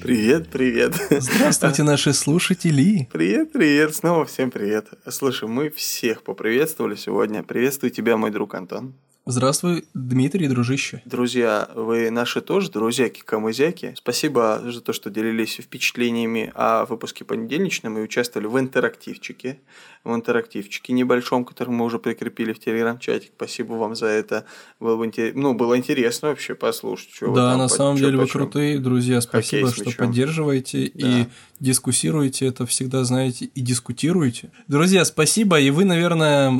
Привет, 0.00 0.48
привет. 0.48 0.94
Здравствуйте, 1.10 1.82
наши 1.84 2.14
слушатели. 2.14 3.08
Привет, 3.12 3.52
привет. 3.52 3.94
Снова 3.94 4.24
всем 4.24 4.50
привет. 4.50 4.88
Слушай, 5.08 5.50
мы 5.50 5.68
всех 5.68 6.22
поприветствовали 6.22 6.94
сегодня. 6.94 7.42
Приветствую 7.42 7.90
тебя, 7.90 8.16
мой 8.16 8.30
друг 8.30 8.54
Антон. 8.54 8.94
Здравствуй, 9.26 9.86
Дмитрий, 9.94 10.48
дружище. 10.48 11.00
Друзья, 11.06 11.70
вы 11.74 12.10
наши 12.10 12.42
тоже 12.42 12.70
друзьяки, 12.70 13.22
камызяки. 13.22 13.94
Спасибо 13.96 14.60
за 14.62 14.82
то, 14.82 14.92
что 14.92 15.08
делились 15.08 15.54
впечатлениями 15.54 16.52
о 16.54 16.84
выпуске 16.84 17.24
понедельничном 17.24 17.96
и 17.96 18.02
участвовали 18.02 18.48
в 18.48 18.58
интерактивчике. 18.58 19.60
В 20.04 20.14
интерактивчике 20.14 20.92
небольшом, 20.92 21.46
который 21.46 21.70
мы 21.70 21.86
уже 21.86 21.98
прикрепили 21.98 22.52
в 22.52 22.58
телеграм-чатик. 22.58 23.32
Спасибо 23.34 23.72
вам 23.72 23.96
за 23.96 24.08
это. 24.08 24.44
Было, 24.78 24.98
бы 24.98 25.06
интерес... 25.06 25.32
ну, 25.34 25.54
было 25.54 25.78
интересно 25.78 26.28
вообще 26.28 26.54
послушать, 26.54 27.08
что 27.14 27.32
Да, 27.32 27.52
там, 27.52 27.60
на 27.60 27.68
самом 27.68 27.96
деле 27.96 28.18
вы 28.18 28.26
крутые, 28.26 28.78
друзья. 28.78 29.22
Спасибо, 29.22 29.70
что 29.72 29.90
поддерживаете 29.96 30.92
да. 30.92 31.08
и 31.08 31.26
дискуссируете 31.60 32.46
это 32.46 32.66
всегда, 32.66 33.04
знаете, 33.04 33.46
и 33.46 33.60
дискутируете. 33.62 34.50
Друзья, 34.68 35.02
спасибо. 35.06 35.58
И 35.58 35.70
вы, 35.70 35.86
наверное, 35.86 36.52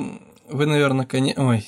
вы, 0.49 0.65
наверное, 0.65 1.05
конечно... 1.05 1.51
Ой, 1.51 1.67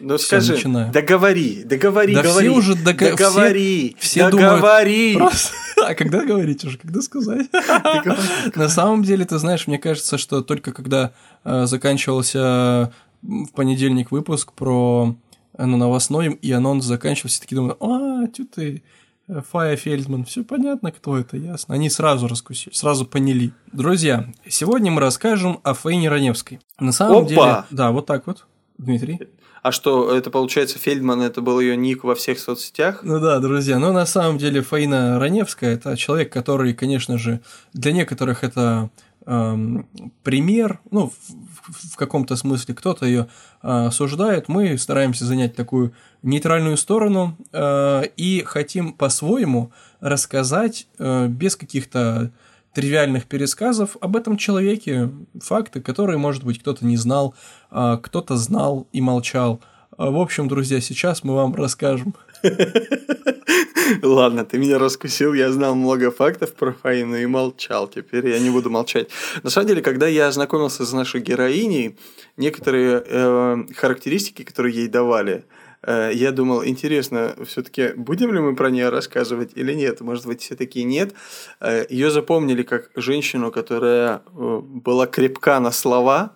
ну 0.00 0.16
все, 0.16 0.26
скажи, 0.26 0.52
начинаю. 0.52 0.92
договори, 0.92 1.64
договори, 1.64 2.14
да 2.14 2.22
говори. 2.22 2.48
все 2.48 2.56
уже 2.56 2.74
дого... 2.74 2.84
договори, 2.84 3.96
все, 3.98 4.08
все 4.08 4.30
договори. 4.30 5.14
Думают, 5.14 5.32
просто... 5.32 5.54
А 5.84 5.94
когда 5.94 6.24
говорить 6.24 6.64
уже, 6.64 6.78
когда 6.78 7.00
сказать? 7.02 7.48
На 8.54 8.68
самом 8.68 9.02
деле, 9.02 9.24
ты 9.24 9.38
знаешь, 9.38 9.66
мне 9.66 9.78
кажется, 9.78 10.18
что 10.18 10.42
только 10.42 10.72
когда 10.72 11.12
э, 11.44 11.66
заканчивался 11.66 12.92
в 13.22 13.52
понедельник 13.54 14.12
выпуск 14.12 14.52
про 14.52 15.16
ну, 15.58 15.76
новостной, 15.76 16.34
и 16.34 16.52
анонс 16.52 16.84
заканчивался, 16.84 17.40
такие 17.40 17.56
думают, 17.56 17.78
а, 17.80 18.26
что 18.32 18.44
ты, 18.46 18.82
э, 19.26 19.42
Фая 19.50 19.76
Фельдман, 19.76 20.24
все 20.24 20.44
понятно, 20.44 20.92
кто 20.92 21.18
это, 21.18 21.36
ясно. 21.36 21.74
Они 21.74 21.90
сразу 21.90 22.28
раскусили, 22.28 22.72
сразу 22.72 23.04
поняли. 23.04 23.52
Друзья, 23.72 24.28
сегодня 24.48 24.92
мы 24.92 25.00
расскажем 25.00 25.60
о 25.64 25.74
Фейне 25.74 26.08
Раневской. 26.08 26.60
На 26.78 26.92
самом 26.92 27.24
Опа! 27.24 27.26
деле, 27.28 27.64
да, 27.70 27.90
вот 27.90 28.06
так 28.06 28.26
вот, 28.26 28.46
Дмитрий. 28.78 29.18
А 29.62 29.70
что, 29.70 30.12
это 30.12 30.28
получается 30.30 30.78
Фельдман, 30.80 31.22
это 31.22 31.40
был 31.40 31.60
ее 31.60 31.76
ник 31.76 32.02
во 32.02 32.16
всех 32.16 32.40
соцсетях? 32.40 33.04
Ну 33.04 33.20
да, 33.20 33.38
друзья, 33.38 33.78
но 33.78 33.92
на 33.92 34.06
самом 34.06 34.36
деле 34.36 34.60
Фаина 34.60 35.20
Раневская 35.20 35.74
это 35.74 35.96
человек, 35.96 36.32
который, 36.32 36.74
конечно 36.74 37.16
же, 37.16 37.40
для 37.72 37.92
некоторых 37.92 38.42
это 38.42 38.90
эм, 39.24 39.86
пример, 40.24 40.80
ну, 40.90 41.10
в, 41.10 41.92
в 41.92 41.96
каком-то 41.96 42.34
смысле 42.34 42.74
кто-то 42.74 43.06
ее 43.06 43.28
э, 43.62 43.86
осуждает, 43.86 44.48
мы 44.48 44.76
стараемся 44.78 45.26
занять 45.26 45.54
такую 45.54 45.94
нейтральную 46.24 46.76
сторону 46.76 47.36
э, 47.52 48.02
и 48.16 48.42
хотим 48.44 48.92
по-своему 48.92 49.70
рассказать 50.00 50.88
э, 50.98 51.28
без 51.28 51.54
каких-то 51.54 52.32
тривиальных 52.74 53.26
пересказов 53.26 53.96
об 54.00 54.16
этом 54.16 54.36
человеке, 54.36 55.10
факты, 55.40 55.80
которые, 55.80 56.18
может 56.18 56.44
быть, 56.44 56.58
кто-то 56.60 56.84
не 56.84 56.96
знал, 56.96 57.34
а 57.70 57.96
кто-то 57.98 58.36
знал 58.36 58.88
и 58.92 59.00
молчал. 59.00 59.60
А, 59.96 60.10
в 60.10 60.16
общем, 60.16 60.48
друзья, 60.48 60.80
сейчас 60.80 61.22
мы 61.22 61.34
вам 61.34 61.54
расскажем. 61.54 62.14
Ладно, 64.02 64.44
ты 64.44 64.58
меня 64.58 64.78
раскусил, 64.78 65.34
я 65.34 65.52
знал 65.52 65.74
много 65.74 66.10
фактов 66.10 66.54
про 66.54 66.72
Фаину 66.72 67.16
и 67.16 67.26
молчал, 67.26 67.88
теперь 67.88 68.28
я 68.28 68.38
не 68.38 68.50
буду 68.50 68.70
молчать. 68.70 69.08
На 69.42 69.50
самом 69.50 69.68
деле, 69.68 69.82
когда 69.82 70.06
я 70.06 70.28
ознакомился 70.28 70.86
с 70.86 70.92
нашей 70.92 71.20
героиней, 71.20 71.98
некоторые 72.36 73.02
э, 73.04 73.64
характеристики, 73.76 74.44
которые 74.44 74.74
ей 74.74 74.88
давали, 74.88 75.44
я 75.86 76.30
думал, 76.32 76.64
интересно, 76.64 77.34
все-таки 77.44 77.92
будем 77.96 78.32
ли 78.32 78.40
мы 78.40 78.54
про 78.54 78.70
нее 78.70 78.88
рассказывать 78.88 79.52
или 79.56 79.74
нет? 79.74 80.00
Может 80.00 80.26
быть, 80.26 80.42
все-таки 80.42 80.84
нет. 80.84 81.14
Э, 81.60 81.84
Ее 81.88 82.10
запомнили 82.10 82.62
как 82.62 82.90
женщину, 82.94 83.50
которая 83.50 84.22
э, 84.26 84.60
была 84.62 85.06
крепка 85.06 85.58
на 85.60 85.72
слова 85.72 86.32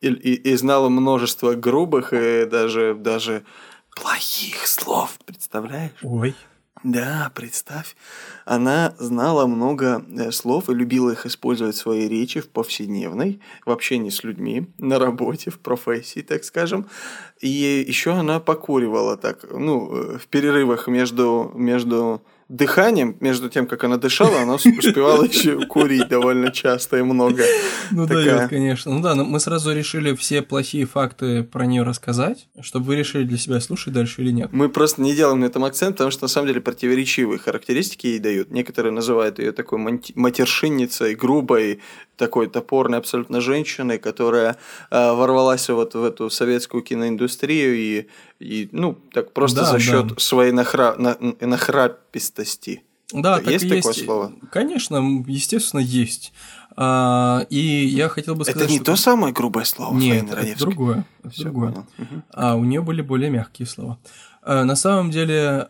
и, 0.00 0.08
и, 0.08 0.34
и 0.34 0.56
знала 0.56 0.88
множество 0.88 1.54
грубых 1.54 2.12
и 2.12 2.44
даже, 2.44 2.94
даже 2.94 3.44
плохих 3.96 4.66
слов, 4.66 5.18
представляешь? 5.24 5.92
Ой. 6.02 6.34
Да, 6.84 7.32
представь, 7.34 7.96
она 8.44 8.94
знала 8.98 9.46
много 9.46 10.04
э, 10.06 10.30
слов 10.32 10.68
и 10.68 10.74
любила 10.74 11.12
их 11.12 11.24
использовать 11.24 11.76
в 11.76 11.78
своей 11.78 12.08
речи 12.08 12.40
в 12.40 12.50
повседневной, 12.50 13.40
в 13.64 13.70
общении 13.70 14.10
с 14.10 14.22
людьми, 14.22 14.66
на 14.76 14.98
работе, 14.98 15.50
в 15.50 15.60
профессии, 15.60 16.20
так 16.20 16.44
скажем. 16.44 16.86
И 17.40 17.48
еще 17.88 18.12
она 18.12 18.38
покуривала 18.38 19.16
так, 19.16 19.46
ну, 19.50 19.96
э, 19.96 20.18
в 20.18 20.26
перерывах 20.26 20.86
между, 20.86 21.50
между 21.54 22.22
дыханием, 22.48 23.16
между 23.20 23.48
тем, 23.48 23.66
как 23.66 23.84
она 23.84 23.96
дышала, 23.96 24.40
она 24.42 24.54
успевала 24.54 25.24
еще 25.24 25.66
курить 25.66 26.08
довольно 26.08 26.50
часто 26.50 26.98
и 26.98 27.02
много. 27.02 27.44
Ну 27.90 28.06
да, 28.06 28.48
конечно. 28.48 28.92
Ну 28.92 29.00
да, 29.00 29.14
мы 29.14 29.40
сразу 29.40 29.72
решили 29.72 30.14
все 30.14 30.42
плохие 30.42 30.86
факты 30.86 31.42
про 31.42 31.66
нее 31.66 31.82
рассказать, 31.82 32.48
чтобы 32.60 32.86
вы 32.86 32.96
решили 32.96 33.24
для 33.24 33.38
себя, 33.38 33.60
слушать 33.60 33.92
дальше 33.92 34.22
или 34.22 34.30
нет. 34.30 34.50
Мы 34.52 34.68
просто 34.68 35.02
не 35.02 35.14
делаем 35.14 35.40
на 35.40 35.46
этом 35.46 35.64
акцент, 35.64 35.96
потому 35.96 36.10
что 36.10 36.24
на 36.24 36.28
самом 36.28 36.48
деле 36.48 36.60
противоречивые 36.60 37.38
характеристики 37.38 38.06
ей 38.06 38.18
дают. 38.18 38.50
Некоторые 38.50 38.92
называют 38.92 39.38
ее 39.38 39.52
такой 39.52 39.78
матершинницей, 40.14 41.14
грубой, 41.14 41.80
такой 42.16 42.48
топорной 42.48 42.98
абсолютно 42.98 43.40
женщиной, 43.40 43.98
которая 43.98 44.56
э, 44.90 45.12
ворвалась 45.12 45.68
вот 45.68 45.94
в 45.94 46.04
эту 46.04 46.30
советскую 46.30 46.82
киноиндустрию 46.82 47.74
и, 47.74 48.06
и 48.44 48.68
ну, 48.72 48.98
так 49.12 49.32
просто 49.32 49.60
да, 49.62 49.72
за 49.72 49.78
счет 49.80 50.06
да. 50.08 50.14
своей 50.18 50.52
нахра... 50.52 50.94
на... 50.98 51.16
нахрапистости. 51.40 52.82
Да, 53.12 53.38
так 53.38 53.46
есть, 53.46 53.64
есть 53.64 53.86
такое 53.86 54.04
слово? 54.04 54.32
Конечно, 54.50 55.24
естественно, 55.26 55.80
есть. 55.80 56.32
А, 56.76 57.46
и 57.50 57.58
я 57.58 58.08
хотел 58.08 58.34
бы 58.34 58.44
сказать, 58.44 58.62
это 58.62 58.70
не 58.70 58.78
что... 58.78 58.86
то 58.86 58.96
самое 58.96 59.32
грубое 59.32 59.64
слово. 59.64 59.94
Нет, 59.96 60.30
это 60.30 60.58
другое. 60.58 61.04
Это 61.22 61.42
другое. 61.42 61.70
Угу. 61.70 62.22
А 62.32 62.56
у 62.56 62.64
нее 62.64 62.82
были 62.82 63.02
более 63.02 63.30
мягкие 63.30 63.66
слова. 63.66 63.98
А, 64.42 64.64
на 64.64 64.76
самом 64.76 65.10
деле, 65.10 65.68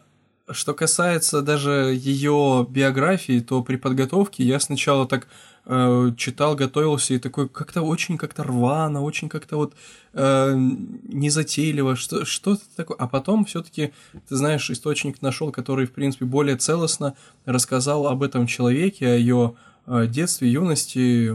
что 0.51 0.75
касается 0.75 1.43
даже 1.43 1.95
ее 1.97 2.67
биографии, 2.69 3.41
то 3.41 3.63
при 3.63 3.77
подготовке 3.77 4.45
я 4.45 4.59
сначала 4.59 5.07
так 5.07 5.29
э, 5.67 6.11
читал, 6.17 6.55
готовился 6.55 7.15
и 7.15 7.19
такой 7.19 7.49
как-то 7.49 7.83
очень 7.83 8.19
как-то 8.19 8.45
рвано, 8.45 9.03
очень 9.03 9.29
как-то 9.29 9.57
вот 9.57 9.75
э, 10.13 10.55
незатейливо, 10.57 11.97
что, 11.97 12.25
что-то 12.25 12.63
такое. 12.77 12.97
А 12.99 13.09
потом 13.09 13.45
все-таки, 13.45 13.93
ты 14.29 14.37
знаешь, 14.37 14.71
источник 14.71 15.23
нашел, 15.23 15.51
который, 15.51 15.87
в 15.87 15.93
принципе, 15.93 16.25
более 16.25 16.57
целостно 16.57 17.15
рассказал 17.45 18.07
об 18.07 18.23
этом 18.23 18.47
человеке, 18.47 19.07
о 19.07 19.17
ее 19.17 19.55
э, 19.87 20.07
детстве, 20.07 20.51
юности, 20.51 21.35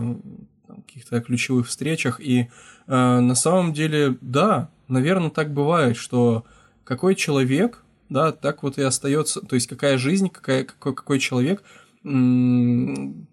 каких-то 0.85 1.21
ключевых 1.21 1.67
встречах. 1.67 2.19
И 2.19 2.49
э, 2.87 3.19
на 3.19 3.35
самом 3.35 3.73
деле, 3.73 4.17
да, 4.21 4.69
наверное, 4.87 5.29
так 5.29 5.53
бывает, 5.53 5.97
что 5.97 6.45
какой 6.83 7.15
человек, 7.15 7.83
да, 8.09 8.31
так 8.31 8.63
вот 8.63 8.77
и 8.77 8.81
остается, 8.81 9.41
то 9.41 9.55
есть 9.55 9.67
какая 9.67 9.97
жизнь, 9.97 10.29
какая, 10.29 10.63
какой, 10.63 10.93
какой 10.95 11.19
человек– 11.19 11.63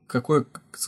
какое, 0.06 0.46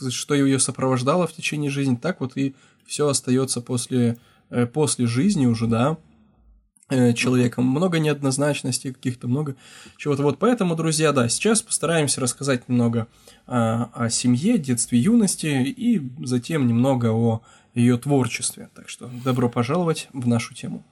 что 0.09 0.33
ее 0.35 0.59
сопровождало 0.59 1.27
в 1.27 1.33
течение 1.33 1.71
жизни, 1.71 1.95
так 1.95 2.21
вот 2.21 2.37
и 2.37 2.55
все 2.85 3.07
остается 3.07 3.61
после, 3.61 4.17
э, 4.49 4.65
после 4.65 5.07
жизни 5.07 5.45
уже, 5.45 5.67
да, 5.67 5.97
э, 6.89 7.13
человеком. 7.13 7.65
Много 7.65 7.99
неоднозначностей 7.99 8.93
каких-то, 8.93 9.27
много 9.27 9.55
чего-то. 9.97 10.23
Вот 10.23 10.39
поэтому, 10.39 10.75
друзья, 10.75 11.11
да, 11.11 11.29
сейчас 11.29 11.61
постараемся 11.61 12.21
рассказать 12.21 12.67
немного 12.69 13.07
о, 13.45 13.89
о 13.93 14.09
семье, 14.09 14.57
детстве, 14.57 14.99
юности 14.99 15.47
и 15.47 16.01
затем 16.25 16.67
немного 16.67 17.11
о 17.11 17.41
ее 17.73 17.97
творчестве. 17.97 18.69
Так 18.75 18.89
что 18.89 19.09
добро 19.23 19.49
пожаловать 19.49 20.09
в 20.13 20.27
нашу 20.27 20.53
тему. 20.53 20.83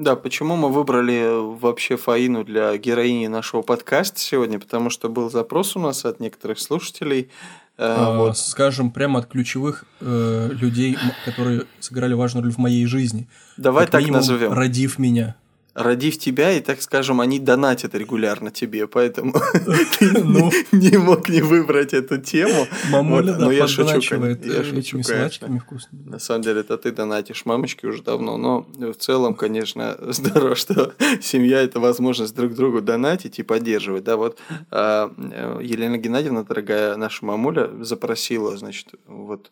Да, 0.00 0.16
почему 0.16 0.56
мы 0.56 0.70
выбрали 0.70 1.26
вообще 1.60 1.98
Фаину 1.98 2.42
для 2.42 2.74
героини 2.78 3.26
нашего 3.26 3.60
подкаста 3.60 4.18
сегодня? 4.18 4.58
Потому 4.58 4.88
что 4.88 5.10
был 5.10 5.28
запрос 5.30 5.76
у 5.76 5.78
нас 5.78 6.06
от 6.06 6.20
некоторых 6.20 6.58
слушателей. 6.58 7.28
Э, 7.76 7.96
а, 7.98 8.16
вот. 8.16 8.38
Скажем, 8.38 8.92
прямо 8.92 9.18
от 9.18 9.26
ключевых 9.26 9.84
э, 10.00 10.48
людей, 10.52 10.96
которые 11.26 11.66
сыграли 11.80 12.14
важную 12.14 12.44
роль 12.44 12.52
в 12.52 12.56
моей 12.56 12.86
жизни. 12.86 13.28
Давай 13.58 13.84
как 13.84 14.00
так 14.00 14.08
назовем. 14.08 14.54
Родив 14.54 14.98
меня. 14.98 15.36
Родив 15.74 16.18
тебя, 16.18 16.52
и, 16.52 16.60
так 16.60 16.82
скажем, 16.82 17.20
они 17.20 17.38
донатят 17.38 17.94
регулярно 17.94 18.50
тебе, 18.50 18.86
поэтому 18.86 19.32
ты 19.98 20.22
ну. 20.22 20.50
не 20.72 20.96
мог 20.96 21.28
не 21.28 21.42
выбрать 21.42 21.92
эту 21.94 22.18
тему. 22.18 22.66
Мамуля, 22.90 23.34
да, 23.34 23.52
я 23.52 23.66
шучу, 23.68 24.14
я 24.44 24.64
шучу, 24.64 25.00
конечно. 25.02 25.62
На 25.92 26.18
самом 26.18 26.42
деле, 26.42 26.60
это 26.60 26.76
ты 26.76 26.92
донатишь 26.92 27.44
мамочки 27.44 27.86
уже 27.86 28.02
давно, 28.02 28.36
но 28.36 28.66
в 28.92 28.96
целом, 28.96 29.34
конечно, 29.34 29.96
здорово, 30.00 30.54
что 30.54 30.92
семья– 31.20 31.60
это 31.62 31.80
возможность 31.80 32.34
друг 32.34 32.54
другу 32.54 32.80
донатить 32.80 33.38
и 33.38 33.42
поддерживать. 33.42 34.04
Да, 34.04 34.16
вот 34.16 34.38
а, 34.70 35.12
э, 35.16 35.60
Елена 35.62 35.98
Геннадьевна, 35.98 36.44
дорогая 36.44 36.96
наша 36.96 37.24
мамуля, 37.24 37.70
запросила, 37.80 38.56
значит, 38.56 38.88
вот 39.06 39.50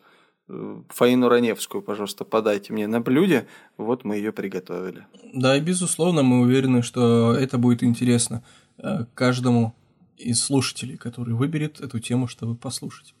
Фаину 0.89 1.29
Раневскую, 1.29 1.81
пожалуйста, 1.81 2.25
подайте 2.25 2.73
мне 2.73 2.87
на 2.87 3.01
блюде. 3.01 3.47
Вот 3.77 4.03
мы 4.03 4.15
ее 4.15 4.31
приготовили. 4.31 5.05
Да, 5.33 5.55
и 5.55 5.61
безусловно, 5.61 6.23
мы 6.23 6.41
уверены, 6.41 6.81
что 6.81 7.33
это 7.33 7.57
будет 7.57 7.83
интересно 7.83 8.43
э, 8.77 9.05
каждому 9.13 9.75
из 10.17 10.43
слушателей, 10.43 10.97
который 10.97 11.33
выберет 11.33 11.79
эту 11.79 11.99
тему, 11.99 12.27
чтобы 12.27 12.55
послушать. 12.55 13.13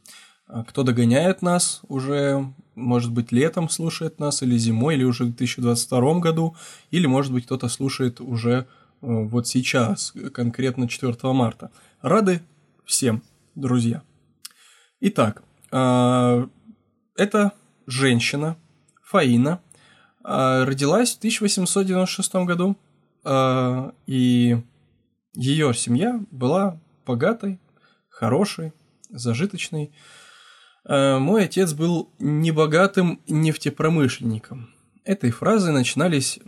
А 0.47 0.63
кто 0.63 0.81
догоняет 0.81 1.43
нас 1.43 1.81
уже, 1.87 2.51
может 2.73 3.11
быть, 3.11 3.31
летом 3.31 3.69
слушает 3.69 4.19
нас, 4.19 4.41
или 4.41 4.57
зимой, 4.57 4.95
или 4.95 5.03
уже 5.03 5.25
в 5.25 5.27
2022 5.27 6.19
году, 6.19 6.55
или, 6.89 7.05
может 7.05 7.31
быть, 7.31 7.45
кто-то 7.45 7.67
слушает 7.67 8.19
уже 8.19 8.51
э, 8.51 8.65
вот 9.01 9.47
сейчас, 9.47 10.13
конкретно 10.33 10.89
4 10.89 11.15
марта. 11.33 11.69
Рады 12.01 12.41
всем, 12.85 13.21
друзья. 13.53 14.01
Итак, 14.99 15.43
а, 15.71 16.49
эта 17.19 17.51
женщина, 17.85 18.57
Фаина, 19.03 19.61
а, 20.23 20.65
родилась 20.65 21.13
в 21.13 21.17
1896 21.17 22.45
году, 22.45 22.77
а, 23.23 23.91
и 24.07 24.57
ее 25.33 25.73
семья 25.73 26.21
была 26.31 26.79
богатой, 27.05 27.59
хорошей, 28.09 28.73
зажиточной. 29.09 29.91
А, 30.85 31.19
мой 31.19 31.43
отец 31.43 31.73
был 31.73 32.09
небогатым 32.19 33.21
нефтепромышленником. 33.27 34.69
Этой 35.03 35.31
фразой 35.31 35.73
начинались 35.73 36.39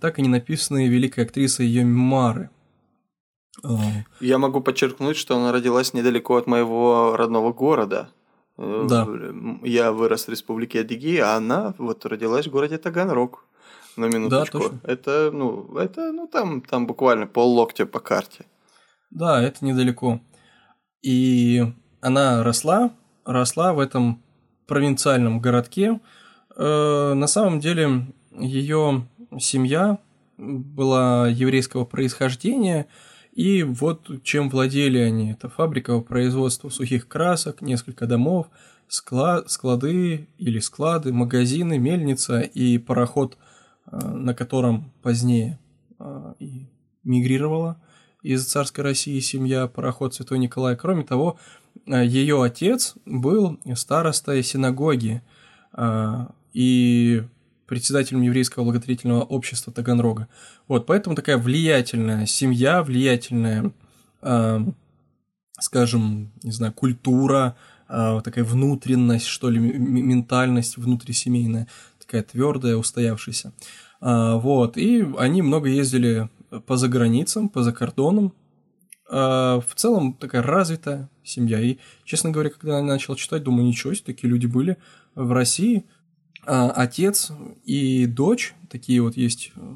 так 0.00 0.18
и 0.18 0.22
не 0.22 0.28
написанные 0.28 0.88
великой 0.88 1.24
актрисой 1.24 1.66
ее 1.66 1.84
мемуары. 1.84 2.48
Я 4.20 4.38
могу 4.38 4.60
подчеркнуть, 4.60 5.16
что 5.16 5.36
она 5.36 5.52
родилась 5.52 5.94
недалеко 5.94 6.36
от 6.36 6.46
моего 6.46 7.16
родного 7.16 7.52
города, 7.52 8.10
да. 8.56 9.06
Я 9.62 9.92
вырос 9.92 10.26
в 10.26 10.30
республике 10.30 10.80
Адыгея, 10.80 11.26
а 11.26 11.36
она 11.36 11.74
вот 11.78 12.06
родилась 12.06 12.46
в 12.46 12.50
городе 12.50 12.78
Таганрог. 12.78 13.44
На 13.96 14.06
минуточку. 14.06 14.58
Да, 14.58 14.64
точно. 14.64 14.80
Это, 14.82 15.30
ну, 15.32 15.76
это, 15.76 16.12
ну, 16.12 16.26
там, 16.26 16.62
там 16.62 16.86
буквально 16.86 17.26
пол 17.28 17.54
локтя 17.54 17.86
по 17.86 18.00
карте. 18.00 18.44
Да, 19.10 19.40
это 19.40 19.64
недалеко. 19.64 20.20
И 21.02 21.62
она 22.00 22.42
росла, 22.42 22.90
росла 23.24 23.72
в 23.72 23.78
этом 23.78 24.20
провинциальном 24.66 25.40
городке. 25.40 26.00
Э, 26.56 27.14
на 27.14 27.26
самом 27.28 27.60
деле 27.60 28.06
ее 28.32 29.06
семья 29.38 29.98
была 30.36 31.28
еврейского 31.28 31.84
происхождения, 31.84 32.86
и 33.34 33.64
вот 33.64 34.22
чем 34.22 34.48
владели 34.48 34.98
они. 34.98 35.32
Это 35.32 35.48
фабрика 35.48 35.98
по 35.98 36.00
производству 36.00 36.70
сухих 36.70 37.08
красок, 37.08 37.62
несколько 37.62 38.06
домов, 38.06 38.46
склад, 38.86 39.50
склады 39.50 40.28
или 40.38 40.60
склады, 40.60 41.12
магазины, 41.12 41.78
мельница 41.78 42.40
и 42.40 42.78
пароход, 42.78 43.36
а, 43.86 44.08
на 44.08 44.34
котором 44.34 44.92
позднее 45.02 45.58
а, 45.98 46.36
и 46.38 46.66
мигрировала 47.02 47.82
из 48.22 48.46
царской 48.46 48.84
России 48.84 49.18
семья, 49.18 49.66
пароход 49.66 50.14
Святой 50.14 50.38
Николай. 50.38 50.76
Кроме 50.76 51.02
того, 51.02 51.36
а, 51.88 52.04
ее 52.04 52.40
отец 52.40 52.94
был 53.04 53.58
старостой 53.74 54.42
синагоги, 54.44 55.22
и 56.52 57.24
председателем 57.66 58.22
еврейского 58.22 58.64
благотворительного 58.64 59.22
общества 59.22 59.72
Таганрога. 59.72 60.28
Вот, 60.68 60.86
поэтому 60.86 61.16
такая 61.16 61.38
влиятельная 61.38 62.26
семья, 62.26 62.82
влиятельная, 62.82 63.72
э, 64.22 64.60
скажем, 65.60 66.32
не 66.42 66.52
знаю, 66.52 66.72
культура, 66.72 67.56
э, 67.88 68.20
такая 68.22 68.44
внутренность, 68.44 69.26
что 69.26 69.50
ли, 69.50 69.58
ментальность 69.58 70.76
внутрисемейная, 70.76 71.68
такая 72.00 72.22
твердая, 72.22 72.76
устоявшаяся. 72.76 73.52
Э, 74.00 74.34
вот, 74.34 74.76
и 74.76 75.06
они 75.18 75.42
много 75.42 75.68
ездили 75.68 76.28
по 76.66 76.76
заграницам, 76.76 77.48
по 77.48 77.62
закордонам, 77.62 78.32
Uh, 79.06 79.60
в 79.68 79.74
целом 79.74 80.14
такая 80.14 80.42
развитая 80.42 81.10
семья. 81.22 81.60
И, 81.60 81.76
честно 82.04 82.30
говоря, 82.30 82.48
когда 82.48 82.78
я 82.78 82.82
начал 82.82 83.14
читать, 83.16 83.42
думаю, 83.42 83.66
ничего 83.66 83.92
себе, 83.92 84.06
такие 84.06 84.30
люди 84.30 84.46
были 84.46 84.78
в 85.14 85.30
России. 85.32 85.84
А, 86.46 86.70
отец 86.70 87.32
и 87.64 88.06
дочь, 88.06 88.54
такие 88.68 89.00
вот 89.02 89.16
есть 89.16 89.52
э, 89.56 89.74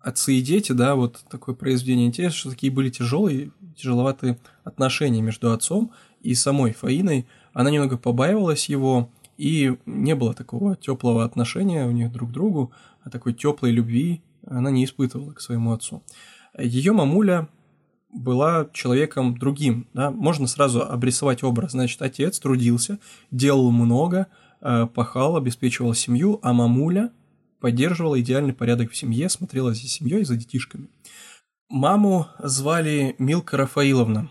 отцы 0.00 0.34
и 0.34 0.42
дети, 0.42 0.72
да, 0.72 0.94
вот 0.94 1.24
такое 1.30 1.54
произведение. 1.54 2.06
Интересно, 2.06 2.38
что 2.38 2.50
такие 2.50 2.72
были 2.72 2.90
тяжелые, 2.90 3.50
тяжеловатые 3.76 4.38
отношения 4.64 5.22
между 5.22 5.52
отцом 5.52 5.92
и 6.20 6.34
самой 6.34 6.72
Фаиной. 6.72 7.26
Она 7.52 7.70
немного 7.70 7.96
побаивалась 7.96 8.68
его, 8.68 9.10
и 9.38 9.76
не 9.86 10.14
было 10.14 10.34
такого 10.34 10.76
теплого 10.76 11.24
отношения 11.24 11.86
у 11.86 11.90
них 11.90 12.12
друг 12.12 12.30
к 12.30 12.32
другу, 12.32 12.72
а 13.02 13.10
такой 13.10 13.32
теплой 13.32 13.70
любви 13.70 14.22
она 14.46 14.70
не 14.70 14.84
испытывала 14.84 15.32
к 15.32 15.40
своему 15.40 15.72
отцу. 15.72 16.02
Ее 16.58 16.92
мамуля 16.92 17.48
была 18.12 18.68
человеком 18.72 19.38
другим, 19.38 19.88
да, 19.94 20.10
можно 20.10 20.46
сразу 20.46 20.82
обрисовать 20.82 21.42
образ. 21.42 21.72
Значит, 21.72 22.02
отец 22.02 22.38
трудился, 22.38 22.98
делал 23.30 23.70
много, 23.70 24.26
пахал, 24.94 25.36
обеспечивал 25.36 25.94
семью, 25.94 26.38
а 26.42 26.52
мамуля 26.52 27.10
поддерживала 27.60 28.20
идеальный 28.20 28.52
порядок 28.52 28.90
в 28.90 28.96
семье, 28.96 29.28
смотрела 29.28 29.72
за 29.72 29.86
семьей, 29.86 30.24
за 30.24 30.36
детишками. 30.36 30.88
Маму 31.68 32.26
звали 32.38 33.14
Милка 33.18 33.56
Рафаиловна. 33.56 34.28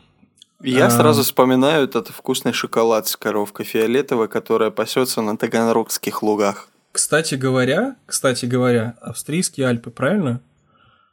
Я 0.62 0.88
а... 0.88 0.92
сразу 0.92 1.24
вспоминаю 1.24 1.86
этот 1.86 2.10
вкусный 2.10 2.54
шоколад 2.54 3.08
с 3.08 3.18
коровкой 3.18 3.66
фиолетовой, 3.66 4.28
которая 4.28 4.70
пасется 4.70 5.22
на 5.22 5.38
таганрогских 5.38 6.22
лугах. 6.22 6.70
Кстати 6.92 7.36
говоря, 7.36 7.96
кстати 8.06 8.46
говоря, 8.46 8.98
австрийские 9.02 9.68
Альпы, 9.68 9.92
правильно? 9.92 10.42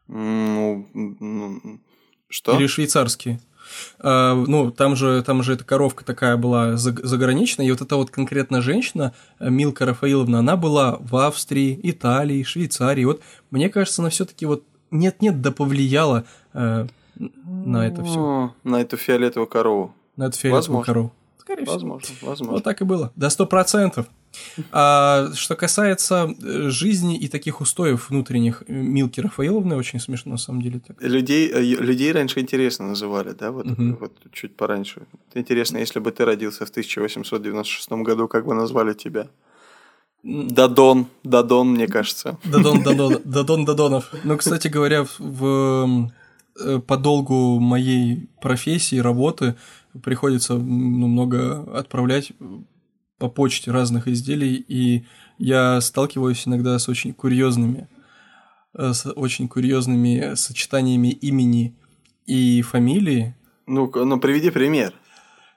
Ну, 0.09 0.89
ну 0.93 1.81
что? 2.29 2.59
Или 2.59 2.67
швейцарские? 2.67 3.41
Э, 4.01 4.45
ну, 4.47 4.71
там 4.71 4.97
же, 4.97 5.23
там 5.23 5.43
же 5.43 5.55
эта 5.55 5.65
коровка 5.65 6.05
такая 6.05 6.37
была 6.37 6.77
заграничная, 6.77 7.67
и 7.67 7.71
вот 7.71 7.81
эта 7.81 7.97
вот 7.97 8.11
конкретно 8.11 8.63
женщина, 8.63 9.15
э, 9.39 9.51
Милка 9.51 9.87
Рафаиловна, 9.87 10.41
она 10.41 10.57
была 10.57 10.99
в 11.01 11.17
Австрии, 11.17 11.79
Италии, 11.83 12.43
Швейцарии. 12.43 13.05
Вот 13.05 13.23
мне 13.51 13.69
кажется, 13.69 14.03
она 14.03 14.11
все-таки 14.11 14.47
вот 14.47 14.65
нет-нет, 14.91 15.41
да 15.41 15.53
повлияла 15.53 16.25
э, 16.55 16.87
на 17.17 17.87
это 17.87 18.05
все. 18.05 18.55
На 18.65 18.81
эту 18.81 18.97
фиолетовую 18.97 19.49
корову. 19.49 19.95
На 20.17 20.25
эту 20.25 20.39
фиолетовую 20.39 20.61
Возможно. 20.61 20.85
корову. 20.85 21.13
Скорее 21.49 21.65
возможно, 21.65 22.01
всего. 22.01 22.29
Возможно. 22.29 22.55
Вот 22.57 22.65
так 22.65 22.83
и 22.83 22.85
было. 22.85 23.11
До 23.17 23.31
сто 23.31 23.47
процентов. 23.47 24.07
А 24.71 25.31
что 25.33 25.57
касается 25.57 26.29
э, 26.43 26.69
жизни 26.69 27.17
и 27.17 27.27
таких 27.27 27.63
устоев 27.63 28.11
внутренних 28.11 28.65
э, 28.67 28.73
Милки 28.75 29.23
Рафаиловны, 29.23 29.75
очень 29.75 29.99
смешно 29.99 30.33
на 30.33 30.37
самом 30.37 30.61
деле. 30.61 30.81
Так. 30.87 31.01
Людей, 31.01 31.51
э, 31.51 31.63
людей 31.63 32.13
раньше 32.13 32.41
интересно 32.41 32.89
называли, 32.89 33.33
да, 33.33 33.51
вот, 33.51 33.65
угу. 33.65 33.97
вот 33.99 34.13
чуть 34.31 34.57
пораньше. 34.57 35.07
Интересно, 35.33 35.79
если 35.79 36.01
бы 36.01 36.13
ты 36.13 36.27
родился 36.27 36.67
в 36.67 36.69
1896 36.69 37.91
году, 37.93 38.29
как 38.29 38.45
бы 38.45 38.53
назвали 38.53 38.93
тебя? 38.93 39.29
Дадон, 40.23 41.07
Дадон, 41.25 41.71
мне 41.71 41.87
кажется. 41.87 42.37
Дадон, 42.45 42.83
Дадон, 42.83 43.23
Дадон, 43.25 43.65
Дадонов. 43.65 44.13
Ну, 44.23 44.37
кстати 44.37 44.69
говоря, 44.69 45.07
в, 45.19 46.11
по 46.87 46.97
долгу 46.99 47.59
моей 47.59 48.29
профессии, 48.43 48.97
работы 48.97 49.55
приходится 50.03 50.55
ну, 50.55 51.09
много 51.09 51.63
отправлять 51.79 52.33
по 53.19 53.29
почте 53.29 53.71
разных 53.71 54.09
изделий, 54.09 54.65
и 54.69 55.05
я 55.39 55.81
сталкиваюсь 55.81 56.47
иногда 56.47 56.79
с 56.79 56.89
очень 56.89 57.13
курьезными, 57.13 57.89
э, 58.75 58.93
с 58.93 59.11
очень 59.11 59.49
курьезными 59.49 60.35
сочетаниями 60.35 61.09
имени 61.09 61.75
и 62.27 62.63
фамилии. 62.63 63.35
Ну, 63.67 63.91
ну 63.95 64.21
приведи 64.21 64.51
пример. 64.51 64.95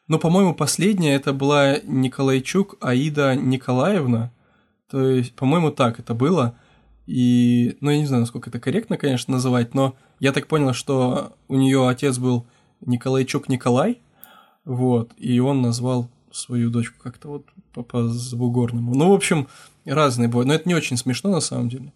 Ну, 0.07 0.19
по-моему, 0.19 0.53
последняя 0.53 1.15
это 1.15 1.31
была 1.31 1.77
Николайчук 1.83 2.77
Аида 2.81 3.36
Николаевна. 3.36 4.31
То 4.89 5.07
есть, 5.07 5.33
по-моему, 5.36 5.71
так 5.71 6.00
это 6.00 6.13
было. 6.13 6.57
И, 7.07 7.77
ну, 7.79 7.91
я 7.91 7.98
не 7.98 8.05
знаю, 8.05 8.21
насколько 8.21 8.50
это 8.50 8.60
корректно, 8.60 8.98
конечно, 8.98 9.33
называть, 9.33 9.74
но 9.74 9.95
я 10.19 10.33
так 10.33 10.48
понял, 10.48 10.74
что 10.74 11.33
у 11.48 11.55
нее 11.55 11.88
отец 11.88 12.17
был 12.17 12.45
Николайчук 12.81 13.50
Николай, 13.50 14.01
вот, 14.65 15.11
и 15.17 15.39
он 15.39 15.61
назвал 15.61 16.09
свою 16.31 16.69
дочку 16.69 16.95
как-то 17.01 17.27
вот 17.27 17.45
по, 17.73 17.83
по 17.83 18.07
Забугорному. 18.07 18.95
Ну, 18.95 19.09
в 19.09 19.13
общем, 19.13 19.47
разные 19.85 20.27
бывают. 20.27 20.47
Но 20.47 20.53
это 20.53 20.67
не 20.67 20.75
очень 20.75 20.97
смешно 20.97 21.29
на 21.29 21.41
самом 21.41 21.69
деле. 21.69 21.91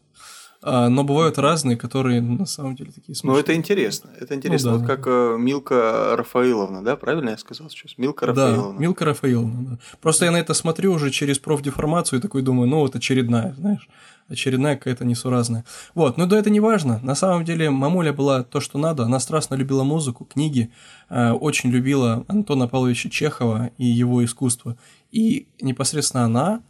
А, 0.67 0.89
но 0.89 1.03
бывают 1.03 1.37
разные, 1.37 1.77
которые 1.77 2.21
ну, 2.21 2.39
на 2.39 2.47
самом 2.47 2.75
деле 2.75 2.91
такие 2.91 3.15
смешные. 3.15 3.33
Ну, 3.33 3.39
это 3.39 3.53
интересно. 3.53 4.09
Это 4.19 4.33
интересно. 4.33 4.71
Ну, 4.71 4.77
да, 4.77 4.81
вот 4.81 4.87
да. 4.87 4.95
как 4.95 5.07
э, 5.07 5.37
Милка 5.37 6.15
Рафаиловна, 6.17 6.83
да? 6.83 6.95
Правильно 6.95 7.29
я 7.29 7.37
сказал 7.37 7.69
сейчас? 7.69 7.99
Милка 7.99 8.25
Рафаиловна. 8.25 8.73
Да, 8.73 8.79
Милка 8.79 9.05
Рафаиловна, 9.05 9.69
да. 9.69 9.79
Просто 10.01 10.25
я 10.25 10.31
на 10.31 10.37
это 10.37 10.55
смотрю 10.55 10.93
уже 10.93 11.11
через 11.11 11.37
профдеформацию 11.37 12.17
и 12.17 12.21
такой 12.21 12.41
думаю, 12.41 12.67
ну, 12.67 12.79
вот 12.79 12.95
очередная, 12.95 13.53
знаешь 13.53 13.87
очередная 14.27 14.75
какая-то 14.75 15.05
несуразная. 15.05 15.65
Вот, 15.93 16.17
но 16.17 16.25
да 16.25 16.39
это 16.39 16.49
не 16.49 16.59
важно. 16.59 16.99
На 17.03 17.13
самом 17.13 17.45
деле 17.45 17.69
мамуля 17.69 18.11
была 18.11 18.43
то, 18.43 18.59
что 18.59 18.79
надо. 18.79 19.03
Она 19.03 19.19
страстно 19.19 19.53
любила 19.53 19.83
музыку, 19.83 20.25
книги, 20.25 20.71
э, 21.09 21.31
очень 21.31 21.69
любила 21.69 22.25
Антона 22.27 22.67
Павловича 22.67 23.09
Чехова 23.09 23.69
и 23.77 23.85
его 23.85 24.25
искусство. 24.25 24.77
И 25.11 25.47
непосредственно 25.61 26.25
она 26.25 26.61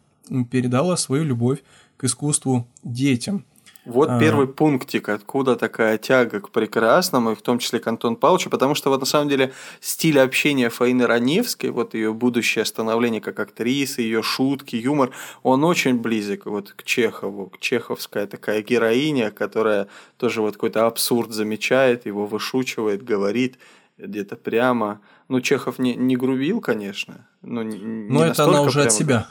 передала 0.51 0.97
свою 0.97 1.23
любовь 1.23 1.63
к 1.97 2.03
искусству 2.03 2.67
детям. 2.83 3.45
Вот 3.85 4.09
а... 4.09 4.19
первый 4.19 4.47
пунктик, 4.47 5.09
откуда 5.09 5.55
такая 5.55 5.97
тяга 5.97 6.41
к 6.41 6.49
прекрасному, 6.49 7.31
и 7.31 7.35
в 7.35 7.41
том 7.41 7.59
числе 7.59 7.79
к 7.79 7.87
Антону 7.87 8.15
Павловичу, 8.15 8.49
потому 8.49 8.75
что 8.75 8.89
вот 8.89 8.99
на 8.99 9.05
самом 9.05 9.29
деле 9.29 9.53
стиль 9.79 10.19
общения 10.19 10.69
Фаины 10.69 11.05
Раневской, 11.05 11.69
вот 11.69 11.93
ее 11.93 12.13
будущее 12.13 12.65
становление 12.65 13.21
как 13.21 13.39
актрисы, 13.39 14.01
ее 14.01 14.23
шутки, 14.23 14.75
юмор, 14.75 15.11
он 15.43 15.63
очень 15.63 15.99
близок 15.99 16.45
вот 16.45 16.71
к 16.71 16.83
Чехову, 16.83 17.47
к 17.47 17.59
чеховская 17.59 18.27
такая 18.27 18.61
героиня, 18.61 19.31
которая 19.31 19.87
тоже 20.17 20.41
вот 20.41 20.53
какой-то 20.53 20.87
абсурд 20.87 21.31
замечает, 21.31 22.05
его 22.05 22.25
вышучивает, 22.25 23.03
говорит 23.03 23.57
где-то 23.97 24.35
прямо. 24.35 24.99
Ну, 25.27 25.41
Чехов 25.41 25.79
не, 25.79 25.95
не 25.95 26.15
грубил, 26.15 26.61
конечно. 26.61 27.27
Но, 27.41 27.63
не, 27.63 27.77
но 27.77 28.25
это 28.25 28.43
она 28.43 28.61
уже 28.61 28.79
прямо, 28.79 28.87
от 28.87 28.93
себя. 28.93 29.27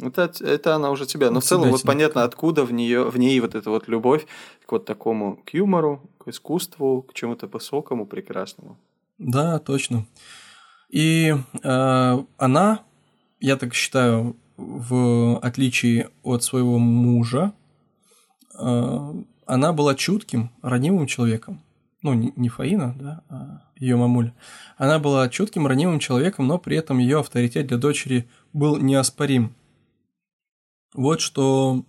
Это, 0.00 0.32
это 0.40 0.74
она 0.74 0.90
уже 0.90 1.06
тебя. 1.06 1.30
Но 1.30 1.40
в 1.40 1.44
целом 1.44 1.70
вот 1.70 1.82
понятно, 1.82 2.22
откуда 2.22 2.64
в, 2.64 2.72
нее, 2.72 3.04
в 3.10 3.18
ней 3.18 3.40
вот 3.40 3.54
эта 3.54 3.70
вот 3.70 3.88
любовь 3.88 4.26
к 4.66 4.72
вот 4.72 4.84
такому, 4.84 5.42
к 5.44 5.54
юмору, 5.54 6.02
к 6.18 6.28
искусству, 6.28 7.02
к 7.02 7.14
чему-то 7.14 7.46
высокому, 7.46 8.06
прекрасному. 8.06 8.78
Да, 9.18 9.58
точно. 9.58 10.06
И 10.90 11.34
э, 11.62 12.18
она, 12.36 12.80
я 13.40 13.56
так 13.56 13.74
считаю, 13.74 14.36
в 14.56 15.38
отличие 15.40 16.10
от 16.22 16.42
своего 16.44 16.78
мужа, 16.78 17.52
э, 18.58 19.14
она 19.46 19.72
была 19.72 19.94
чутким, 19.94 20.50
ранимым 20.62 21.06
человеком. 21.06 21.62
Ну, 22.02 22.14
не, 22.14 22.32
не 22.36 22.48
Фаина, 22.48 22.94
да, 22.98 23.22
а 23.28 23.62
ее 23.76 23.96
мамуля. 23.96 24.34
Она 24.76 24.98
была 24.98 25.28
чутким, 25.28 25.66
ранимым 25.66 25.98
человеком, 25.98 26.46
но 26.46 26.58
при 26.58 26.76
этом 26.76 26.98
ее 26.98 27.20
авторитет 27.20 27.66
для 27.66 27.76
дочери 27.76 28.28
был 28.52 28.76
неоспорим. 28.76 29.54
Вот 30.94 31.20
что 31.20 31.84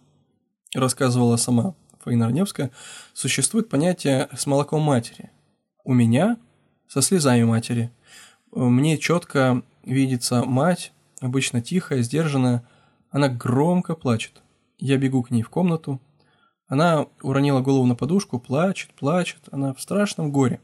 рассказывала 0.76 1.38
сама 1.38 1.74
Фаина 2.04 2.26
Раневская. 2.26 2.72
Существует 3.14 3.70
понятие 3.70 4.30
«с 4.36 4.46
молоком 4.46 4.82
матери». 4.82 5.32
У 5.84 5.94
меня 5.94 6.38
со 6.88 7.02
слезами 7.02 7.44
матери. 7.44 7.92
Мне 8.52 8.98
четко 8.98 9.64
видится 9.84 10.44
мать, 10.44 10.92
обычно 11.22 11.62
тихая, 11.62 12.02
сдержанная. 12.02 12.68
Она 13.10 13.30
громко 13.30 13.96
плачет. 13.96 14.42
Я 14.78 14.98
бегу 14.98 15.24
к 15.24 15.32
ней 15.32 15.44
в 15.44 15.50
комнату. 15.50 16.02
Она 16.68 17.08
уронила 17.22 17.62
голову 17.62 17.86
на 17.86 17.96
подушку, 17.96 18.40
плачет, 18.40 18.94
плачет. 18.94 19.42
Она 19.52 19.74
в 19.74 19.82
страшном 19.82 20.32
горе. 20.32 20.62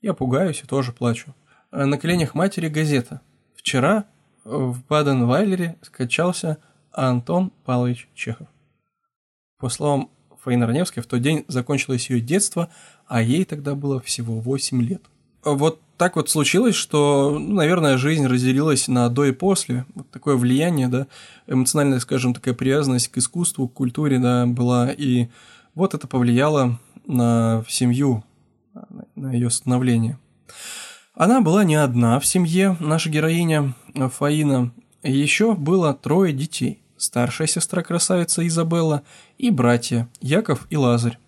Я 0.00 0.12
пугаюсь 0.12 0.62
и 0.62 0.66
тоже 0.66 0.92
плачу. 0.92 1.34
На 1.70 1.98
коленях 1.98 2.34
матери 2.34 2.68
газета. 2.68 3.20
Вчера 3.54 4.06
в 4.44 4.82
Баден-Вайлере 4.88 5.78
скачался 5.82 6.58
Антон 6.92 7.52
Павлович 7.64 8.08
Чехов. 8.14 8.48
По 9.58 9.68
словам 9.68 10.10
Фаины 10.42 10.66
Раневской, 10.66 11.02
в 11.02 11.06
тот 11.06 11.20
день 11.20 11.44
закончилось 11.48 12.10
ее 12.10 12.20
детство, 12.20 12.70
а 13.06 13.22
ей 13.22 13.44
тогда 13.44 13.74
было 13.74 14.00
всего 14.00 14.40
8 14.40 14.82
лет. 14.82 15.02
Вот 15.44 15.80
так 15.96 16.16
вот 16.16 16.30
случилось, 16.30 16.74
что, 16.74 17.38
ну, 17.38 17.54
наверное, 17.54 17.98
жизнь 17.98 18.26
разделилась 18.26 18.88
на 18.88 19.08
до 19.10 19.26
и 19.26 19.32
после. 19.32 19.84
Вот 19.94 20.10
такое 20.10 20.36
влияние, 20.36 20.88
да, 20.88 21.06
эмоциональная, 21.46 22.00
скажем, 22.00 22.32
такая 22.32 22.54
привязанность 22.54 23.08
к 23.08 23.18
искусству, 23.18 23.68
к 23.68 23.74
культуре, 23.74 24.18
да, 24.18 24.46
была. 24.46 24.90
И 24.90 25.28
вот 25.74 25.94
это 25.94 26.06
повлияло 26.06 26.78
на 27.06 27.64
семью, 27.68 28.24
на 29.14 29.32
ее 29.32 29.50
становление. 29.50 30.18
Она 31.14 31.42
была 31.42 31.64
не 31.64 31.76
одна 31.76 32.18
в 32.18 32.24
семье, 32.24 32.76
наша 32.80 33.10
героиня 33.10 33.74
Фаина. 33.94 34.72
Еще 35.02 35.54
было 35.54 35.92
трое 35.92 36.32
детей. 36.32 36.79
Старшая 37.00 37.46
сестра 37.46 37.82
красавица 37.82 38.46
Изабелла 38.46 39.04
и 39.38 39.50
братья 39.50 40.06
Яков 40.20 40.66
и 40.68 40.76
Лазарь. 40.76 41.18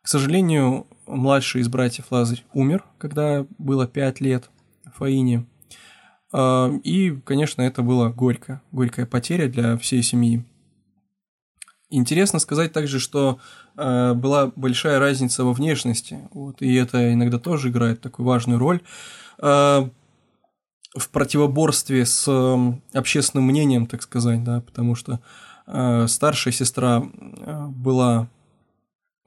К 0.00 0.08
сожалению, 0.08 0.86
младший 1.06 1.60
из 1.60 1.68
братьев 1.68 2.06
Лазарь 2.08 2.42
умер, 2.54 2.82
когда 2.96 3.44
было 3.58 3.86
пять 3.86 4.22
лет 4.22 4.48
Фаине. 4.96 5.44
А, 6.32 6.72
и, 6.82 7.10
конечно, 7.26 7.60
это 7.60 7.82
было 7.82 8.08
горько, 8.08 8.62
горькая 8.72 9.04
потеря 9.04 9.50
для 9.50 9.76
всей 9.76 10.02
семьи. 10.02 10.42
Интересно 11.90 12.38
сказать 12.38 12.72
также, 12.72 13.00
что 13.00 13.38
э, 13.76 14.14
была 14.14 14.50
большая 14.56 14.98
разница 14.98 15.44
во 15.44 15.52
внешности, 15.52 16.26
вот, 16.32 16.62
и 16.62 16.74
это 16.74 17.12
иногда 17.12 17.38
тоже 17.38 17.68
играет 17.68 18.00
такую 18.00 18.24
важную 18.24 18.58
роль. 18.58 18.80
Э, 19.42 19.90
в 20.94 21.08
противоборстве 21.10 22.06
с 22.06 22.26
эм, 22.28 22.82
общественным 22.92 23.46
мнением, 23.46 23.86
так 23.86 24.02
сказать, 24.02 24.44
да, 24.44 24.60
потому 24.60 24.94
что 24.94 25.20
э, 25.66 26.06
старшая 26.06 26.52
сестра 26.52 27.02
э, 27.02 27.66
была 27.66 28.28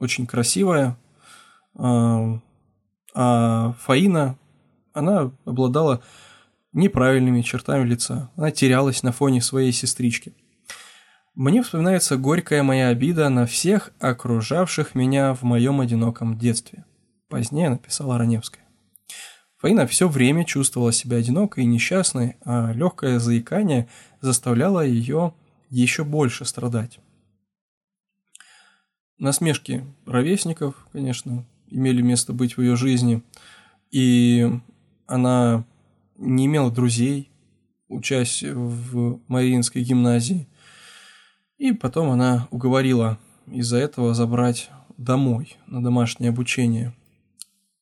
очень 0.00 0.26
красивая, 0.26 0.96
э, 1.78 2.38
а 3.14 3.72
Фаина, 3.80 4.38
она 4.92 5.30
обладала 5.44 6.02
неправильными 6.72 7.42
чертами 7.42 7.86
лица, 7.86 8.30
она 8.36 8.50
терялась 8.50 9.02
на 9.02 9.12
фоне 9.12 9.42
своей 9.42 9.72
сестрички. 9.72 10.34
Мне 11.34 11.62
вспоминается 11.62 12.16
горькая 12.16 12.62
моя 12.62 12.88
обида 12.88 13.28
на 13.28 13.46
всех 13.46 13.92
окружавших 14.00 14.94
меня 14.94 15.34
в 15.34 15.42
моем 15.42 15.80
одиноком 15.80 16.36
детстве. 16.36 16.84
Позднее 17.28 17.70
написала 17.70 18.18
Раневская. 18.18 18.67
Фаина 19.58 19.88
все 19.88 20.08
время 20.08 20.44
чувствовала 20.44 20.92
себя 20.92 21.16
одинокой 21.16 21.64
и 21.64 21.66
несчастной, 21.66 22.36
а 22.44 22.72
легкое 22.72 23.18
заикание 23.18 23.88
заставляло 24.20 24.86
ее 24.86 25.34
еще 25.68 26.04
больше 26.04 26.44
страдать. 26.44 27.00
Насмешки 29.18 29.84
ровесников, 30.06 30.86
конечно, 30.92 31.44
имели 31.66 32.02
место 32.02 32.32
быть 32.32 32.56
в 32.56 32.62
ее 32.62 32.76
жизни, 32.76 33.22
и 33.90 34.48
она 35.08 35.64
не 36.16 36.46
имела 36.46 36.70
друзей, 36.70 37.28
учась 37.88 38.44
в 38.44 39.18
Мариинской 39.26 39.82
гимназии. 39.82 40.46
И 41.56 41.72
потом 41.72 42.10
она 42.10 42.46
уговорила 42.52 43.18
из-за 43.46 43.78
этого 43.78 44.14
забрать 44.14 44.70
домой 44.96 45.56
на 45.66 45.82
домашнее 45.82 46.28
обучение. 46.28 46.94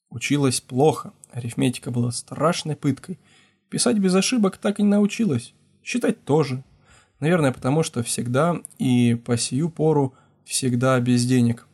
Училась 0.08 0.62
плохо, 0.62 1.12
Арифметика 1.36 1.90
была 1.90 2.12
страшной 2.12 2.76
пыткой. 2.76 3.18
Писать 3.68 3.98
без 3.98 4.14
ошибок 4.14 4.56
так 4.56 4.80
и 4.80 4.82
не 4.82 4.88
научилась. 4.88 5.52
Считать 5.84 6.24
тоже. 6.24 6.64
Наверное, 7.20 7.52
потому 7.52 7.82
что 7.82 8.02
всегда 8.02 8.56
и 8.78 9.14
по 9.14 9.36
сию 9.36 9.68
пору 9.68 10.14
всегда 10.44 10.98
без 10.98 11.26
денег. 11.26 11.68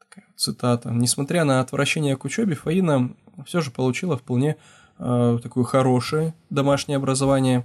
Такая 0.00 0.26
цитата. 0.34 0.90
Несмотря 0.90 1.44
на 1.44 1.60
отвращение 1.60 2.16
к 2.16 2.24
учебе, 2.24 2.56
Фаина 2.56 3.14
все 3.46 3.60
же 3.60 3.70
получила 3.70 4.18
вполне 4.18 4.56
э, 4.98 5.38
такое 5.40 5.62
хорошее 5.62 6.34
домашнее 6.50 6.96
образование. 6.96 7.64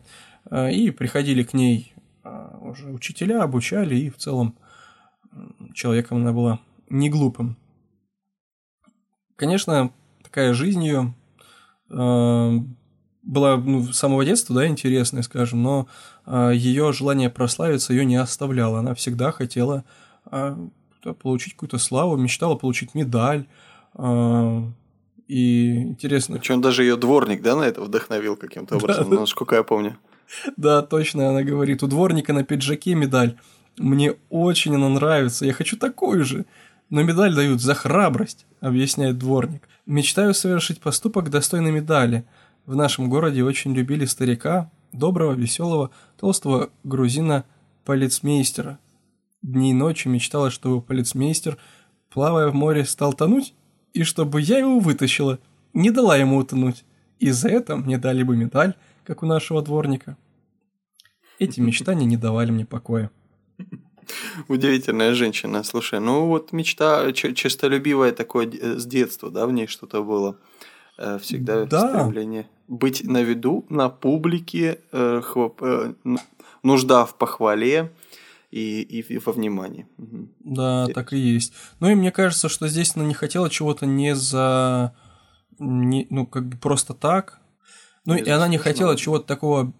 Э, 0.51 0.71
и 0.71 0.91
приходили 0.91 1.41
к 1.41 1.53
ней 1.53 1.91
э, 2.23 2.57
уже 2.61 2.91
учителя, 2.91 3.41
обучали, 3.41 3.95
и 3.95 4.09
в 4.11 4.17
целом 4.17 4.55
человеком 5.73 6.17
она 6.19 6.33
была 6.33 6.59
не 6.87 7.09
глупым. 7.09 7.57
Конечно, 9.35 9.91
такая 10.31 10.53
жизнь 10.53 10.81
ее 10.81 11.13
э, 11.89 12.59
была 13.21 13.57
ну, 13.57 13.83
с 13.83 13.97
самого 13.97 14.23
детства, 14.23 14.55
да, 14.55 14.67
интересная, 14.67 15.23
скажем, 15.23 15.61
но 15.61 15.87
э, 16.25 16.51
ее 16.55 16.93
желание 16.93 17.29
прославиться 17.29 17.93
ее 17.93 18.05
не 18.05 18.15
оставляло. 18.15 18.79
Она 18.79 18.95
всегда 18.95 19.33
хотела 19.33 19.83
э, 20.31 20.55
получить 21.21 21.53
какую-то 21.53 21.77
славу, 21.79 22.15
мечтала 22.15 22.55
получить 22.55 22.95
медаль. 22.95 23.45
Э, 23.95 24.61
и 25.27 25.81
интересно. 25.81 26.37
Причем 26.37 26.61
даже 26.61 26.83
ее 26.83 26.95
дворник, 26.95 27.41
да, 27.41 27.57
на 27.57 27.63
это 27.63 27.81
вдохновил 27.81 28.37
каким-то 28.37 28.75
образом, 28.77 29.09
да, 29.09 29.19
насколько 29.19 29.55
я 29.55 29.63
помню. 29.63 29.97
Да, 30.55 30.81
точно, 30.81 31.29
она 31.29 31.43
говорит, 31.43 31.83
у 31.83 31.87
дворника 31.87 32.31
на 32.31 32.45
пиджаке 32.45 32.95
медаль. 32.95 33.37
Мне 33.77 34.15
очень 34.29 34.75
она 34.75 34.87
нравится, 34.87 35.45
я 35.45 35.51
хочу 35.51 35.75
такую 35.75 36.23
же. 36.23 36.45
Но 36.89 37.03
медаль 37.03 37.33
дают 37.33 37.61
за 37.61 37.73
храбрость, 37.73 38.45
объясняет 38.59 39.17
дворник. 39.17 39.67
Мечтаю 39.85 40.33
совершить 40.33 40.79
поступок 40.79 41.29
достойной 41.29 41.71
медали. 41.71 42.25
В 42.65 42.75
нашем 42.75 43.09
городе 43.09 43.43
очень 43.43 43.73
любили 43.73 44.05
старика, 44.05 44.71
доброго, 44.91 45.33
веселого, 45.33 45.89
толстого 46.19 46.69
грузина 46.83 47.45
полицмейстера. 47.83 48.79
Дни 49.41 49.71
и 49.71 49.73
ночи 49.73 50.07
мечтала, 50.07 50.51
чтобы 50.51 50.81
полицмейстер, 50.81 51.57
плавая 52.11 52.49
в 52.49 52.53
море, 52.53 52.85
стал 52.85 53.13
тонуть, 53.13 53.55
и 53.93 54.03
чтобы 54.03 54.41
я 54.41 54.59
его 54.59 54.79
вытащила, 54.79 55.39
не 55.73 55.89
дала 55.89 56.15
ему 56.15 56.37
утонуть. 56.37 56.85
И 57.19 57.31
за 57.31 57.49
это 57.49 57.75
мне 57.75 57.97
дали 57.97 58.21
бы 58.21 58.37
медаль, 58.37 58.75
как 59.03 59.23
у 59.23 59.25
нашего 59.25 59.63
дворника. 59.63 60.15
Эти 61.39 61.59
мечтания 61.59 62.05
не 62.05 62.17
давали 62.17 62.51
мне 62.51 62.65
покоя. 62.67 63.09
Удивительная 64.47 65.13
женщина, 65.13 65.63
слушай, 65.63 65.99
ну 65.99 66.27
вот 66.27 66.51
мечта 66.51 67.11
честолюбивая 67.13 68.11
такое 68.11 68.47
э, 68.47 68.77
с 68.77 68.85
детства, 68.85 69.29
да, 69.29 69.45
в 69.45 69.51
ней 69.51 69.67
что-то 69.67 70.03
было. 70.03 70.37
Э, 70.97 71.17
всегда 71.19 71.65
да. 71.65 71.89
стремление 71.89 72.47
быть 72.67 73.03
на 73.03 73.21
виду, 73.21 73.65
на 73.69 73.89
публике, 73.89 74.79
э, 74.91 75.21
хлоп, 75.21 75.61
нужда 76.63 77.05
в 77.05 77.15
похвале 77.17 77.91
и, 78.49 78.81
и 78.81 79.17
во 79.17 79.31
внимании. 79.33 79.87
Да, 79.97 80.83
Интересно. 80.83 80.93
так 80.93 81.13
и 81.13 81.17
есть. 81.17 81.53
Ну 81.79 81.89
и 81.89 81.95
мне 81.95 82.11
кажется, 82.11 82.49
что 82.49 82.67
здесь 82.67 82.95
она 82.95 83.05
не 83.05 83.13
хотела 83.13 83.49
чего-то 83.49 83.85
не 83.85 84.15
за... 84.15 84.93
Не, 85.59 86.07
ну, 86.09 86.25
как 86.25 86.47
бы 86.47 86.57
просто 86.57 86.93
так. 86.93 87.39
Ну, 88.05 88.15
и 88.15 88.29
она 88.29 88.47
не 88.47 88.57
хотела 88.57 88.97
чего-то 88.97 89.25
такого, 89.25 89.73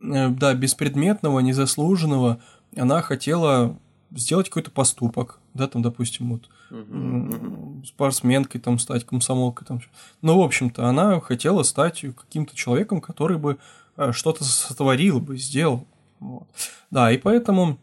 да, 0.00 0.54
беспредметного, 0.54 1.40
незаслуженного, 1.40 2.40
она 2.78 3.02
хотела 3.02 3.78
сделать 4.10 4.48
какой-то 4.48 4.70
поступок, 4.70 5.40
да, 5.54 5.66
там, 5.66 5.82
допустим, 5.82 6.32
вот 6.32 6.48
uh-huh, 6.70 7.84
спортсменкой 7.86 8.60
там 8.60 8.78
стать, 8.78 9.04
комсомолкой 9.04 9.66
там. 9.66 9.80
Ну, 10.22 10.38
в 10.38 10.42
общем-то, 10.42 10.86
она 10.86 11.20
хотела 11.20 11.62
стать 11.62 12.00
каким-то 12.00 12.54
человеком, 12.54 13.00
который 13.00 13.38
бы 13.38 13.58
э, 13.96 14.12
что-то 14.12 14.44
сотворил 14.44 15.20
бы, 15.20 15.36
сделал. 15.36 15.86
Вот. 16.20 16.46
Да, 16.90 17.10
и 17.10 17.18
поэтому 17.18 17.78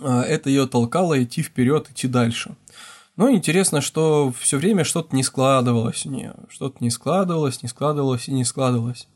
э, 0.00 0.06
это 0.06 0.48
ее 0.48 0.66
толкало 0.66 1.22
идти 1.22 1.42
вперед, 1.42 1.90
идти 1.90 2.08
дальше. 2.08 2.56
Но 3.16 3.30
интересно, 3.30 3.80
что 3.80 4.32
все 4.38 4.58
время 4.58 4.84
что-то 4.84 5.16
не 5.16 5.22
складывалось 5.22 6.04
у 6.04 6.10
нее, 6.10 6.34
что-то 6.50 6.76
не 6.80 6.90
складывалось, 6.90 7.62
не 7.62 7.68
складывалось 7.68 8.28
и 8.28 8.32
не 8.32 8.44
складывалось. 8.44 9.08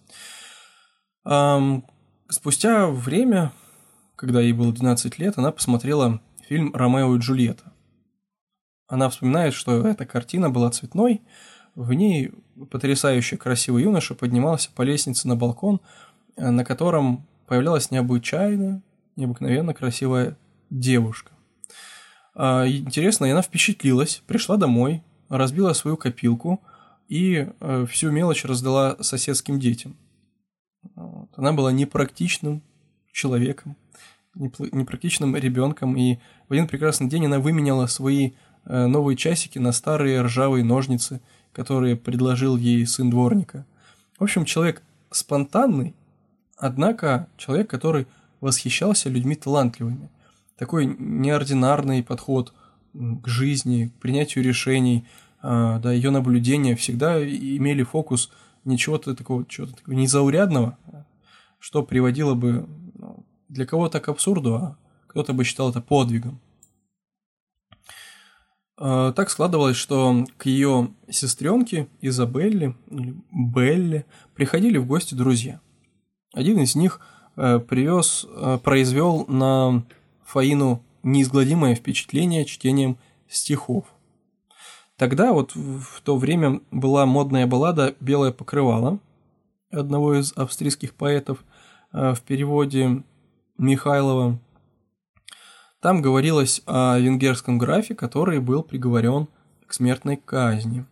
Спустя 2.31 2.87
время 2.87 3.53
когда 4.21 4.43
ей 4.43 4.53
было 4.53 4.71
12 4.71 5.19
лет, 5.19 5.39
она 5.39 5.51
посмотрела 5.51 6.21
фильм 6.47 6.75
«Ромео 6.75 7.17
и 7.17 7.19
Джульетта». 7.19 7.73
Она 8.87 9.09
вспоминает, 9.09 9.55
что 9.55 9.87
эта 9.87 10.05
картина 10.05 10.51
была 10.51 10.71
цветной, 10.71 11.23
в 11.75 11.91
ней 11.95 12.31
потрясающе 12.71 13.39
красивый 13.39 13.85
юноша 13.85 14.15
поднимался 14.15 14.71
по 14.73 14.83
лестнице 14.83 15.27
на 15.27 15.37
балкон, 15.37 15.81
э, 16.37 16.51
на 16.51 16.67
котором 16.67 17.27
появлялась 17.47 17.91
необычайно, 17.91 18.83
необыкновенно 19.17 19.73
красивая 19.73 20.37
девушка. 20.69 21.33
А, 22.35 22.69
интересно, 22.69 23.25
и 23.25 23.31
она 23.31 23.41
впечатлилась, 23.41 24.23
пришла 24.27 24.59
домой, 24.59 25.03
разбила 25.31 25.73
свою 25.73 25.97
копилку 25.97 26.61
и 27.09 27.49
э, 27.59 27.87
всю 27.89 28.11
мелочь 28.11 28.45
раздала 28.45 29.03
соседским 29.03 29.59
детям. 29.59 29.97
Она 31.37 31.55
была 31.55 31.73
непрактичным 31.73 32.63
человеком, 33.13 33.77
непрактичным 34.41 35.37
ребенком, 35.37 35.97
и 35.97 36.19
в 36.49 36.53
один 36.53 36.67
прекрасный 36.67 37.09
день 37.09 37.27
она 37.27 37.39
выменяла 37.39 37.87
свои 37.87 38.33
э, 38.65 38.87
новые 38.87 39.17
часики 39.17 39.59
на 39.59 39.73
старые 39.73 40.23
ржавые 40.23 40.65
ножницы, 40.65 41.21
которые 41.53 41.97
предложил 41.97 42.57
ей 42.57 42.87
сын 42.87 43.11
дворника. 43.11 43.67
В 44.19 44.25
общем, 44.25 44.45
человек 44.45 44.83
спонтанный, 45.11 45.95
однако 46.57 47.29
человек, 47.37 47.69
который 47.69 48.07
восхищался 48.41 49.09
людьми 49.09 49.35
талантливыми. 49.35 50.09
Такой 50.57 50.87
неординарный 50.87 52.03
подход 52.03 52.55
к 52.95 53.27
жизни, 53.27 53.87
к 53.87 54.01
принятию 54.01 54.45
решений, 54.45 55.07
э, 55.43 55.81
да, 55.83 55.93
ее 55.93 56.11
наблюдения 56.11 56.75
всегда 56.77 57.23
имели 57.23 57.83
фокус 57.83 58.31
не 58.65 58.79
чего-то 58.79 59.15
такого, 59.15 59.45
чего-то 59.47 59.75
такого 59.75 59.95
незаурядного, 59.95 60.77
что 61.59 61.83
приводило 61.83 62.35
бы 62.35 62.67
для 63.51 63.67
кого-то 63.67 64.01
к 64.01 64.09
абсурду, 64.09 64.55
а 64.55 64.77
кто-то 65.09 65.33
бы 65.33 65.45
считал 65.45 65.71
это 65.71 65.81
подвигом. 65.81 66.41
А, 68.79 69.13
так 69.13 69.29
складывалось, 69.29 69.77
что 69.77 70.25
к 70.39 70.47
ее 70.47 70.91
сестренке 71.11 71.89
Изабелле, 72.01 72.75
или 72.91 73.15
Белле, 73.31 74.07
приходили 74.35 74.79
в 74.79 74.87
гости 74.87 75.15
друзья. 75.15 75.61
Один 76.33 76.61
из 76.61 76.77
них 76.77 77.01
э, 77.37 77.59
привез, 77.59 78.25
э, 78.29 78.59
произвел 78.63 79.27
на 79.27 79.85
Фаину 80.25 80.83
неизгладимое 81.03 81.75
впечатление 81.75 82.45
чтением 82.45 82.97
стихов. 83.29 83.85
Тогда 84.97 85.33
вот 85.33 85.55
в 85.57 86.01
то 86.03 86.17
время 86.17 86.61
была 86.71 87.05
модная 87.05 87.47
баллада 87.47 87.97
«Белое 88.01 88.33
покрывало» 88.33 89.01
одного 89.71 90.15
из 90.19 90.33
австрийских 90.37 90.95
поэтов 90.95 91.45
э, 91.93 92.15
в 92.15 92.21
переводе 92.23 93.03
Михайлова. 93.61 94.39
Там 95.81 96.01
говорилось 96.01 96.63
о 96.65 96.99
венгерском 96.99 97.59
графе, 97.59 97.95
который 97.95 98.41
был 98.41 98.63
приговорен 98.63 99.29
к 99.67 99.75
смертной 99.75 100.17
казни, 100.17 100.87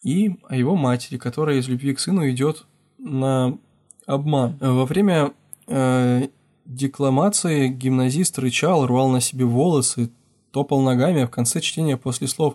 и 0.00 0.36
о 0.48 0.54
его 0.54 0.76
матери, 0.76 1.18
которая 1.18 1.56
из 1.56 1.68
любви 1.68 1.92
к 1.94 2.00
сыну 2.00 2.28
идет 2.30 2.64
на 2.98 3.58
обман. 4.06 4.56
Во 4.60 4.86
время 4.86 5.32
э, 5.66 6.28
декламации 6.64 7.66
гимназист 7.66 8.38
рычал, 8.38 8.86
рвал 8.86 9.08
на 9.08 9.20
себе 9.20 9.44
волосы, 9.44 10.12
топал 10.52 10.82
ногами, 10.82 11.22
а 11.22 11.26
в 11.26 11.30
конце 11.30 11.60
чтения 11.60 11.96
после 11.96 12.28
слов 12.28 12.54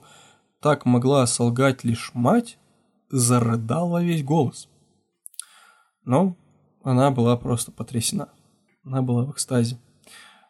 «так 0.61 0.85
могла 0.85 1.27
солгать 1.27 1.83
лишь 1.83 2.11
мать» 2.13 2.57
зарыдал 3.09 3.89
во 3.89 4.01
весь 4.01 4.23
голос. 4.23 4.69
Но 6.05 6.37
она 6.83 7.11
была 7.11 7.35
просто 7.35 7.71
потрясена. 7.71 8.29
Она 8.85 9.01
была 9.01 9.25
в 9.25 9.31
экстазе. 9.31 9.77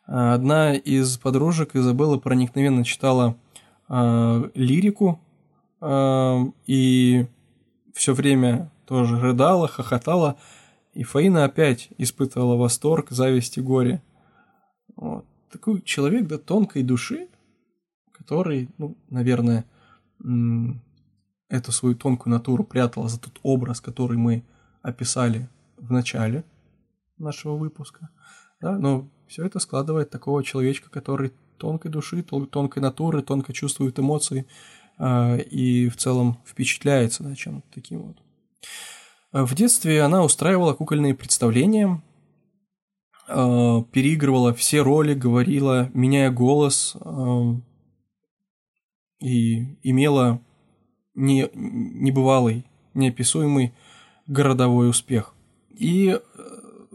А, 0.07 0.33
одна 0.33 0.75
из 0.75 1.17
подружек 1.17 1.75
Изабелла 1.75 2.17
проникновенно 2.17 2.83
читала 2.83 3.37
э, 3.89 4.49
лирику 4.53 5.19
э, 5.81 6.45
и 6.67 7.25
все 7.93 8.13
время 8.13 8.71
тоже 8.85 9.19
рыдала, 9.19 9.67
хохотала. 9.67 10.37
И 10.93 11.03
Фаина 11.03 11.45
опять 11.45 11.89
испытывала 11.97 12.55
восторг, 12.55 13.09
зависть 13.09 13.57
и 13.57 13.61
горе. 13.61 14.01
Вот. 14.95 15.25
Такой 15.51 15.81
человек 15.81 16.27
до 16.27 16.37
да, 16.37 16.43
тонкой 16.43 16.83
души, 16.83 17.27
который, 18.11 18.69
ну, 18.77 18.97
наверное, 19.09 19.65
эту 21.49 21.71
свою 21.71 21.95
тонкую 21.95 22.33
натуру 22.33 22.63
прятал 22.63 23.07
за 23.07 23.19
тот 23.19 23.39
образ, 23.43 23.81
который 23.81 24.17
мы 24.17 24.43
описали 24.81 25.49
в 25.77 25.91
начале 25.91 26.43
нашего 27.17 27.55
выпуска. 27.55 28.09
Да, 28.61 28.77
но 28.77 29.09
все 29.27 29.45
это 29.45 29.59
складывает 29.59 30.09
такого 30.09 30.43
человечка, 30.43 30.89
который 30.89 31.33
тонкой 31.57 31.89
души, 31.91 32.23
тонкой 32.23 32.79
натуры, 32.79 33.21
тонко 33.21 33.53
чувствует 33.53 33.99
эмоции 33.99 34.45
э, 34.97 35.41
и 35.41 35.89
в 35.89 35.97
целом 35.97 36.39
впечатляется 36.45 37.23
да, 37.23 37.35
чем-то 37.35 37.67
таким 37.73 38.03
вот. 38.03 38.17
В 39.31 39.53
детстве 39.53 40.01
она 40.01 40.23
устраивала 40.23 40.73
кукольные 40.73 41.13
представления, 41.13 42.01
э, 43.27 43.83
переигрывала 43.91 44.53
все 44.53 44.81
роли, 44.81 45.13
говорила, 45.13 45.89
меняя 45.93 46.31
голос, 46.31 46.95
э, 46.95 47.41
и 49.19 49.77
имела 49.83 50.41
не, 51.15 51.49
небывалый, 51.53 52.65
неописуемый 52.93 53.73
городовой 54.27 54.89
успех. 54.89 55.33
И 55.69 56.19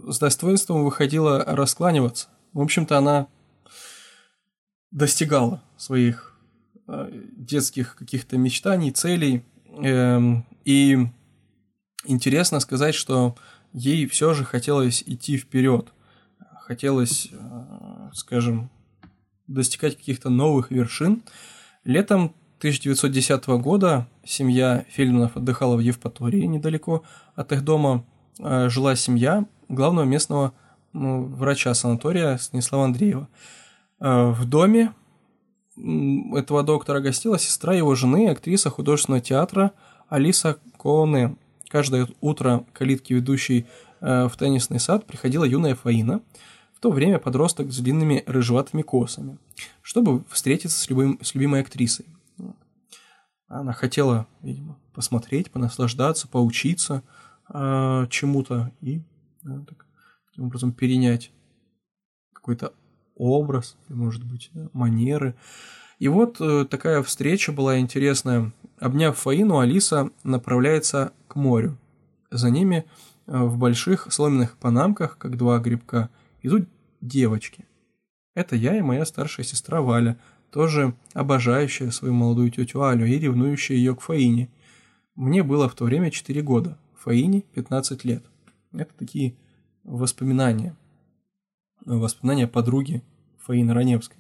с 0.07 0.19
достоинством 0.19 0.85
выходила 0.85 1.45
раскланиваться. 1.45 2.29
В 2.53 2.61
общем-то, 2.61 2.99
она 2.99 3.29
достигала 4.91 5.63
своих 5.77 6.37
э, 6.89 7.11
детских 7.37 7.97
каких-то 7.97 8.37
мечтаний, 8.37 8.91
целей. 8.91 9.45
Эм, 9.83 10.45
и 10.65 10.99
интересно 12.05 12.61
сказать, 12.61 12.95
что 12.95 13.37
ей 13.73 14.07
все 14.07 14.35
же 14.35 14.45
хотелось 14.45 15.03
идти 15.07 15.37
вперед. 15.37 15.93
Хотелось, 16.63 17.29
э, 17.33 18.11
скажем, 18.13 18.71
достигать 19.47 19.97
каких-то 19.97 20.31
новых 20.31 20.71
вершин. 20.71 21.23
Летом 21.85 22.35
1910 22.59 23.47
года 23.61 24.07
семья 24.25 24.85
Фельдманов 24.91 25.37
отдыхала 25.37 25.77
в 25.77 25.81
Евпатории, 25.81 26.43
недалеко 26.43 27.05
от 27.35 27.53
их 27.53 27.65
дома. 27.65 28.05
Э, 28.39 28.69
жила 28.69 28.97
семья, 28.97 29.47
главного 29.71 30.05
местного 30.05 30.53
ну, 30.93 31.25
врача 31.25 31.73
санатория 31.75 32.37
Станислава 32.37 32.85
Андреева. 32.85 33.29
Э, 34.01 34.31
в 34.31 34.45
доме 34.45 34.93
этого 35.77 36.63
доктора 36.63 37.01
гостила 37.01 37.39
сестра 37.39 37.75
его 37.75 37.95
жены, 37.95 38.29
актриса 38.29 38.71
художественного 38.71 39.23
театра 39.23 39.73
Алиса 40.09 40.59
Коне. 40.77 41.37
Каждое 41.69 42.09
утро 42.21 42.65
калитки, 42.73 43.13
ведущей 43.13 43.67
э, 44.01 44.27
в 44.27 44.37
теннисный 44.37 44.81
сад, 44.81 45.07
приходила 45.07 45.45
юная 45.45 45.77
Фаина. 45.77 46.21
В 46.75 46.81
то 46.81 46.91
время 46.91 47.19
подросток 47.19 47.71
с 47.71 47.79
длинными 47.79 48.25
рыжеватыми 48.27 48.83
косами, 48.83 49.39
чтобы 49.83 50.25
встретиться 50.31 50.79
с, 50.79 50.89
любым, 50.89 51.19
с 51.23 51.35
любимой 51.35 51.61
актрисой. 51.61 52.07
Она 53.49 53.73
хотела, 53.73 54.27
видимо, 54.43 54.79
посмотреть, 54.95 55.51
понаслаждаться, 55.51 56.27
поучиться 56.27 57.03
э, 57.53 58.07
чему-то 58.09 58.71
и 58.81 59.03
да, 59.43 59.65
так, 59.67 59.87
таким 60.29 60.47
образом 60.47 60.73
перенять 60.73 61.31
какой-то 62.33 62.73
образ, 63.17 63.77
может 63.89 64.25
быть, 64.25 64.51
манеры. 64.73 65.35
И 65.99 66.09
вот 66.09 66.41
э, 66.41 66.65
такая 66.65 67.03
встреча 67.03 67.53
была 67.53 67.79
интересная. 67.79 68.53
Обняв 68.79 69.19
Фаину, 69.19 69.59
Алиса 69.59 70.11
направляется 70.25 71.13
к 71.29 71.37
морю. 71.37 71.77
За 72.31 72.49
ними 72.49 72.87
э, 73.27 73.37
в 73.37 73.59
больших 73.59 74.11
сломенных 74.11 74.57
панамках, 74.57 75.19
как 75.19 75.37
два 75.37 75.59
грибка, 75.59 76.09
идут 76.43 76.67
девочки. 77.03 77.67
Это 78.35 78.57
я 78.57 78.79
и 78.79 78.81
моя 78.81 79.05
старшая 79.05 79.45
сестра 79.45 79.83
Валя, 79.83 80.17
тоже 80.51 80.95
обожающая 81.13 81.91
свою 81.91 82.15
молодую 82.15 82.51
тетю 82.51 82.83
Алю 82.83 83.07
и 83.07 83.19
ревнующая 83.19 83.77
ее 83.77 83.95
к 83.95 84.01
Фаине. 84.01 84.49
Мне 85.15 85.43
было 85.43 85.69
в 85.69 85.75
то 85.75 85.85
время 85.85 86.11
4 86.11 86.41
года, 86.41 86.79
Фаине 86.97 87.43
15 87.55 88.05
лет. 88.05 88.25
Это 88.73 88.93
такие 88.95 89.37
воспоминания. 89.85 90.77
Воспоминания 91.85 92.47
подруги 92.47 93.03
Фаины 93.39 93.73
Раневской. 93.73 94.19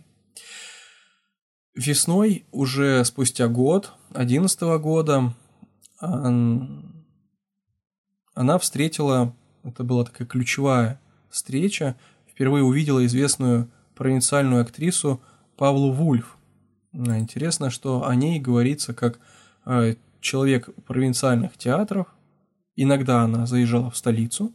Весной, 1.74 2.44
уже 2.50 3.04
спустя 3.04 3.48
год, 3.48 3.92
11 4.12 4.60
года, 4.80 5.34
она 6.00 6.82
встретила, 8.58 9.34
это 9.62 9.84
была 9.84 10.04
такая 10.04 10.26
ключевая 10.26 11.00
встреча, 11.28 11.96
впервые 12.28 12.64
увидела 12.64 13.04
известную 13.06 13.70
провинциальную 13.94 14.62
актрису 14.62 15.20
Павлу 15.56 15.92
Вульф. 15.92 16.38
Интересно, 16.92 17.70
что 17.70 18.06
о 18.06 18.14
ней 18.14 18.40
говорится 18.40 18.94
как 18.94 19.20
э, 19.66 19.94
человек 20.20 20.70
провинциальных 20.86 21.56
театров. 21.56 22.08
Иногда 22.76 23.22
она 23.22 23.46
заезжала 23.46 23.90
в 23.90 23.96
столицу, 23.96 24.52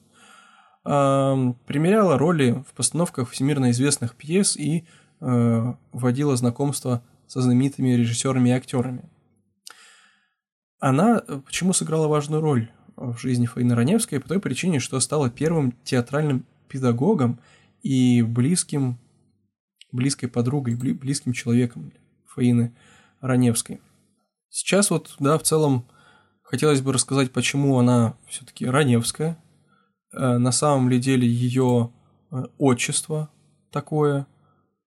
примеряла 0.83 2.17
роли 2.17 2.63
в 2.67 2.73
постановках 2.73 3.31
всемирно 3.31 3.71
известных 3.71 4.15
пьес 4.15 4.55
и 4.55 4.85
э, 5.19 5.73
вводила 5.91 6.35
знакомство 6.35 7.03
со 7.25 7.41
знаменитыми 7.41 7.93
режиссерами 7.93 8.49
и 8.49 8.51
актерами. 8.51 9.09
Она 10.79 11.23
э, 11.27 11.41
почему 11.43 11.73
сыграла 11.73 12.07
важную 12.07 12.41
роль 12.41 12.69
в 12.95 13.17
жизни 13.17 13.47
Фаины 13.47 13.73
Раневской? 13.73 14.19
По 14.19 14.27
той 14.27 14.39
причине, 14.39 14.79
что 14.79 14.99
стала 14.99 15.31
первым 15.31 15.73
театральным 15.83 16.45
педагогом 16.67 17.39
и 17.81 18.21
близким, 18.21 18.99
близкой 19.91 20.27
подругой, 20.27 20.75
близким 20.75 21.33
человеком 21.33 21.93
Фаины 22.27 22.75
Раневской. 23.21 23.81
Сейчас 24.49 24.91
вот, 24.91 25.15
да, 25.19 25.39
в 25.39 25.43
целом 25.43 25.87
хотелось 26.45 26.81
бы 26.81 26.93
рассказать, 26.93 27.31
почему 27.31 27.77
она 27.77 28.15
все-таки 28.27 28.65
Раневская. 28.65 29.37
Э, 30.13 30.37
на 30.37 30.51
самом 30.51 30.89
ли 30.89 30.99
деле 30.99 31.27
ее 31.27 31.91
э, 32.31 32.43
отчество 32.57 33.29
такое. 33.71 34.25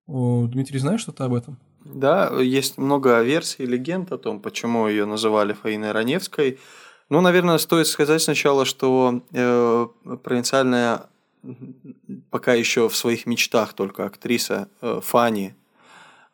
Дмитрий, 0.07 0.79
знаешь 0.79 1.03
что-то 1.03 1.27
об 1.27 1.35
этом? 1.35 1.59
Да, 1.85 2.31
есть 2.41 2.79
много 2.79 3.21
версий 3.21 3.67
легенд 3.67 4.11
о 4.11 4.17
том, 4.17 4.41
почему 4.41 4.89
ее 4.89 5.05
называли 5.05 5.53
Фаиной 5.53 5.93
Раневской. 5.93 6.59
Ну, 7.11 7.21
наверное, 7.21 7.59
стоит 7.59 7.87
сказать 7.87 8.23
сначала, 8.23 8.65
что 8.65 9.23
э, 9.33 9.87
провинциальная 10.25 11.09
пока 12.31 12.55
еще 12.55 12.89
в 12.89 12.97
своих 12.97 13.27
мечтах 13.27 13.73
только 13.73 14.05
актриса 14.05 14.69
э, 14.81 15.01
Фанни, 15.03 15.55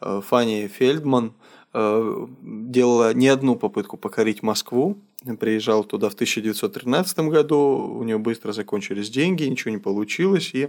э, 0.01 0.21
Фанни 0.27 0.67
Фельдман 0.67 1.35
э, 1.73 2.27
делала 2.43 3.15
не 3.15 3.29
одну 3.29 3.57
попытку 3.57 3.97
покорить 3.97 4.43
Москву. 4.43 4.99
Приезжал 5.39 5.85
туда 5.85 6.09
в 6.11 6.15
1913 6.15 7.19
году, 7.21 7.59
у 7.99 8.03
нее 8.05 8.19
быстро 8.19 8.53
закончились 8.53 9.11
деньги, 9.11 9.45
ничего 9.45 9.71
не 9.71 9.79
получилось, 9.79 10.51
и 10.55 10.69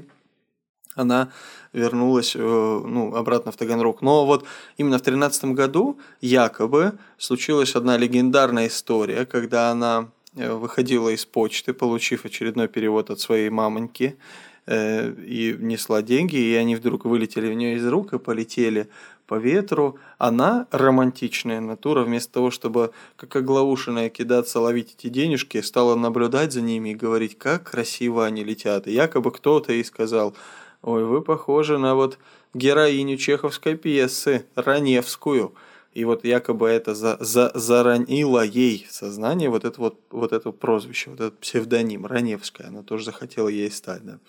она 0.95 1.29
вернулась 1.73 2.35
ну, 2.35 3.13
обратно 3.15 3.51
в 3.51 3.57
Таганрог. 3.57 4.01
Но 4.01 4.25
вот 4.25 4.45
именно 4.77 4.97
в 4.97 5.01
2013 5.03 5.45
году 5.55 5.99
якобы 6.21 6.93
случилась 7.17 7.75
одна 7.75 7.97
легендарная 7.97 8.67
история, 8.67 9.25
когда 9.25 9.71
она 9.71 10.09
Э, 10.35 10.53
выходила 10.53 11.09
из 11.09 11.25
почты, 11.25 11.73
получив 11.73 12.25
очередной 12.25 12.67
перевод 12.67 13.09
от 13.09 13.19
своей 13.19 13.49
мамоньки, 13.49 14.17
э, 14.65 15.13
и 15.25 15.55
несла 15.57 16.01
деньги, 16.01 16.35
и 16.35 16.53
они 16.55 16.75
вдруг 16.75 17.05
вылетели 17.05 17.47
у 17.47 17.53
нее 17.53 17.75
из 17.75 17.87
рук 17.87 18.13
и 18.13 18.19
полетели 18.19 18.89
по 19.27 19.35
ветру. 19.35 19.97
Она, 20.17 20.67
романтичная 20.71 21.59
натура, 21.61 22.03
вместо 22.03 22.33
того, 22.33 22.51
чтобы 22.51 22.91
как 23.15 23.35
оглаушенная 23.35 24.09
кидаться 24.09 24.59
ловить 24.59 24.95
эти 24.97 25.09
денежки, 25.09 25.61
стала 25.61 25.95
наблюдать 25.95 26.53
за 26.53 26.61
ними 26.61 26.89
и 26.89 26.95
говорить, 26.95 27.37
как 27.37 27.71
красиво 27.71 28.25
они 28.25 28.43
летят. 28.43 28.87
И 28.87 28.91
якобы 28.93 29.31
кто-то 29.31 29.73
ей 29.73 29.83
сказал, 29.83 30.35
ой, 30.81 31.03
вы 31.03 31.21
похожи 31.21 31.77
на 31.77 31.95
вот 31.95 32.17
героиню 32.53 33.17
чеховской 33.17 33.75
пьесы, 33.75 34.45
Раневскую– 34.55 35.53
и 35.95 36.03
вот 36.03 36.25
якобы 36.25 36.67
это 36.67 36.93
за, 36.93 37.15
за, 37.21 37.51
заронило 37.55 38.43
ей 38.43 38.85
в 38.87 38.93
сознание 38.93 39.49
вот 39.49 39.63
это 39.63 39.79
вот, 39.79 39.97
вот 40.11 40.33
это 40.33 40.51
прозвище, 40.51 41.09
вот 41.09 41.21
этот 41.21 41.39
псевдоним 41.39 42.05
Раневская. 42.05 42.67
Она 42.67 42.83
тоже 42.83 43.05
захотела 43.05 43.47
ей 43.47 43.71
стать. 43.71 44.03
Да. 44.03 44.19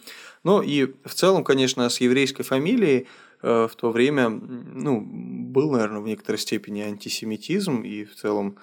Ну 0.44 0.62
и 0.62 0.94
в 1.04 1.12
целом, 1.12 1.42
конечно, 1.42 1.88
с 1.90 2.00
еврейской 2.00 2.44
фамилией 2.44 3.09
в 3.42 3.70
то 3.77 3.90
время 3.90 4.29
ну, 4.29 5.01
был, 5.01 5.70
наверное, 5.70 6.01
в 6.01 6.07
некоторой 6.07 6.38
степени 6.38 6.81
антисемитизм 6.81 7.83
и 7.83 8.05
в 8.05 8.14
целом 8.14 8.57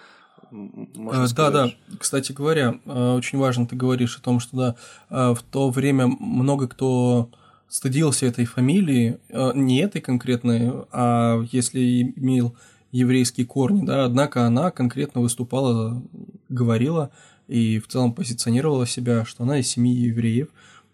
можно 0.54 1.28
да, 1.36 1.52
да. 1.52 1.72
Кстати 1.98 2.32
говоря, 2.32 2.80
э, 2.86 3.14
очень 3.14 3.40
важно 3.40 3.66
ты 3.66 3.76
говоришь 3.76 4.18
о 4.18 4.22
том, 4.22 4.40
что 4.40 4.56
да, 4.58 4.76
э, 5.10 5.34
в 5.34 5.42
то 5.42 5.72
время 5.72 6.08
много 6.08 6.68
кто 6.68 7.30
стыдился 7.68 8.28
этой 8.28 8.46
фамилии, 8.46 9.20
э, 9.30 9.52
не 9.56 9.80
этой 9.80 10.00
конкретной, 10.00 10.72
а 10.92 11.42
если 11.52 12.14
имел 12.16 12.56
еврейские 12.92 13.48
корни, 13.48 13.84
да, 13.84 14.06
однако 14.06 14.46
она 14.46 14.70
конкретно 14.70 15.22
выступала, 15.22 16.04
говорила 16.50 17.10
и 17.48 17.80
в 17.80 17.88
целом 17.88 18.14
позиционировала 18.14 18.86
себя, 18.86 19.26
что 19.26 19.44
она 19.44 19.58
из 19.60 19.68
семьи 19.68 19.96
евреев. 19.96 20.50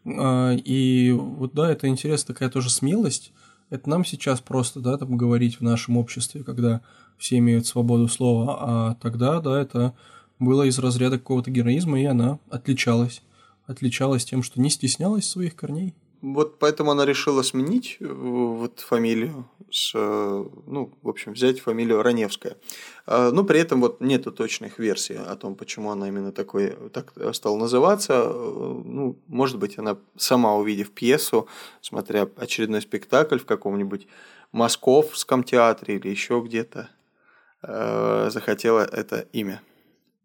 И 0.05 1.13
вот 1.13 1.53
да, 1.53 1.69
это 1.69 1.87
интересно, 1.87 2.33
такая 2.33 2.49
тоже 2.49 2.69
смелость. 2.69 3.33
Это 3.69 3.89
нам 3.89 4.03
сейчас 4.03 4.41
просто, 4.41 4.79
да, 4.79 4.97
там 4.97 5.15
говорить 5.15 5.59
в 5.59 5.61
нашем 5.61 5.97
обществе, 5.97 6.43
когда 6.43 6.81
все 7.17 7.37
имеют 7.37 7.67
свободу 7.67 8.07
слова, 8.07 8.57
а 8.59 8.95
тогда, 8.95 9.39
да, 9.41 9.61
это 9.61 9.93
было 10.39 10.63
из 10.63 10.79
разряда 10.79 11.19
какого-то 11.19 11.51
героизма, 11.51 11.99
и 12.01 12.05
она 12.05 12.39
отличалась. 12.49 13.21
Отличалась 13.67 14.25
тем, 14.25 14.41
что 14.41 14.59
не 14.59 14.69
стеснялась 14.69 15.27
своих 15.27 15.55
корней. 15.55 15.93
Вот 16.21 16.59
поэтому 16.59 16.91
она 16.91 17.05
решила 17.05 17.43
сменить 17.43 17.97
э, 18.01 18.05
вот 18.05 18.81
фамилию, 18.81 19.49
с, 19.71 19.93
э, 19.95 20.45
ну, 20.65 20.91
в 21.01 21.07
общем, 21.07 21.31
взять 21.31 21.61
фамилию 21.61 22.03
Раневская. 22.03 22.57
А, 23.05 23.31
но 23.31 23.45
при 23.45 23.61
этом 23.61 23.79
вот 23.79 24.01
нету 24.01 24.33
точных 24.33 24.79
версий 24.79 25.15
о 25.15 25.35
том, 25.37 25.55
почему 25.55 25.91
она 25.91 26.09
именно 26.09 26.33
такой, 26.33 26.75
так 26.91 27.13
стала 27.33 27.57
называться. 27.57 28.13
Э, 28.25 28.81
ну, 28.83 29.17
может 29.27 29.59
быть, 29.59 29.77
она 29.77 29.97
сама 30.17 30.55
увидев 30.55 30.91
пьесу, 30.91 31.47
смотря 31.79 32.27
очередной 32.35 32.81
спектакль 32.81 33.37
в 33.37 33.45
каком-нибудь 33.45 34.07
московском 34.51 35.43
театре 35.43 35.95
или 35.95 36.09
еще 36.09 36.41
где-то, 36.45 36.89
захотела 37.61 38.79
это 38.79 39.27
имя. 39.33 39.61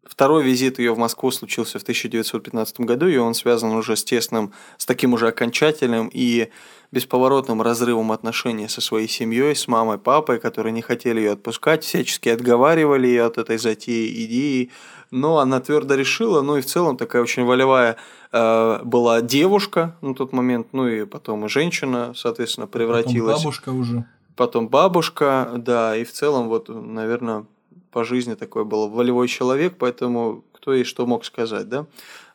Второй 0.05 0.43
визит 0.43 0.79
ее 0.79 0.93
в 0.93 0.97
Москву 0.97 1.31
случился 1.31 1.79
в 1.79 1.81
1915 1.81 2.81
году, 2.81 3.07
и 3.07 3.17
он 3.17 3.33
связан 3.33 3.71
уже 3.71 3.95
с 3.95 4.03
тесным, 4.03 4.53
с 4.77 4.85
таким 4.85 5.13
уже 5.13 5.27
окончательным 5.27 6.09
и 6.13 6.49
бесповоротным 6.91 7.61
разрывом 7.61 8.11
отношений 8.11 8.67
со 8.67 8.81
своей 8.81 9.07
семьей, 9.07 9.55
с 9.55 9.67
мамой, 9.67 9.97
папой, 9.97 10.39
которые 10.39 10.71
не 10.71 10.81
хотели 10.81 11.19
ее 11.19 11.31
отпускать, 11.31 11.83
всячески 11.83 12.29
отговаривали 12.29 13.07
ее 13.07 13.23
от 13.25 13.37
этой 13.37 13.57
затеи, 13.57 14.25
идеи, 14.25 14.71
но 15.11 15.39
она 15.39 15.59
твердо 15.59 15.95
решила, 15.95 16.41
ну 16.41 16.57
и 16.57 16.61
в 16.61 16.65
целом 16.65 16.97
такая 16.97 17.21
очень 17.21 17.43
волевая 17.43 17.97
э, 18.31 18.79
была 18.83 19.21
девушка 19.21 19.95
на 20.01 20.13
тот 20.13 20.33
момент, 20.33 20.67
ну 20.71 20.87
и 20.87 21.05
потом 21.05 21.45
и 21.45 21.49
женщина, 21.49 22.13
соответственно, 22.15 22.67
превратилась. 22.67 23.33
Потом 23.33 23.43
бабушка 23.43 23.69
уже. 23.69 24.05
Потом 24.35 24.67
бабушка, 24.67 25.51
да, 25.55 25.95
и 25.95 26.03
в 26.03 26.11
целом 26.11 26.47
вот, 26.49 26.69
наверное, 26.69 27.45
по 27.95 28.03
жизни 28.03 28.35
такой 28.35 28.65
был 28.65 28.89
волевой 28.89 29.29
человек, 29.29 29.75
поэтому 29.79 30.43
кто 30.51 30.73
ей 30.73 30.83
что 30.83 31.05
мог 31.05 31.23
сказать, 31.23 31.69
да? 31.69 31.85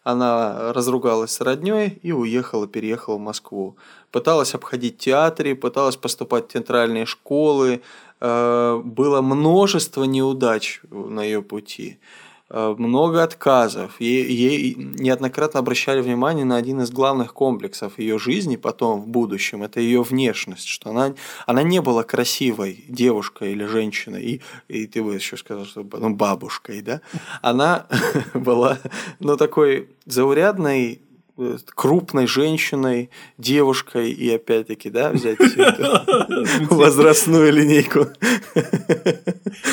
Она 0.04 0.72
разругалась 0.72 1.32
с 1.32 1.40
родней 1.42 1.98
и 2.02 2.12
уехала, 2.12 2.66
переехала 2.66 3.16
в 3.16 3.20
Москву. 3.20 3.76
Пыталась 4.10 4.54
обходить 4.54 4.96
театры, 4.96 5.54
пыталась 5.54 5.96
поступать 5.96 6.44
в 6.44 6.52
театральные 6.54 7.04
школы. 7.04 7.82
Э, 8.20 8.80
было 8.82 9.20
множество 9.20 10.04
неудач 10.04 10.80
на 10.90 11.22
ее 11.22 11.42
пути. 11.42 11.98
Э, 12.52 12.74
много 12.76 13.22
отказов. 13.22 14.00
Ей, 14.00 14.24
ей 14.24 14.74
неоднократно 14.74 15.60
обращали 15.60 16.00
внимание 16.00 16.44
на 16.44 16.56
один 16.56 16.80
из 16.80 16.90
главных 16.90 17.32
комплексов 17.32 17.98
ее 17.98 18.18
жизни 18.18 18.56
потом 18.56 19.00
в 19.00 19.06
будущем. 19.06 19.62
Это 19.62 19.78
ее 19.78 20.02
внешность, 20.02 20.66
что 20.66 20.90
она, 20.90 21.14
она 21.46 21.62
не 21.62 21.80
была 21.80 22.02
красивой 22.02 22.84
девушкой 22.88 23.52
или 23.52 23.64
женщиной, 23.66 24.22
и, 24.24 24.42
и 24.66 24.86
ты 24.88 25.00
бы 25.00 25.14
еще 25.14 25.36
сказал, 25.36 25.64
что 25.64 25.86
ну, 25.92 26.10
бабушкой, 26.10 26.82
да? 26.82 27.00
Она 27.40 27.86
была, 28.34 28.78
ну, 29.20 29.36
такой 29.36 29.88
заурядной 30.06 31.00
крупной 31.74 32.26
женщиной, 32.26 33.10
девушкой 33.38 34.10
и 34.10 34.34
опять-таки, 34.34 34.90
да, 34.90 35.10
взять 35.10 35.38
возрастную 36.70 37.52
линейку. 37.52 38.06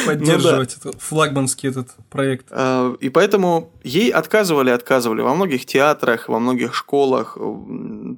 Поддерживать 0.06 0.78
ну, 0.84 0.92
флагманский 0.98 1.70
этот 1.70 1.90
проект. 2.10 2.48
А, 2.52 2.96
и 3.00 3.10
поэтому 3.10 3.72
ей 3.84 4.10
отказывали, 4.10 4.70
отказывали 4.70 5.22
во 5.22 5.36
многих 5.36 5.66
театрах, 5.66 6.30
во 6.30 6.40
многих 6.40 6.74
школах 6.74 7.38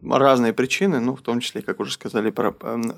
разные 0.09 0.53
причины, 0.53 0.99
ну, 0.99 1.15
в 1.15 1.21
том 1.21 1.39
числе, 1.39 1.61
как 1.61 1.79
уже 1.79 1.93
сказали, 1.93 2.33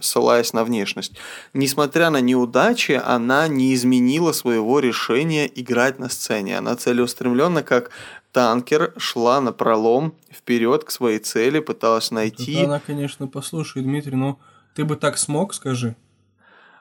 ссылаясь 0.01 0.53
на 0.53 0.63
внешность. 0.63 1.13
Несмотря 1.53 2.09
на 2.09 2.21
неудачи, 2.21 3.01
она 3.03 3.47
не 3.47 3.73
изменила 3.73 4.31
своего 4.31 4.79
решения 4.79 5.49
играть 5.53 5.99
на 5.99 6.09
сцене. 6.09 6.57
Она 6.57 6.75
целеустремленно, 6.75 7.63
как 7.63 7.91
танкер 8.31 8.93
шла 8.97 9.41
на 9.41 9.51
пролом 9.51 10.13
вперед 10.31 10.83
к 10.83 10.91
своей 10.91 11.19
цели, 11.19 11.59
пыталась 11.59 12.11
найти. 12.11 12.53
Это 12.53 12.65
она, 12.65 12.79
конечно, 12.79 13.27
послушай, 13.27 13.83
Дмитрий, 13.83 14.15
но 14.15 14.39
ты 14.75 14.85
бы 14.85 14.95
так 14.95 15.17
смог, 15.17 15.53
скажи. 15.53 15.95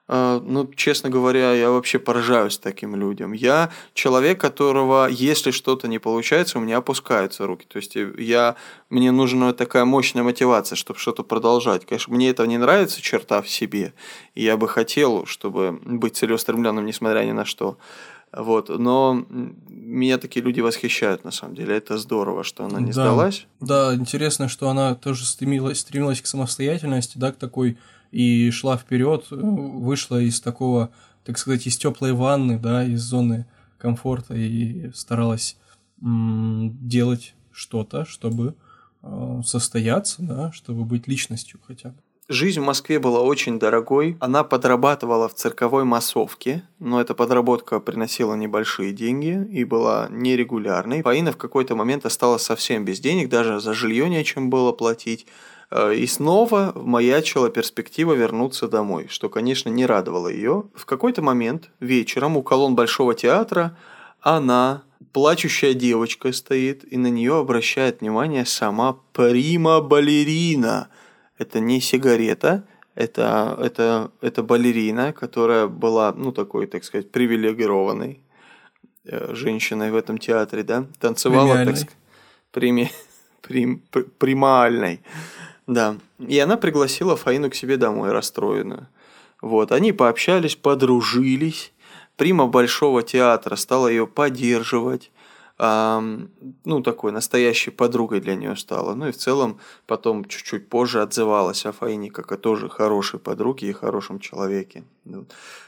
Uh, 0.08 0.42
ну, 0.44 0.68
честно 0.74 1.08
говоря, 1.08 1.52
я 1.52 1.70
вообще 1.70 2.00
поражаюсь 2.00 2.58
таким 2.58 2.96
людям. 2.96 3.30
Я 3.30 3.70
человек, 3.94 4.40
которого, 4.40 5.06
если 5.08 5.52
что-то 5.52 5.86
не 5.86 6.00
получается, 6.00 6.58
у 6.58 6.60
меня 6.60 6.78
опускаются 6.78 7.46
руки. 7.46 7.64
То 7.68 7.76
есть 7.76 7.94
я, 8.18 8.56
мне 8.88 9.12
нужна 9.12 9.52
такая 9.52 9.84
мощная 9.84 10.24
мотивация, 10.24 10.74
чтобы 10.74 10.98
что-то 10.98 11.22
продолжать. 11.22 11.86
Конечно, 11.86 12.12
мне 12.12 12.30
это 12.30 12.44
не 12.48 12.58
нравится 12.58 13.00
черта 13.00 13.40
в 13.40 13.48
себе. 13.48 13.92
И 14.34 14.42
я 14.42 14.56
бы 14.56 14.66
хотел, 14.66 15.26
чтобы 15.26 15.78
быть 15.84 16.16
целеустремленным, 16.16 16.84
несмотря 16.84 17.20
ни 17.20 17.30
на 17.30 17.44
что. 17.44 17.78
Вот. 18.32 18.68
Но 18.68 19.26
меня 19.68 20.18
такие 20.18 20.44
люди 20.44 20.60
восхищают, 20.60 21.24
на 21.24 21.30
самом 21.30 21.54
деле. 21.54 21.76
Это 21.76 21.98
здорово, 21.98 22.44
что 22.44 22.64
она 22.64 22.80
не 22.80 22.92
да, 22.92 23.02
сдалась. 23.02 23.46
Да, 23.60 23.94
интересно, 23.94 24.48
что 24.48 24.68
она 24.68 24.94
тоже 24.94 25.26
стремилась, 25.26 25.80
стремилась 25.80 26.20
к 26.20 26.26
самостоятельности, 26.26 27.18
да, 27.18 27.32
к 27.32 27.36
такой, 27.36 27.76
и 28.12 28.50
шла 28.50 28.76
вперед, 28.76 29.26
вышла 29.30 30.20
из 30.20 30.40
такого, 30.40 30.90
так 31.24 31.38
сказать, 31.38 31.66
из 31.66 31.76
теплой 31.76 32.12
ванны, 32.12 32.58
да, 32.58 32.84
из 32.84 33.00
зоны 33.02 33.46
комфорта 33.78 34.34
и 34.34 34.90
старалась 34.92 35.56
м- 36.00 36.76
делать 36.80 37.34
что-то, 37.52 38.04
чтобы 38.04 38.54
э, 39.02 39.40
состояться, 39.44 40.22
да, 40.22 40.52
чтобы 40.52 40.84
быть 40.84 41.08
личностью 41.08 41.58
хотя 41.66 41.90
бы. 41.90 41.96
Жизнь 42.32 42.60
в 42.60 42.64
Москве 42.64 43.00
была 43.00 43.22
очень 43.22 43.58
дорогой. 43.58 44.16
Она 44.20 44.44
подрабатывала 44.44 45.28
в 45.28 45.34
цирковой 45.34 45.82
массовке, 45.82 46.62
но 46.78 47.00
эта 47.00 47.12
подработка 47.12 47.80
приносила 47.80 48.36
небольшие 48.36 48.92
деньги 48.92 49.44
и 49.50 49.64
была 49.64 50.06
нерегулярной. 50.10 51.02
Фаина 51.02 51.32
в 51.32 51.36
какой-то 51.36 51.74
момент 51.74 52.06
осталась 52.06 52.42
совсем 52.42 52.84
без 52.84 53.00
денег, 53.00 53.30
даже 53.30 53.58
за 53.58 53.74
жилье 53.74 54.08
нечем 54.08 54.48
было 54.48 54.70
платить. 54.70 55.26
Э, 55.72 55.92
и 55.92 56.06
снова 56.06 56.70
маячила 56.76 57.50
перспектива 57.50 58.12
вернуться 58.12 58.68
домой, 58.68 59.08
что, 59.10 59.28
конечно, 59.28 59.68
не 59.68 59.84
радовало 59.84 60.28
ее. 60.28 60.66
В 60.76 60.86
какой-то 60.86 61.22
момент 61.22 61.70
вечером 61.80 62.36
у 62.36 62.44
колонн 62.44 62.76
Большого 62.76 63.16
театра 63.16 63.76
она, 64.20 64.84
плачущая 65.12 65.74
девочка, 65.74 66.32
стоит, 66.32 66.84
и 66.92 66.96
на 66.96 67.08
нее 67.08 67.38
обращает 67.38 68.02
внимание 68.02 68.46
сама 68.46 68.98
прима-балерина– 69.14 70.90
это 71.40 71.58
не 71.58 71.80
сигарета, 71.80 72.64
это, 72.94 73.56
это, 73.58 74.10
это 74.20 74.42
балерина, 74.42 75.14
которая 75.14 75.68
была, 75.68 76.12
ну, 76.12 76.32
такой, 76.32 76.66
так 76.66 76.84
сказать, 76.84 77.10
привилегированной 77.10 78.20
э, 79.06 79.34
женщиной 79.34 79.90
в 79.90 79.96
этом 79.96 80.18
театре, 80.18 80.62
да, 80.62 80.84
танцевала, 80.98 81.64
так 81.64 81.76
сказать, 81.76 81.96
прими, 82.52 82.90
прим, 83.40 83.82
примальной, 84.18 85.00
да. 85.66 85.96
И 86.18 86.38
она 86.38 86.58
пригласила 86.58 87.16
Фаину 87.16 87.48
к 87.48 87.54
себе 87.54 87.78
домой, 87.78 88.12
расстроенную. 88.12 88.86
Вот, 89.40 89.72
они 89.72 89.92
пообщались, 89.92 90.56
подружились. 90.56 91.72
Прима 92.16 92.48
Большого 92.48 93.02
театра 93.02 93.56
стала 93.56 93.88
ее 93.88 94.06
поддерживать 94.06 95.10
ну, 95.60 96.82
такой 96.82 97.12
настоящей 97.12 97.70
подругой 97.70 98.20
для 98.20 98.34
нее 98.34 98.56
стала. 98.56 98.94
Ну 98.94 99.08
и 99.08 99.12
в 99.12 99.16
целом 99.18 99.60
потом 99.86 100.24
чуть-чуть 100.24 100.70
позже 100.70 101.02
отзывалась 101.02 101.66
о 101.66 101.72
Фаине 101.72 102.10
как 102.10 102.32
о 102.32 102.38
тоже 102.38 102.70
хорошей 102.70 103.20
подруге 103.20 103.68
и 103.68 103.72
хорошем 103.72 104.20
человеке. 104.20 104.84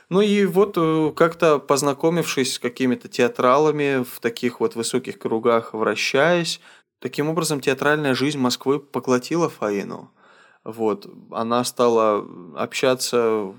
Ну 0.08 0.20
и 0.22 0.46
вот 0.46 0.78
э, 0.78 1.12
как-то 1.14 1.58
познакомившись 1.58 2.54
с 2.54 2.58
какими-то 2.58 3.08
театралами 3.08 4.02
в 4.02 4.20
таких 4.20 4.60
вот 4.60 4.76
высоких 4.76 5.18
кругах, 5.18 5.74
вращаясь, 5.74 6.60
таким 6.98 7.28
образом 7.28 7.60
театральная 7.60 8.14
жизнь 8.14 8.38
Москвы 8.38 8.78
поглотила 8.78 9.50
Фаину. 9.50 10.10
Вот. 10.64 11.06
Она 11.30 11.64
стала 11.64 12.26
общаться, 12.56 13.52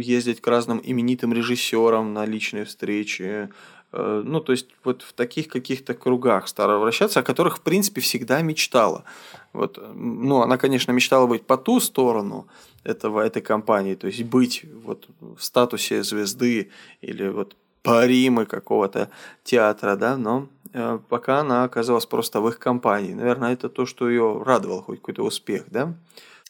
ездить 0.00 0.40
к 0.40 0.46
разным 0.46 0.80
именитым 0.82 1.32
режиссерам 1.32 2.14
на 2.14 2.24
личные 2.24 2.64
встречи, 2.64 3.50
ну, 3.92 4.40
то 4.40 4.52
есть 4.52 4.66
вот 4.84 5.02
в 5.02 5.12
таких 5.12 5.48
каких-то 5.48 5.94
кругах 5.94 6.48
стала 6.48 6.78
вращаться, 6.78 7.20
о 7.20 7.22
которых, 7.22 7.58
в 7.58 7.60
принципе, 7.60 8.00
всегда 8.00 8.42
мечтала. 8.42 9.04
Вот, 9.52 9.78
ну, 9.94 10.42
она, 10.42 10.58
конечно, 10.58 10.92
мечтала 10.92 11.26
быть 11.26 11.46
по 11.46 11.56
ту 11.56 11.80
сторону 11.80 12.46
этого, 12.84 13.20
этой 13.20 13.42
компании, 13.42 13.94
то 13.94 14.06
есть 14.06 14.22
быть 14.24 14.64
вот 14.84 15.08
в 15.18 15.42
статусе 15.42 16.02
звезды 16.02 16.70
или 17.00 17.28
вот 17.28 17.56
паримы 17.82 18.44
какого-то 18.44 19.08
театра, 19.44 19.96
да, 19.96 20.16
но 20.16 20.48
э, 20.74 20.98
пока 21.08 21.40
она 21.40 21.64
оказалась 21.64 22.06
просто 22.06 22.40
в 22.40 22.48
их 22.48 22.58
компании. 22.58 23.14
Наверное, 23.14 23.54
это 23.54 23.68
то, 23.68 23.86
что 23.86 24.10
ее 24.10 24.42
радовало, 24.44 24.82
хоть 24.82 24.98
какой-то 24.98 25.22
успех, 25.22 25.64
да. 25.68 25.94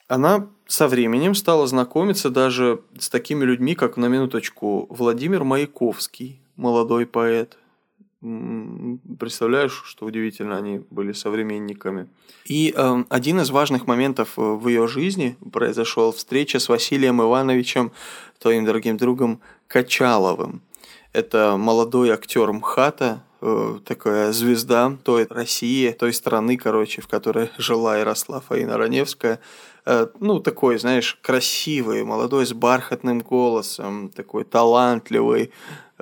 Она 0.09 0.49
со 0.67 0.89
временем 0.89 1.35
стала 1.35 1.67
знакомиться 1.67 2.31
даже 2.31 2.81
с 2.99 3.09
такими 3.09 3.45
людьми, 3.45 3.75
как, 3.75 3.97
на 3.97 4.07
минуточку, 4.07 4.87
Владимир 4.91 5.45
Маяковский, 5.45 6.41
молодой 6.59 7.07
поэт. 7.07 7.57
Представляешь, 8.21 9.83
что 9.87 10.05
удивительно, 10.05 10.57
они 10.57 10.81
были 10.91 11.13
современниками. 11.13 12.09
И 12.45 12.75
э, 12.77 13.05
один 13.09 13.41
из 13.41 13.51
важных 13.51 13.87
моментов 13.87 14.31
э, 14.37 14.41
в 14.43 14.67
ее 14.67 14.89
жизни 14.89 15.37
произошел 15.53 16.11
встреча 16.11 16.59
с 16.59 16.69
Василием 16.69 17.23
Ивановичем, 17.23 17.93
твоим 18.41 18.65
дорогим 18.65 18.97
другом 18.97 19.41
Качаловым. 19.69 20.63
Это 21.13 21.57
молодой 21.57 22.11
актер 22.11 22.53
МХАТа, 22.53 23.23
э, 23.41 23.79
такая 23.85 24.33
звезда 24.33 24.97
той 25.05 25.27
России, 25.31 25.93
той 25.93 26.13
страны, 26.13 26.57
короче, 26.57 27.01
в 27.01 27.07
которой 27.07 27.51
жила 27.57 28.01
и 28.01 28.03
росла 28.03 28.41
Фаина 28.41 28.77
Раневская. 28.77 29.39
Э, 29.87 30.09
ну, 30.19 30.41
такой, 30.41 30.79
знаешь, 30.79 31.19
красивый, 31.23 32.03
молодой, 32.03 32.47
с 32.47 32.53
бархатным 32.53 33.21
голосом, 33.21 34.11
такой 34.11 34.45
талантливый, 34.45 35.53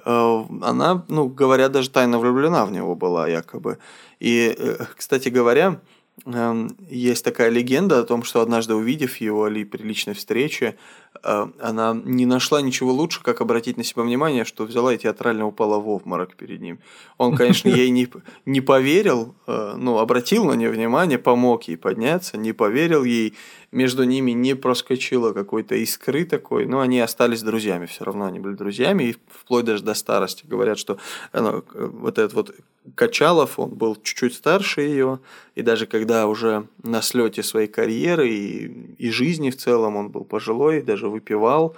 она, 0.05 1.05
ну, 1.09 1.29
говорят, 1.29 1.73
даже 1.73 1.91
тайно 1.91 2.19
влюблена 2.19 2.67
в 2.67 2.73
него 2.73 2.95
была 2.95 3.29
якобы. 3.29 3.79
И, 4.21 4.55
э, 4.57 4.85
кстати 4.97 5.29
говоря, 5.29 5.81
эм, 6.27 6.77
есть 6.89 7.25
такая 7.25 7.51
легенда 7.51 8.01
о 8.01 8.05
том, 8.05 8.23
что 8.23 8.41
однажды 8.41 8.75
увидев 8.75 9.17
его 9.19 9.49
или 9.49 9.65
при 9.65 9.83
личной 9.83 10.15
встрече, 10.15 10.67
э, 10.67 10.75
она 11.23 11.95
не 12.05 12.27
нашла 12.27 12.61
ничего 12.61 12.93
лучше, 12.93 13.23
как 13.23 13.41
обратить 13.41 13.77
на 13.77 13.85
себя 13.85 14.03
внимание, 14.03 14.45
что 14.45 14.65
взяла 14.65 14.95
и 14.95 14.99
театрально 14.99 15.47
упала 15.47 15.79
в 15.79 15.89
обморок 15.89 16.35
перед 16.35 16.61
ним. 16.61 16.79
Он, 17.19 17.37
конечно, 17.37 17.69
ей 17.69 17.91
не, 17.91 18.09
не 18.45 18.61
поверил, 18.61 19.35
ну, 19.47 19.99
обратил 19.99 20.45
на 20.45 20.55
нее 20.55 20.71
внимание, 20.71 21.19
помог 21.19 21.65
ей 21.65 21.77
подняться, 21.77 22.37
не 22.37 22.53
поверил 22.53 23.05
ей, 23.05 23.35
между 23.73 24.05
ними 24.05 24.31
не 24.31 24.55
проскочило 24.55 25.33
какой-то 25.33 25.75
искры 25.75 26.25
такой, 26.25 26.67
но 26.67 26.81
они 26.81 27.01
остались 27.01 27.43
друзьями, 27.43 27.87
все 27.87 28.05
равно 28.05 28.25
они 28.27 28.39
были 28.39 28.55
друзьями, 28.55 29.05
и 29.05 29.17
вплоть 29.29 29.65
даже 29.65 29.83
до 29.83 29.95
старости. 29.95 30.47
Говорят, 30.47 30.79
что 30.79 30.99
ну, 31.33 31.63
вот 31.75 32.19
этот 32.19 32.33
вот 32.35 32.55
Качалов, 32.95 33.59
он 33.59 33.71
был 33.71 33.97
чуть-чуть 33.97 34.35
старше 34.35 34.83
ее, 34.83 35.19
и 35.57 35.63
даже 35.63 35.87
когда 35.87 36.29
уже 36.29 36.69
на 36.83 37.03
слете 37.03 37.43
своей 37.43 37.67
карьеры 37.67 38.29
и, 38.29 38.95
и 38.99 39.11
жизни 39.11 39.51
в 39.51 39.57
целом 39.57 39.97
он 39.97 40.09
был 40.11 40.25
пожилой, 40.25 40.83
даже 40.83 41.06
выпивал, 41.09 41.77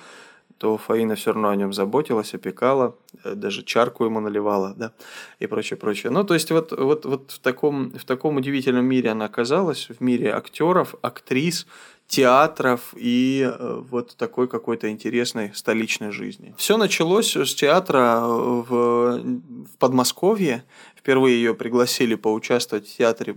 то 0.58 0.76
Фаина 0.76 1.14
все 1.14 1.32
равно 1.32 1.48
о 1.48 1.56
нем 1.56 1.72
заботилась, 1.72 2.34
опекала, 2.34 2.96
э, 3.24 3.34
даже 3.34 3.62
чарку 3.62 4.04
ему 4.04 4.20
наливала, 4.20 4.74
да, 4.76 4.92
и 5.38 5.46
прочее, 5.46 5.76
прочее. 5.76 6.10
Ну, 6.10 6.24
то 6.24 6.34
есть 6.34 6.50
вот, 6.50 6.72
вот, 6.72 7.04
вот 7.06 7.30
в, 7.30 7.38
таком, 7.38 7.90
в 7.90 8.04
таком 8.04 8.36
удивительном 8.36 8.84
мире 8.84 9.10
она 9.10 9.26
оказалась, 9.26 9.88
в 9.88 10.00
мире 10.00 10.32
актеров, 10.32 10.96
актрис, 11.00 11.66
театров 12.08 12.94
и 12.96 13.42
э, 13.46 13.82
вот 13.90 14.16
такой 14.16 14.48
какой-то 14.48 14.90
интересной 14.90 15.52
столичной 15.54 16.10
жизни. 16.10 16.54
Все 16.56 16.78
началось 16.78 17.36
с 17.36 17.54
театра 17.54 18.20
в, 18.22 19.20
в 19.20 19.76
Подмосковье. 19.78 20.64
Впервые 20.96 21.36
ее 21.36 21.54
пригласили 21.54 22.14
поучаствовать 22.14 22.88
в 22.88 22.96
театре 22.96 23.34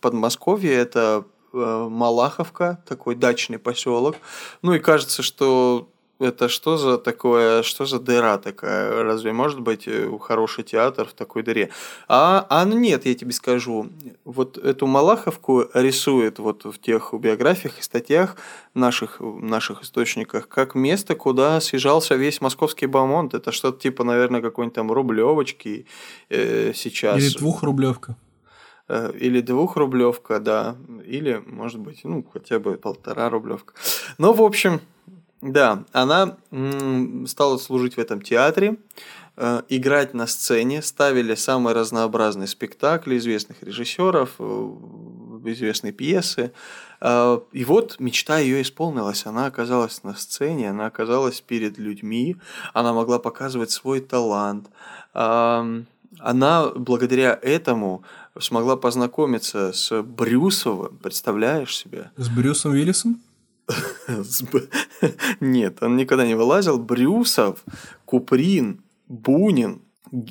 Подмосковья. 0.00 0.78
Это 0.78 1.24
э, 1.26 1.33
Малаховка, 1.54 2.82
такой 2.86 3.14
дачный 3.14 3.58
поселок. 3.58 4.16
Ну 4.62 4.74
и 4.74 4.78
кажется, 4.78 5.22
что 5.22 5.88
это 6.20 6.48
что 6.48 6.76
за 6.76 6.98
такое, 6.98 7.62
что 7.62 7.86
за 7.86 7.98
дыра 7.98 8.38
такая? 8.38 9.02
Разве 9.02 9.32
может 9.32 9.60
быть 9.60 9.88
э, 9.88 10.08
хороший 10.20 10.62
театр 10.62 11.06
в 11.08 11.12
такой 11.12 11.42
дыре? 11.42 11.70
А, 12.08 12.46
а 12.48 12.64
ну 12.64 12.78
нет, 12.78 13.04
я 13.04 13.14
тебе 13.14 13.32
скажу. 13.32 13.90
Вот 14.24 14.56
эту 14.56 14.86
Малаховку 14.86 15.64
рисует 15.74 16.38
вот 16.38 16.64
в 16.64 16.78
тех 16.78 17.12
биографиях 17.12 17.78
и 17.78 17.82
статьях 17.82 18.36
наших, 18.74 19.20
наших 19.20 19.82
источниках 19.82 20.48
как 20.48 20.74
место, 20.74 21.16
куда 21.16 21.60
съезжался 21.60 22.14
весь 22.14 22.40
московский 22.40 22.86
бомонд. 22.86 23.34
Это 23.34 23.50
что-то 23.50 23.80
типа, 23.80 24.04
наверное, 24.04 24.40
какой-нибудь 24.40 24.74
там 24.74 24.92
рублевочки 24.92 25.86
э, 26.30 26.72
сейчас. 26.74 27.18
Или 27.18 27.36
двухрублевка. 27.36 28.16
Э, 28.86 29.12
или 29.18 29.40
двухрублевка, 29.40 30.40
да. 30.40 30.76
Или, 31.06 31.42
может 31.46 31.80
быть, 31.80 32.00
ну, 32.04 32.24
хотя 32.32 32.58
бы 32.58 32.76
полтора 32.76 33.30
рублевка. 33.30 33.72
Но, 34.18 34.32
в 34.32 34.42
общем, 34.42 34.80
да, 35.40 35.84
она 35.92 36.36
стала 37.26 37.58
служить 37.58 37.96
в 37.96 37.98
этом 37.98 38.20
театре, 38.20 38.76
э, 39.36 39.62
играть 39.68 40.12
на 40.12 40.26
сцене, 40.26 40.82
ставили 40.82 41.34
самые 41.34 41.74
разнообразные 41.74 42.46
спектакли 42.46 43.16
известных 43.16 43.62
режиссеров, 43.62 44.34
э, 44.38 44.70
известные 45.46 45.92
пьесы. 45.92 46.52
И 47.52 47.64
вот 47.66 47.96
мечта 47.98 48.38
ее 48.38 48.62
исполнилась. 48.62 49.26
Она 49.26 49.44
оказалась 49.44 50.02
на 50.04 50.14
сцене, 50.14 50.70
она 50.70 50.86
оказалась 50.86 51.42
перед 51.42 51.76
людьми, 51.76 52.36
она 52.72 52.94
могла 52.94 53.18
показывать 53.18 53.70
свой 53.70 54.00
талант. 54.00 54.70
Она 55.12 56.70
благодаря 56.74 57.38
этому 57.42 58.04
смогла 58.38 58.76
познакомиться 58.76 59.72
с 59.72 60.02
Брюсовым, 60.02 60.98
представляешь 60.98 61.76
себе? 61.76 62.10
С 62.16 62.28
Брюсом 62.28 62.72
Уиллисом? 62.72 63.22
Нет, 65.40 65.82
он 65.82 65.96
никогда 65.96 66.26
не 66.26 66.34
вылазил. 66.34 66.78
Брюсов, 66.78 67.64
Куприн, 68.04 68.82
Бунин, 69.08 69.82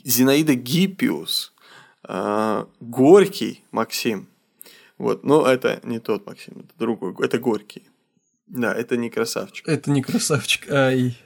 Зинаида 0.03 0.55
Гиппиус, 0.55 1.53
а, 2.03 2.67
Горький 2.79 3.63
Максим. 3.71 4.27
Вот, 4.97 5.23
но 5.23 5.45
это 5.45 5.79
не 5.83 5.99
тот 5.99 6.25
Максим, 6.25 6.53
это 6.59 6.77
другой, 6.77 7.15
это 7.19 7.39
Горький. 7.39 7.83
Да, 8.47 8.73
это 8.73 8.97
не 8.97 9.09
красавчик. 9.09 9.67
Это 9.67 9.89
не 9.89 10.01
красавчик, 10.03 10.69
ай. 10.69 11.17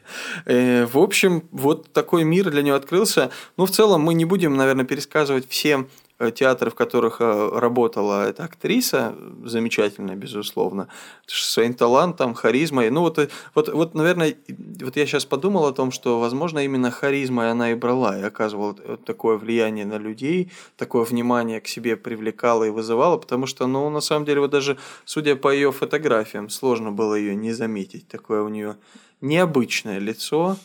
Э, 0.46 0.86
в 0.86 0.98
общем, 0.98 1.48
вот 1.52 1.92
такой 1.92 2.24
мир 2.24 2.50
для 2.52 2.62
него 2.62 2.78
открылся. 2.78 3.32
Ну, 3.58 3.66
в 3.66 3.72
целом, 3.72 4.02
мы 4.02 4.14
не 4.14 4.24
будем, 4.24 4.56
наверное, 4.56 4.86
пересказывать 4.86 5.50
все 5.50 5.88
театры, 6.34 6.72
в 6.72 6.76
которых 6.76 7.22
э, 7.22 7.50
работала 7.54 8.28
эта 8.28 8.44
актриса, 8.44 9.16
замечательная, 9.46 10.16
безусловно, 10.16 10.88
своим 11.28 11.74
талантом, 11.74 12.34
харизмой. 12.34 12.90
Ну, 12.90 13.02
вот, 13.02 13.20
э, 13.20 13.30
вот, 13.54 13.70
вот, 13.70 13.94
наверное, 13.94 14.36
вот 14.82 14.98
я 14.98 15.06
сейчас 15.06 15.26
подумал 15.26 15.66
о 15.66 15.74
том, 15.74 15.92
что, 15.92 16.20
возможно, 16.20 16.60
именно 16.60 16.90
харизмой 16.90 17.52
она 17.52 17.72
и 17.72 17.76
брала, 17.76 18.18
и 18.18 18.24
оказывала 18.24 18.74
такое 19.06 19.38
влияние 19.38 19.86
на 19.86 19.98
людей, 19.98 20.52
такое 20.76 21.04
внимание 21.04 21.62
к 21.62 21.68
себе 21.68 21.96
привлекала 21.96 22.64
и 22.64 22.72
вызывала, 22.72 23.18
потому 23.18 23.46
что, 23.46 23.68
ну, 23.68 23.90
на 23.90 24.02
самом 24.02 24.26
деле, 24.26 24.42
вот 24.42 24.52
даже 24.52 24.78
судя 25.06 25.36
по 25.36 25.54
ее 25.54 25.72
фотографиям, 25.72 26.50
сложно 26.50 26.92
было 26.92 27.14
ее 27.14 27.36
не 27.36 27.54
заметить. 27.54 28.08
Такое 28.08 28.42
у 28.42 28.50
нее 28.50 28.78
необычное 29.22 30.00
лицо, 30.00 30.58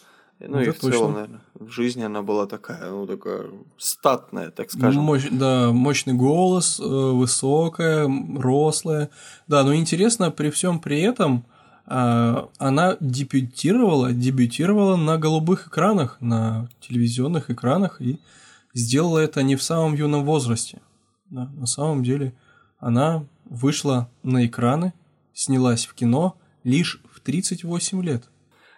ну 0.48 0.58
Это 0.58 0.70
и 0.70 0.72
в 0.72 0.80
точно. 0.80 0.90
целом, 0.90 1.12
наверное, 1.12 1.40
в 1.54 1.68
жизни 1.70 2.02
она 2.02 2.22
была 2.22 2.46
такая, 2.46 2.90
ну, 2.90 3.06
такая 3.06 3.46
статная, 3.78 4.50
так 4.50 4.70
скажем. 4.70 5.02
Мощ, 5.02 5.28
да, 5.30 5.70
мощный 5.72 6.14
голос, 6.14 6.80
э, 6.80 6.84
высокая, 6.84 8.10
рослая. 8.36 9.10
Да, 9.48 9.62
но 9.64 9.74
интересно, 9.74 10.30
при 10.30 10.50
всем 10.50 10.80
при 10.80 11.00
этом 11.00 11.44
а, 11.86 12.48
она 12.58 12.96
дебютировала, 13.00 14.12
дебютировала 14.12 14.96
на 14.96 15.18
голубых 15.18 15.68
экранах, 15.68 16.16
на 16.20 16.68
телевизионных 16.80 17.50
экранах, 17.50 18.00
и 18.00 18.20
сделала 18.72 19.18
это 19.18 19.42
не 19.42 19.56
в 19.56 19.62
самом 19.62 19.94
юном 19.94 20.24
возрасте. 20.24 20.80
Да, 21.30 21.50
на 21.56 21.66
самом 21.66 22.02
деле 22.02 22.34
она 22.78 23.26
вышла 23.44 24.08
на 24.22 24.46
экраны, 24.46 24.94
снялась 25.34 25.86
в 25.86 25.94
кино 25.94 26.36
лишь 26.64 27.00
в 27.12 27.20
38 27.20 28.02
лет. 28.02 28.24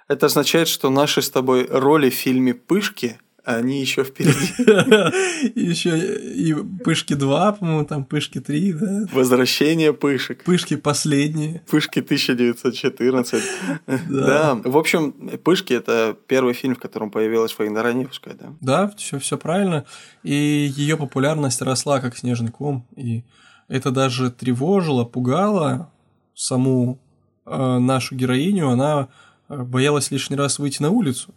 Это 0.08 0.26
означает, 0.26 0.68
что 0.68 0.90
наши 0.90 1.22
с 1.22 1.30
тобой 1.30 1.66
роли 1.70 2.10
в 2.10 2.14
фильме 2.14 2.54
«Пышки» 2.54 3.18
они 3.44 3.80
еще 3.80 4.04
впереди. 4.04 4.54
Еще 5.54 5.98
и 6.34 6.54
Пышки 6.82 7.12
2, 7.12 7.52
по-моему, 7.52 7.84
там 7.84 8.04
Пышки 8.04 8.40
3, 8.40 8.72
да? 8.72 9.06
Возвращение 9.12 9.92
Пышек. 9.92 10.44
Пышки 10.44 10.76
последние. 10.76 11.62
Пышки 11.70 12.00
1914. 12.00 13.44
Да. 14.08 14.58
В 14.64 14.78
общем, 14.78 15.12
Пышки 15.44 15.74
это 15.74 16.16
первый 16.26 16.54
фильм, 16.54 16.74
в 16.74 16.78
котором 16.78 17.10
появилась 17.10 17.52
Фаина 17.52 17.82
Раневская, 17.82 18.34
да? 18.34 18.46
Да, 18.60 18.94
все, 18.96 19.18
все 19.18 19.36
правильно. 19.36 19.84
И 20.22 20.34
ее 20.74 20.96
популярность 20.96 21.60
росла 21.60 22.00
как 22.00 22.16
снежный 22.16 22.50
ком. 22.50 22.86
И 22.96 23.24
это 23.68 23.90
даже 23.90 24.30
тревожило, 24.30 25.04
пугало 25.04 25.92
саму 26.34 26.98
э, 27.44 27.78
нашу 27.78 28.14
героиню. 28.14 28.70
Она 28.70 29.08
боялась 29.58 30.10
лишний 30.10 30.36
раз 30.36 30.58
выйти 30.58 30.82
на 30.82 30.90
улицу, 30.90 31.34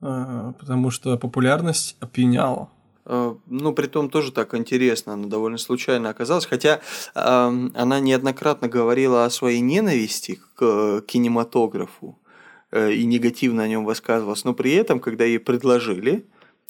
э, 0.00 0.52
потому 0.58 0.90
что 0.90 1.16
популярность 1.18 1.96
опьяняла. 2.00 2.68
Э, 3.06 3.34
ну, 3.46 3.72
при 3.72 3.86
том 3.86 4.08
тоже 4.08 4.32
так 4.32 4.54
интересно, 4.54 5.14
она 5.14 5.26
довольно 5.26 5.58
случайно 5.58 6.08
оказалась, 6.08 6.46
хотя 6.46 6.80
э, 7.14 7.20
она 7.74 8.00
неоднократно 8.00 8.68
говорила 8.68 9.24
о 9.24 9.30
своей 9.30 9.60
ненависти 9.60 10.40
к 10.54 11.02
кинематографу 11.06 12.18
э, 12.70 12.92
и 12.92 13.04
негативно 13.04 13.64
о 13.64 13.68
нем 13.68 13.84
высказывалась, 13.84 14.44
но 14.44 14.54
при 14.54 14.72
этом, 14.72 15.00
когда 15.00 15.24
ей 15.24 15.38
предложили 15.38 16.24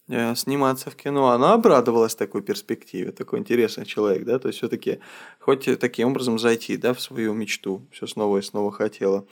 э, 0.08 0.34
сниматься 0.34 0.90
в 0.90 0.96
кино, 0.96 1.30
она 1.30 1.54
обрадовалась 1.54 2.14
такой 2.14 2.42
перспективе, 2.42 3.12
такой 3.12 3.38
интересный 3.38 3.86
человек, 3.86 4.24
да, 4.24 4.38
то 4.38 4.48
есть 4.48 4.58
все-таки 4.58 4.98
хоть 5.38 5.68
таким 5.78 6.08
образом 6.08 6.38
зайти, 6.38 6.76
да, 6.76 6.94
в 6.94 7.00
свою 7.00 7.32
мечту, 7.32 7.86
все 7.92 8.06
снова 8.06 8.38
и 8.38 8.42
снова 8.42 8.72
хотела. 8.72 9.24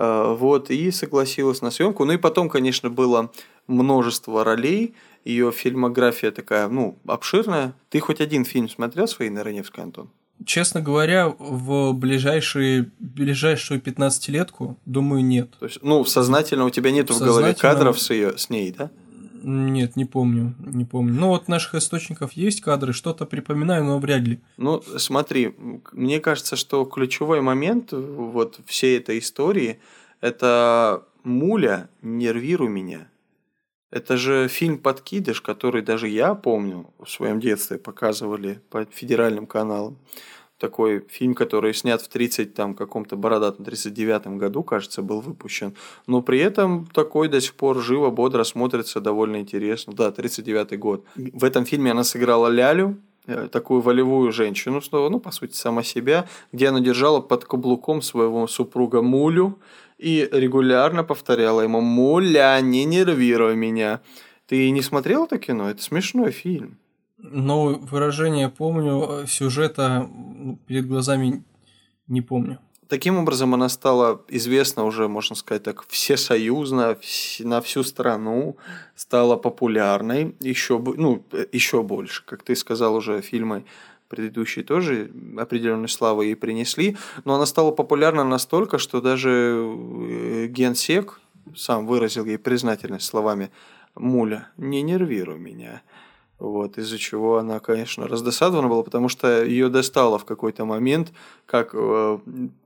Э, 0.00 0.36
вот, 0.38 0.70
и 0.70 0.92
согласилась 0.92 1.60
на 1.60 1.72
съемку. 1.72 2.04
Ну 2.04 2.12
и 2.12 2.18
потом, 2.18 2.48
конечно, 2.48 2.88
было 2.88 3.32
множество 3.66 4.44
ролей. 4.44 4.94
Ее 5.24 5.50
фильмография 5.50 6.30
такая, 6.30 6.68
ну, 6.68 6.96
обширная. 7.04 7.74
Ты 7.90 7.98
хоть 7.98 8.20
один 8.20 8.44
фильм 8.44 8.68
смотрел 8.68 9.08
своей 9.08 9.36
Раневской, 9.36 9.82
Антон? 9.82 10.08
Честно 10.44 10.80
говоря, 10.80 11.34
в 11.40 11.92
ближайшие, 11.94 12.92
ближайшую 13.00 13.80
15-летку, 13.80 14.78
думаю, 14.86 15.24
нет. 15.24 15.50
То 15.58 15.66
есть, 15.66 15.80
ну, 15.82 16.04
сознательно 16.04 16.64
у 16.64 16.70
тебя 16.70 16.92
нет 16.92 17.10
в, 17.10 17.14
в 17.14 17.18
голове 17.18 17.54
кадров 17.54 17.98
с, 17.98 18.10
ее, 18.10 18.38
с 18.38 18.50
ней, 18.50 18.70
да? 18.70 18.92
Нет, 19.42 19.96
не 19.96 20.04
помню, 20.04 20.54
не 20.58 20.84
помню. 20.84 21.14
Ну 21.14 21.28
вот 21.28 21.48
наших 21.48 21.74
источников 21.76 22.32
есть 22.32 22.60
кадры, 22.60 22.92
что-то 22.92 23.26
припоминаю, 23.26 23.84
но 23.84 23.98
вряд 23.98 24.22
ли. 24.22 24.40
Ну 24.56 24.82
смотри, 24.96 25.54
мне 25.92 26.20
кажется, 26.20 26.56
что 26.56 26.84
ключевой 26.84 27.40
момент 27.40 27.92
вот 27.92 28.60
всей 28.66 28.98
этой 28.98 29.18
истории– 29.18 29.78
это 30.20 31.04
Муля 31.24 31.88
«Нервируй 32.02 32.68
меня». 32.68 33.08
Это 33.90 34.16
же 34.16 34.48
фильм 34.48 34.78
«Подкидыш», 34.78 35.40
который 35.40 35.82
даже 35.82 36.08
я 36.08 36.34
помню 36.34 36.90
в 36.98 37.08
своем 37.08 37.40
детстве 37.40 37.78
показывали 37.78 38.60
по 38.70 38.84
федеральным 38.84 39.46
каналам 39.46 39.96
такой 40.58 41.04
фильм, 41.08 41.34
который 41.34 41.72
снят 41.72 42.02
в 42.02 42.08
30 42.08 42.54
там 42.54 42.74
каком-то 42.74 43.16
бородатом 43.16 43.64
39 43.64 44.38
году, 44.38 44.62
кажется, 44.62 45.02
был 45.02 45.20
выпущен. 45.20 45.74
Но 46.06 46.20
при 46.22 46.40
этом 46.40 46.86
такой 46.86 47.28
до 47.28 47.40
сих 47.40 47.54
пор 47.54 47.80
живо, 47.80 48.10
бодро 48.10 48.44
смотрится 48.44 49.00
довольно 49.00 49.40
интересно. 49.40 49.92
Да, 49.92 50.10
39 50.10 50.78
год. 50.78 51.04
В 51.14 51.44
этом 51.44 51.64
фильме 51.64 51.92
она 51.92 52.04
сыграла 52.04 52.48
Лялю, 52.48 52.98
э, 53.26 53.48
такую 53.50 53.80
волевую 53.80 54.32
женщину, 54.32 54.80
снова, 54.80 55.08
ну, 55.08 55.20
по 55.20 55.30
сути, 55.30 55.54
сама 55.54 55.82
себя, 55.82 56.26
где 56.52 56.68
она 56.68 56.80
держала 56.80 57.20
под 57.20 57.44
каблуком 57.44 58.02
своего 58.02 58.46
супруга 58.46 59.00
Мулю 59.00 59.58
и 59.98 60.28
регулярно 60.30 61.04
повторяла 61.04 61.62
ему 61.62 61.80
«Муля, 61.80 62.58
не 62.60 62.84
нервируй 62.84 63.56
меня». 63.56 64.00
Ты 64.46 64.70
не 64.70 64.80
смотрел 64.80 65.26
это 65.26 65.38
кино? 65.38 65.68
Это 65.70 65.82
смешной 65.82 66.30
фильм. 66.30 66.78
Но 67.18 67.64
выражение 67.64 68.48
помню, 68.48 69.22
э, 69.22 69.26
сюжета 69.26 70.08
перед 70.66 70.86
глазами 70.86 71.44
не 72.06 72.22
помню. 72.22 72.58
таким 72.86 73.18
образом 73.18 73.52
она 73.54 73.68
стала 73.68 74.22
известна 74.28 74.84
уже, 74.84 75.08
можно 75.08 75.36
сказать 75.36 75.62
так, 75.62 75.86
всесоюзно, 75.88 76.96
на 77.40 77.60
всю 77.60 77.82
страну, 77.82 78.56
стала 78.94 79.36
популярной 79.36 80.34
еще, 80.40 80.78
ну, 80.78 81.22
еще 81.52 81.82
больше, 81.82 82.24
как 82.24 82.42
ты 82.42 82.56
сказал 82.56 82.94
уже, 82.94 83.20
фильмы 83.20 83.64
предыдущие 84.08 84.64
тоже 84.64 85.10
определенной 85.36 85.88
славы 85.88 86.26
ей 86.26 86.36
принесли, 86.36 86.96
но 87.24 87.34
она 87.34 87.46
стала 87.46 87.70
популярна 87.70 88.24
настолько, 88.24 88.78
что 88.78 89.00
даже 89.00 89.30
э, 89.30 90.46
генсек 90.46 91.20
сам 91.56 91.86
выразил 91.86 92.24
ей 92.24 92.38
признательность 92.38 93.06
словами 93.06 93.50
«Муля, 93.94 94.48
не 94.56 94.82
нервируй 94.82 95.38
меня». 95.38 95.82
Вот, 96.38 96.78
из-за 96.78 96.98
чего 96.98 97.38
она, 97.38 97.58
конечно, 97.58 98.06
раздосадована 98.06 98.68
была, 98.68 98.84
потому 98.84 99.08
что 99.08 99.44
ее 99.44 99.68
достало 99.68 100.20
в 100.20 100.24
какой-то 100.24 100.64
момент, 100.64 101.12
как 101.46 101.70
э, 101.72 102.18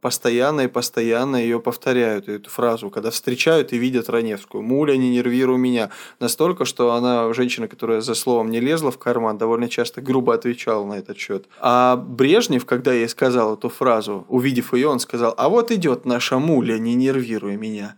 постоянно 0.03 0.63
и 0.63 0.67
постоянно 0.67 1.37
ее 1.37 1.59
повторяют, 1.59 2.29
эту 2.29 2.51
фразу, 2.51 2.91
когда 2.91 3.11
встречают 3.11 3.73
и 3.73 3.79
видят 3.79 4.11
Раневскую. 4.11 4.63
«Муля, 4.63 4.95
не 4.99 5.09
нервируй 5.09 5.57
меня». 5.57 5.89
Настолько, 6.21 6.67
что 6.67 6.93
она, 6.93 7.33
женщина, 7.33 7.67
которая 7.67 8.03
за 8.03 8.15
словом 8.15 8.51
не 8.51 8.61
лезла 8.61 8.91
в 8.91 8.99
карман, 8.99 9.39
довольно 9.39 9.71
часто 9.71 10.03
грубо 10.03 10.35
отвечала 10.35 10.85
на 10.85 10.99
этот 10.99 11.17
счет. 11.17 11.47
А 11.59 11.97
Брежнев, 11.97 12.67
когда 12.67 12.93
ей 12.93 13.09
сказал 13.09 13.55
эту 13.55 13.71
фразу, 13.71 14.27
увидев 14.29 14.75
ее, 14.75 14.89
он 14.89 15.01
сказал, 15.01 15.33
«А 15.39 15.49
вот 15.49 15.71
идет 15.71 16.05
наша 16.05 16.39
муля, 16.39 16.79
не 16.79 16.95
нервируй 16.95 17.57
меня». 17.57 17.97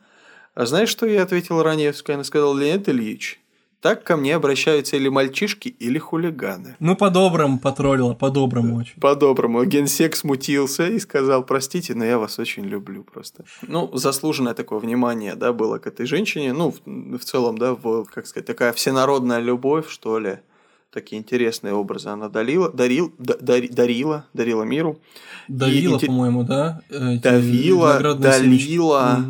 А 0.55 0.67
знаешь, 0.67 0.89
что 0.89 1.05
ей 1.05 1.21
ответила 1.21 1.65
Раневская? 1.65 2.15
Она 2.15 2.23
сказала, 2.23 2.57
Леонид 2.57 2.89
Ильич, 2.89 3.41
так 3.85 4.03
ко 4.03 4.17
мне 4.17 4.35
обращаются 4.35 4.97
или 4.97 5.11
мальчишки, 5.11 5.69
или 5.69 5.99
хулиганы. 5.99 6.75
Ну, 6.81 6.97
по-доброму 6.97 7.59
потроллила, 7.59 8.15
по-доброму 8.15 8.77
очень. 8.77 8.99
По-доброму. 8.99 9.63
Генсек 9.67 10.17
смутился 10.17 10.87
и 10.87 10.99
сказал, 10.99 11.45
простите, 11.45 11.95
но 11.95 12.03
я 12.03 12.19
вас 12.19 12.39
очень 12.39 12.65
люблю 12.65 13.05
просто. 13.05 13.45
Ну, 13.69 13.91
заслуженное 13.95 14.55
такое 14.55 14.79
внимание, 14.79 15.35
да, 15.35 15.53
было 15.53 15.79
к 15.79 15.87
этой 15.87 16.07
женщине. 16.07 16.55
Ну, 16.55 16.71
в, 16.71 17.19
в 17.19 17.25
целом, 17.25 17.59
да, 17.59 17.75
в, 17.75 18.07
как 18.07 18.27
сказать, 18.27 18.47
такая 18.47 18.73
всенародная 18.73 19.41
любовь, 19.41 19.91
что 19.91 20.19
ли 20.19 20.39
такие 20.95 21.21
интересные 21.21 21.75
образы 21.75 22.09
она 22.09 22.29
дарила, 22.29 22.71
дарил, 22.71 23.13
дари, 23.19 23.69
дарила, 23.69 24.25
дарила 24.33 24.63
миру. 24.63 24.99
Давила, 25.49 25.99
и, 25.99 26.07
по-моему, 26.07 26.45
да? 26.45 26.81
Эти 26.89 27.21
давила, 27.21 28.15
далила, 28.15 29.21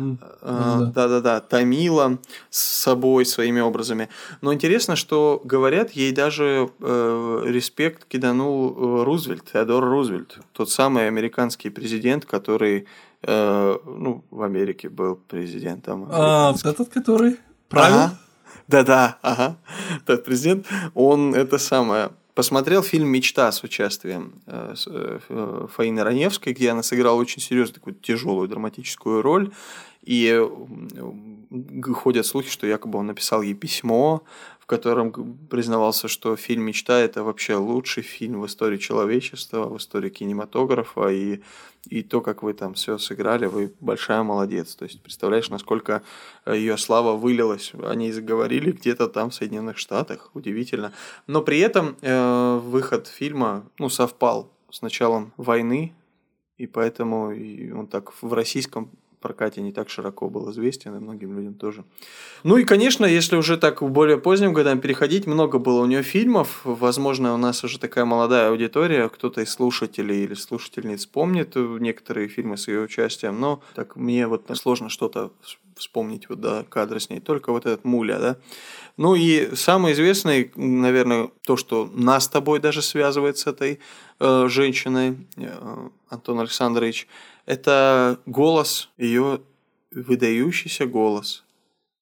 э, 0.41 0.91
да-да-да, 0.93 1.41
томила 1.41 2.19
с 2.49 2.59
собой 2.59 3.25
своими 3.25 3.59
образами. 3.59 4.07
Но 4.41 4.53
интересно, 4.53 4.95
что 4.95 5.41
говорят, 5.43 5.91
ей 5.91 6.11
даже 6.13 6.69
э, 6.79 7.41
респект 7.45 8.05
киданул 8.05 8.69
э, 8.69 9.03
Рузвельт, 9.03 9.51
Теодор 9.51 9.83
Рузвельт, 9.83 10.37
тот 10.53 10.69
самый 10.69 11.07
американский 11.07 11.69
президент, 11.69 12.25
который 12.25 12.85
э, 13.23 13.77
ну, 13.85 14.23
в 14.29 14.43
Америке 14.43 14.87
был 14.89 15.15
президентом. 15.15 16.07
А, 16.11 16.53
этот, 16.63 16.89
который 16.89 17.37
правил? 17.67 17.95
Ага. 17.95 18.19
Да-да, 18.67 19.17
ага. 19.21 19.57
Тот 20.05 20.23
президент, 20.23 20.67
он 20.93 21.35
это 21.35 21.57
самое 21.57 22.09
посмотрел 22.35 22.83
фильм 22.83 23.07
«Мечта» 23.07 23.51
с 23.51 23.63
участием 23.63 24.33
э, 24.45 24.75
э, 24.87 25.67
Фаины 25.73 26.03
Раневской, 26.03 26.53
где 26.53 26.69
она 26.69 26.83
сыграла 26.83 27.15
очень 27.15 27.41
серьезную 27.41 27.75
такую 27.75 27.95
тяжелую 27.95 28.47
драматическую 28.47 29.21
роль. 29.21 29.51
И 30.03 30.39
ходят 31.95 32.27
слухи, 32.27 32.49
что 32.49 32.67
якобы 32.67 32.99
он 32.99 33.07
написал 33.07 33.41
ей 33.41 33.55
письмо, 33.55 34.23
в 34.65 34.67
котором 34.67 35.37
признавался, 35.47 36.07
что 36.07 36.35
фильм 36.35 36.63
«Мечта»— 36.63 36.99
это 36.99 37.23
вообще 37.23 37.53
лучший 37.55 38.01
фильм 38.01 38.41
в 38.41 38.47
истории 38.47 38.77
человечества, 38.77 39.65
в 39.65 39.77
истории 39.77 40.09
кинематографа, 40.09 41.09
и, 41.09 41.41
и 41.85 42.01
то, 42.01 42.19
как 42.19 42.41
вы 42.41 42.55
там 42.55 42.73
все 42.73 42.97
сыграли, 42.97 43.45
вы 43.45 43.71
большая 43.79 44.23
молодец. 44.23 44.75
То 44.75 44.85
есть, 44.85 45.03
представляешь, 45.03 45.51
насколько 45.51 46.01
э, 46.45 46.57
ее 46.57 46.77
слава 46.77 47.15
вылилась. 47.15 47.73
Они 47.83 48.11
заговорили 48.11 48.71
где-то 48.71 49.07
там 49.07 49.29
в 49.29 49.35
Соединенных 49.35 49.77
Штатах, 49.77 50.31
удивительно. 50.33 50.93
Но 51.27 51.43
при 51.43 51.59
этом 51.59 51.95
э, 52.01 52.59
выход 52.63 53.05
фильма 53.05 53.69
ну, 53.77 53.89
совпал 53.89 54.51
с 54.71 54.81
началом 54.81 55.31
войны, 55.37 55.93
и 56.57 56.65
поэтому 56.65 57.27
он 57.77 57.85
так 57.85 58.13
в 58.19 58.33
российском 58.33 58.89
прокате 59.25 59.61
не 59.61 59.71
так 59.71 59.89
широко 59.89 60.29
был 60.29 60.51
известен, 60.51 60.95
и 60.95 60.99
многим 60.99 61.35
людям 61.35 61.55
тоже. 61.55 61.83
Ну 62.43 62.57
и, 62.57 62.63
конечно, 62.63 63.05
если 63.07 63.35
уже 63.37 63.57
так 63.57 63.81
в 63.81 63.89
более 63.89 64.17
поздним 64.17 64.53
годам 64.53 64.79
переходить, 64.79 65.25
много 65.25 65.57
было 65.57 65.81
у 65.81 65.87
нее 65.87 66.03
фильмов. 66.03 66.61
Возможно, 66.63 67.33
у 67.33 67.37
нас 67.37 67.63
уже 67.63 67.79
такая 67.79 68.05
молодая 68.05 68.49
аудитория, 68.49 69.09
кто-то 69.09 69.41
из 69.41 69.49
слушателей 69.49 70.23
или 70.25 70.35
слушательниц 70.35 71.07
помнит 71.07 71.55
некоторые 71.55 72.27
фильмы 72.27 72.55
с 72.55 72.67
ее 72.67 72.81
участием, 72.81 73.39
но 73.39 73.61
так 73.73 73.95
мне 73.95 74.27
вот 74.27 74.43
сложно 74.53 74.89
что-то 74.89 75.31
вспомнить 75.75 76.29
вот 76.29 76.39
до 76.39 76.63
кадра 76.69 76.99
с 76.99 77.09
ней. 77.09 77.19
Только 77.19 77.51
вот 77.51 77.65
этот 77.65 77.83
Муля, 77.83 78.19
да. 78.19 78.37
Ну 78.97 79.15
и 79.15 79.55
самый 79.55 79.93
известный, 79.93 80.51
наверное, 80.55 81.29
то, 81.45 81.57
что 81.57 81.89
нас 81.93 82.25
с 82.25 82.27
тобой 82.27 82.59
даже 82.59 82.81
связывает 82.81 83.37
с 83.37 83.47
этой 83.47 83.79
э, 84.19 84.47
женщиной, 84.47 85.17
э, 85.35 85.89
Антон 86.09 86.39
Александрович, 86.39 87.07
это 87.45 88.19
голос, 88.25 88.89
ее 88.97 89.41
выдающийся 89.91 90.85
голос, 90.85 91.43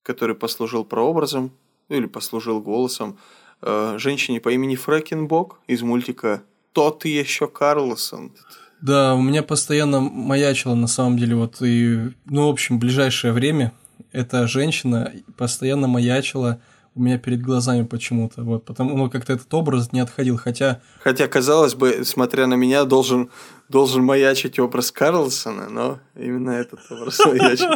который 0.02 0.36
послужил 0.36 0.86
прообразом 0.86 1.52
ну, 1.90 1.98
или 1.98 2.06
послужил 2.06 2.62
голосом 2.62 3.18
э, 3.62 3.96
женщине 4.00 4.40
по 4.40 4.50
имени 4.50 4.76
Фрэкенбок 4.76 5.60
из 5.68 5.82
мультика 5.82 6.44
«Тот 6.72 7.06
еще 7.06 7.48
Карлсон». 7.48 8.34
Да, 8.82 9.16
у 9.16 9.22
меня 9.22 9.44
постоянно 9.44 10.02
маячила 10.02 10.76
на 10.76 10.88
самом 10.88 11.18
деле 11.18 11.36
вот 11.36 11.62
и, 11.62 12.12
ну, 12.26 12.48
в 12.48 12.52
общем, 12.52 12.80
ближайшее 12.80 13.32
время 13.32 13.72
эта 14.12 14.48
женщина 14.48 15.14
постоянно 15.38 15.88
маячила 15.88 16.60
у 16.96 17.02
меня 17.02 17.18
перед 17.18 17.42
глазами 17.42 17.84
почему-то. 17.84 18.44
Вот, 18.44 18.66
потому 18.66 18.96
ну, 18.96 19.10
как-то 19.10 19.34
этот 19.34 19.52
образ 19.54 19.92
не 19.92 20.00
отходил. 20.00 20.38
Хотя. 20.38 20.80
Хотя, 21.00 21.28
казалось 21.28 21.74
бы, 21.74 22.06
смотря 22.06 22.46
на 22.46 22.54
меня, 22.54 22.84
должен, 22.84 23.30
должен 23.68 24.04
маячить 24.04 24.60
образ 24.60 24.92
Карлсона, 24.92 25.70
но 25.70 26.00
именно 26.16 26.52
этот 26.52 26.80
образ 26.92 27.20
маячит. 27.26 27.68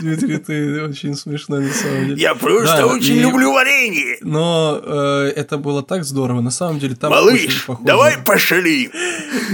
Дмитрий, 0.00 0.38
ты 0.38 0.82
очень 0.84 1.14
смешной 1.14 1.66
на 1.66 1.72
самом 1.72 2.06
деле. 2.06 2.22
Я 2.22 2.34
просто 2.34 2.86
очень 2.86 3.16
люблю 3.16 3.52
варенье. 3.52 4.18
Но 4.22 4.80
э, 4.82 5.32
это 5.36 5.58
было 5.58 5.82
так 5.82 6.04
здорово. 6.04 6.40
На 6.40 6.50
самом 6.50 6.78
деле 6.78 6.94
там 6.94 7.10
Малыш, 7.10 7.66
давай 7.82 8.16
пошалим. 8.24 8.90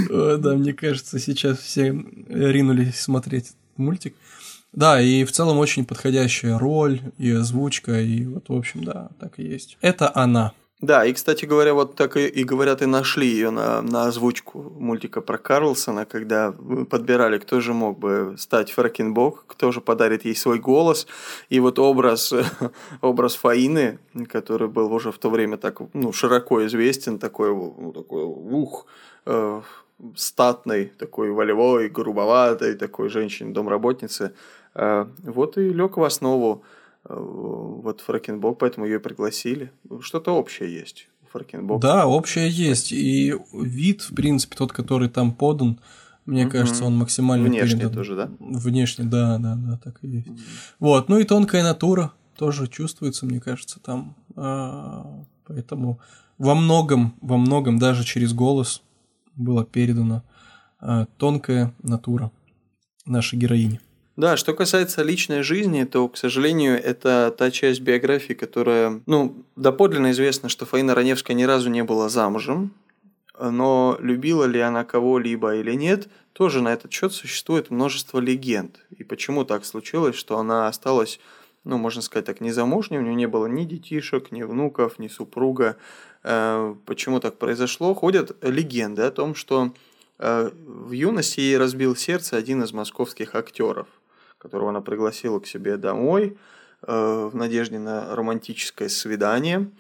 Да, 0.09 0.55
мне 0.55 0.73
кажется, 0.73 1.19
сейчас 1.19 1.59
все 1.59 1.89
ринулись 2.29 3.01
смотреть 3.01 3.53
мультик. 3.77 4.15
Да, 4.73 5.01
и 5.01 5.25
в 5.25 5.33
целом 5.33 5.59
очень 5.59 5.85
подходящая 5.85 6.59
роль 6.59 7.01
и 7.19 7.31
озвучка, 7.31 8.01
и 8.01 8.25
вот, 8.25 8.49
в 8.49 8.55
общем, 8.55 8.85
да, 8.85 9.11
так 9.21 9.39
и 9.39 9.43
есть. 9.43 9.77
Это 9.83 10.11
она. 10.15 10.53
Да, 10.83 11.05
и, 11.05 11.13
кстати 11.13 11.45
говоря, 11.45 11.75
вот 11.75 11.95
так 11.95 12.17
и, 12.17 12.27
и 12.27 12.43
говорят, 12.43 12.83
и 12.83 12.87
нашли 12.87 13.29
ее 13.29 13.51
на, 13.51 13.83
на 13.83 14.07
озвучку 14.07 14.61
мультика 14.81 15.21
про 15.21 15.39
Карлсона, 15.39 16.07
когда 16.07 16.53
подбирали, 16.91 17.39
кто 17.39 17.61
же 17.61 17.73
мог 17.73 18.01
бы 18.01 18.35
стать 18.37 18.73
Фрэкенбок, 18.73 19.45
кто 19.47 19.71
же 19.71 19.81
подарит 19.81 20.25
ей 20.25 20.35
свой 20.35 20.59
голос. 20.59 21.07
И 21.51 21.61
вот 21.61 21.79
образ, 21.79 22.35
образ 23.01 23.37
Фаины, 23.37 24.01
который 24.29 24.67
был 24.67 24.93
уже 24.93 25.13
в 25.13 25.19
то 25.19 25.31
время 25.31 25.57
так 25.57 25.81
ну, 25.93 26.13
широко 26.13 26.67
известен, 26.67 27.21
такой, 27.21 27.51
ну, 27.51 27.93
такой 27.93 28.25
ух, 28.25 28.87
э, 29.27 29.63
статной, 30.17 30.93
такой 30.99 31.31
волевой, 31.31 31.89
грубоватой, 31.89 32.75
такой 32.75 33.09
женщине-домработницы, 33.09 34.25
а, 34.25 34.33
вот 34.75 35.59
и 35.59 35.73
лег 35.73 35.97
в 35.97 36.03
основу 36.03 36.63
э, 37.05 37.15
вот 37.15 38.01
Фрэкенбок, 38.01 38.59
поэтому 38.59 38.87
ее 38.87 39.01
пригласили. 39.01 39.73
Что-то 40.01 40.35
общее 40.35 40.73
есть 40.73 41.09
у 41.23 41.27
Фрэкенбока. 41.27 41.81
Да, 41.81 42.07
общее 42.07 42.49
есть. 42.49 42.93
И 42.93 43.35
вид, 43.53 44.03
в 44.03 44.15
принципе, 44.15 44.57
тот, 44.57 44.73
который 44.73 45.09
там 45.09 45.33
подан, 45.33 45.81
мне 46.25 46.45
mm-hmm. 46.45 46.51
кажется, 46.51 46.85
он 46.85 46.97
максимально 46.97 47.49
Внешне 47.49 47.81
передан. 47.81 47.93
тоже, 47.93 48.17
да? 48.17 48.31
Внешне, 48.39 49.05
да, 49.05 49.39
да, 49.39 49.57
да, 49.57 49.79
так 49.83 49.99
и 50.03 50.09
есть. 50.09 50.29
Mm-hmm. 50.29 50.41
Вот, 50.79 51.09
ну 51.09 51.19
и 51.19 51.25
тонкая 51.25 51.63
натура 51.63 52.13
тоже 52.37 52.69
чувствуется, 52.69 53.27
мне 53.27 53.41
кажется, 53.41 53.81
там. 53.81 54.17
А, 54.37 55.25
поэтому 55.47 56.01
во 56.39 56.55
многом, 56.55 57.15
во 57.21 57.37
многом 57.37 57.79
даже 57.79 58.05
через 58.05 58.33
голос 58.33 58.83
было 59.35 59.65
передано 59.65 60.23
а, 60.81 61.07
тонкая 61.17 61.75
натура 61.83 62.31
нашей 63.05 63.39
героини. 63.39 63.81
Да, 64.17 64.37
что 64.37 64.53
касается 64.53 65.03
личной 65.03 65.43
жизни, 65.43 65.85
то, 65.85 66.07
к 66.07 66.19
сожалению, 66.19 66.83
это 66.83 67.35
та 67.37 67.51
часть 67.51 67.81
биографии, 67.81 68.35
которая, 68.35 69.01
ну, 69.07 69.43
доподлинно 69.57 70.11
известно, 70.11 70.51
что 70.51 70.67
Фаина 70.67 70.95
Раневская 70.95 71.35
ни 71.35 71.45
разу 71.45 71.71
не 71.71 71.83
была 71.83 72.11
замужем, 72.11 72.75
но 73.41 73.97
любила 74.01 74.45
ли 74.45 74.61
она 74.61 74.85
кого-либо 74.85 75.57
или 75.57 75.73
нет, 75.73 76.09
тоже 76.35 76.61
на 76.61 76.73
этот 76.73 76.93
счет 76.93 77.13
существует 77.13 77.71
множество 77.71 78.19
легенд. 78.19 78.81
И 78.97 79.03
почему 79.03 79.45
так 79.45 79.65
случилось, 79.65 80.17
что 80.17 80.39
она 80.39 80.69
осталась, 80.69 81.19
ну, 81.65 81.79
можно 81.79 82.03
сказать 82.03 82.27
так, 82.27 82.41
незамужней, 82.43 82.99
у 82.99 83.03
нее 83.03 83.15
не 83.15 83.27
было 83.27 83.47
ни 83.47 83.65
детишек, 83.65 84.31
ни 84.31 84.43
внуков, 84.43 84.99
ни 84.99 85.09
супруга. 85.09 85.77
Э, 86.23 86.75
почему 86.87 87.21
так 87.21 87.39
произошло? 87.39 87.95
Ходят 87.95 88.37
легенды 88.43 89.03
о 89.03 89.11
том, 89.11 89.35
что 89.35 89.73
э, 90.19 90.51
в 90.67 90.91
юности 90.91 91.41
ей 91.41 91.57
разбил 91.57 91.97
сердце 91.97 92.37
один 92.37 92.63
из 92.63 92.73
московских 92.73 93.35
актеров, 93.35 93.87
которого 94.43 94.71
она 94.71 94.81
пригласила 94.81 95.39
к 95.39 95.47
себе 95.47 95.77
домой 95.77 96.37
э, 96.83 97.29
в 97.33 97.37
надежде 97.37 97.79
на 97.79 98.15
романтическое 98.17 98.89
свидание, 98.89 99.71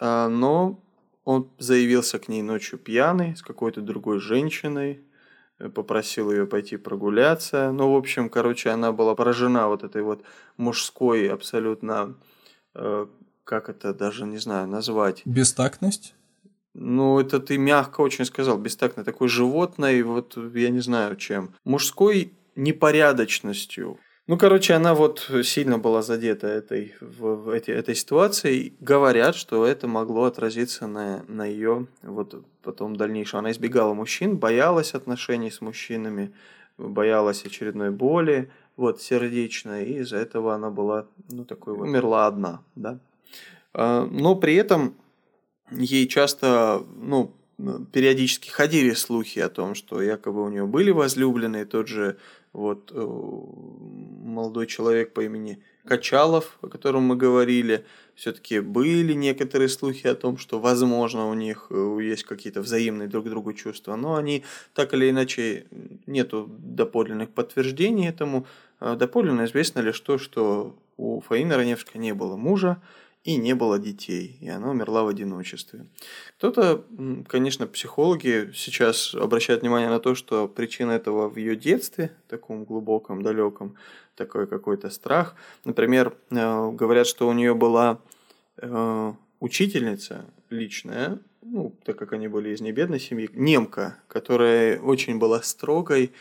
но 0.00 0.80
он 1.24 1.50
заявился 1.58 2.18
к 2.18 2.28
ней 2.28 2.42
ночью 2.42 2.78
пьяный 2.78 3.36
с 3.36 3.42
какой-то 3.42 3.80
другой 3.80 4.18
женщиной, 4.20 5.00
попросил 5.74 6.30
ее 6.30 6.46
пойти 6.46 6.76
прогуляться. 6.76 7.72
Ну, 7.72 7.92
в 7.92 7.96
общем, 7.96 8.28
короче, 8.28 8.70
она 8.70 8.92
была 8.92 9.14
поражена 9.14 9.68
вот 9.68 9.82
этой 9.82 10.02
вот 10.02 10.22
мужской 10.56 11.28
абсолютно, 11.28 12.14
как 12.72 13.68
это 13.68 13.92
даже, 13.92 14.24
не 14.24 14.38
знаю, 14.38 14.68
назвать. 14.68 15.22
Бестактность? 15.24 16.14
Ну, 16.74 17.18
это 17.18 17.40
ты 17.40 17.58
мягко 17.58 18.02
очень 18.02 18.24
сказал, 18.24 18.56
бестактно. 18.56 19.02
Такой 19.02 19.28
животное, 19.28 20.04
вот 20.04 20.36
я 20.54 20.70
не 20.70 20.80
знаю 20.80 21.16
чем. 21.16 21.54
Мужской 21.64 22.32
непорядочностью. 22.54 23.98
Ну, 24.28 24.36
короче, 24.36 24.74
она 24.74 24.94
вот 24.94 25.30
сильно 25.42 25.78
была 25.78 26.02
задета 26.02 26.48
этой, 26.48 26.94
в, 27.00 27.44
в 27.44 27.48
этой, 27.48 27.74
этой 27.74 27.94
ситуацией. 27.94 28.74
Говорят, 28.78 29.34
что 29.34 29.64
это 29.64 29.88
могло 29.88 30.24
отразиться 30.24 30.86
на, 30.86 31.24
на 31.28 31.46
ее 31.46 31.86
вот 32.02 32.44
потом 32.62 32.94
дальнейшем. 32.94 33.38
Она 33.38 33.52
избегала 33.52 33.94
мужчин, 33.94 34.36
боялась 34.36 34.92
отношений 34.92 35.50
с 35.50 35.62
мужчинами, 35.62 36.34
боялась 36.76 37.46
очередной 37.46 37.90
боли, 37.90 38.50
вот, 38.76 39.00
сердечной, 39.00 39.86
и 39.86 39.98
из-за 40.00 40.18
этого 40.18 40.54
она 40.54 40.68
была, 40.68 41.06
ну, 41.30 41.46
такой 41.46 41.74
вот, 41.74 41.84
умерла 41.84 42.26
одна, 42.26 42.60
да. 42.74 42.98
А, 43.72 44.04
но 44.04 44.34
при 44.34 44.56
этом 44.56 44.94
ей 45.70 46.06
часто, 46.06 46.82
ну, 46.96 47.32
периодически 47.92 48.50
ходили 48.50 48.90
слухи 48.90 49.38
о 49.38 49.48
том, 49.48 49.74
что 49.74 50.02
якобы 50.02 50.44
у 50.44 50.50
нее 50.50 50.66
были 50.66 50.90
возлюбленные, 50.90 51.64
тот 51.64 51.88
же 51.88 52.18
вот 52.52 52.92
э, 52.94 53.00
молодой 53.00 54.66
человек 54.66 55.12
по 55.12 55.20
имени 55.20 55.62
Качалов, 55.84 56.58
о 56.60 56.68
котором 56.68 57.04
мы 57.04 57.16
говорили, 57.16 57.84
все-таки 58.14 58.60
были 58.60 59.14
некоторые 59.14 59.68
слухи 59.68 60.06
о 60.06 60.14
том, 60.14 60.36
что, 60.36 60.60
возможно, 60.60 61.28
у 61.28 61.34
них 61.34 61.68
э, 61.70 61.98
есть 62.02 62.24
какие-то 62.24 62.60
взаимные 62.60 63.08
друг 63.08 63.26
к 63.26 63.28
другу 63.28 63.52
чувства, 63.52 63.96
но 63.96 64.16
они 64.16 64.44
так 64.74 64.92
или 64.94 65.10
иначе 65.10 65.66
нету 66.06 66.46
доподлинных 66.58 67.30
подтверждений 67.30 68.08
этому. 68.08 68.46
А 68.80 68.96
доподлинно 68.96 69.44
известно 69.44 69.80
лишь 69.80 70.00
то, 70.00 70.18
что 70.18 70.76
у 70.96 71.20
Фаины 71.20 71.56
Раневской 71.56 72.00
не 72.00 72.12
было 72.12 72.36
мужа, 72.36 72.80
и 73.24 73.36
не 73.36 73.54
было 73.54 73.78
детей, 73.78 74.38
и 74.40 74.48
она 74.48 74.70
умерла 74.70 75.02
в 75.02 75.08
одиночестве. 75.08 75.86
Кто-то, 76.38 76.84
конечно, 77.26 77.66
психологи 77.66 78.50
сейчас 78.54 79.14
обращают 79.14 79.62
внимание 79.62 79.88
на 79.88 80.00
то, 80.00 80.14
что 80.14 80.48
причина 80.48 80.92
этого 80.92 81.28
в 81.28 81.36
ее 81.36 81.56
детстве, 81.56 82.12
таком 82.28 82.64
глубоком, 82.64 83.22
далеком, 83.22 83.74
такой 84.14 84.46
какой-то 84.46 84.90
страх. 84.90 85.34
Например, 85.64 86.14
э, 86.30 86.70
говорят, 86.72 87.06
что 87.06 87.28
у 87.28 87.32
нее 87.32 87.54
была 87.54 88.00
э, 88.56 89.12
учительница 89.40 90.24
личная, 90.50 91.18
ну, 91.42 91.74
так 91.84 91.96
как 91.96 92.12
они 92.12 92.28
были 92.28 92.50
из 92.50 92.60
небедной 92.60 93.00
семьи, 93.00 93.28
немка, 93.32 93.98
которая 94.08 94.78
очень 94.80 95.18
была 95.18 95.42
строгой 95.42 96.12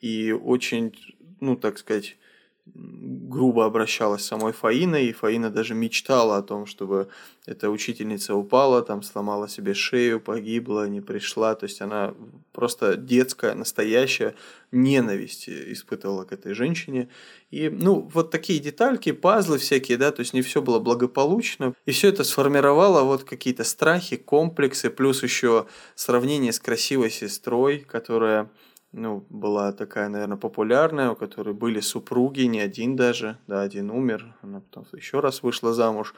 и 0.00 0.32
очень, 0.32 0.94
ну, 1.40 1.56
так 1.56 1.78
сказать, 1.78 2.16
грубо 2.64 3.64
обращалась 3.64 4.22
с 4.22 4.26
самой 4.26 4.52
Фаиной, 4.52 5.06
и 5.06 5.12
Фаина 5.12 5.50
даже 5.50 5.74
мечтала 5.74 6.36
о 6.36 6.42
том, 6.42 6.66
чтобы 6.66 7.08
эта 7.44 7.70
учительница 7.70 8.36
упала, 8.36 8.82
там 8.82 9.02
сломала 9.02 9.48
себе 9.48 9.74
шею, 9.74 10.20
погибла, 10.20 10.88
не 10.88 11.00
пришла. 11.00 11.54
То 11.56 11.64
есть 11.64 11.80
она 11.80 12.14
просто 12.52 12.96
детская, 12.96 13.54
настоящая 13.54 14.36
ненависть 14.70 15.48
испытывала 15.48 16.24
к 16.24 16.32
этой 16.32 16.54
женщине. 16.54 17.08
И, 17.50 17.68
ну, 17.68 18.08
вот 18.14 18.30
такие 18.30 18.60
детальки, 18.60 19.10
пазлы 19.10 19.58
всякие, 19.58 19.98
да, 19.98 20.12
то 20.12 20.20
есть 20.20 20.32
не 20.32 20.42
все 20.42 20.62
было 20.62 20.78
благополучно. 20.78 21.74
И 21.84 21.90
все 21.90 22.08
это 22.08 22.22
сформировало 22.22 23.02
вот 23.02 23.24
какие-то 23.24 23.64
страхи, 23.64 24.16
комплексы, 24.16 24.88
плюс 24.88 25.22
еще 25.24 25.66
сравнение 25.96 26.52
с 26.52 26.60
красивой 26.60 27.10
сестрой, 27.10 27.80
которая 27.80 28.50
ну, 28.92 29.24
была 29.30 29.72
такая, 29.72 30.08
наверное, 30.08 30.36
популярная, 30.36 31.10
у 31.10 31.16
которой 31.16 31.54
были 31.54 31.80
супруги, 31.80 32.42
не 32.42 32.60
один 32.60 32.94
даже, 32.94 33.38
да, 33.46 33.62
один 33.62 33.90
умер, 33.90 34.34
она 34.42 34.60
потом 34.60 34.86
еще 34.92 35.20
раз 35.20 35.42
вышла 35.42 35.72
замуж. 35.72 36.14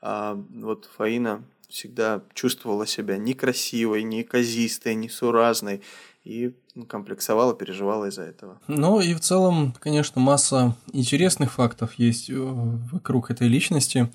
А 0.00 0.34
вот 0.34 0.88
Фаина 0.96 1.44
всегда 1.68 2.22
чувствовала 2.34 2.86
себя 2.86 3.16
некрасивой, 3.16 4.02
неказистой, 4.02 4.94
несуразной 4.94 5.82
и 6.24 6.54
комплексовала, 6.88 7.54
переживала 7.54 8.06
из-за 8.06 8.22
этого. 8.22 8.58
Ну 8.68 9.00
и 9.00 9.14
в 9.14 9.20
целом, 9.20 9.74
конечно, 9.78 10.20
масса 10.20 10.76
интересных 10.92 11.52
фактов 11.52 11.94
есть 11.94 12.30
э, 12.30 12.34
вокруг 12.34 13.30
этой 13.30 13.48
личности. 13.48 14.10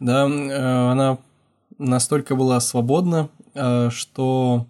Да, 0.00 0.28
э, 0.28 0.90
она 0.90 1.18
настолько 1.78 2.36
была 2.36 2.60
свободна, 2.60 3.28
э, 3.54 3.90
что 3.90 4.66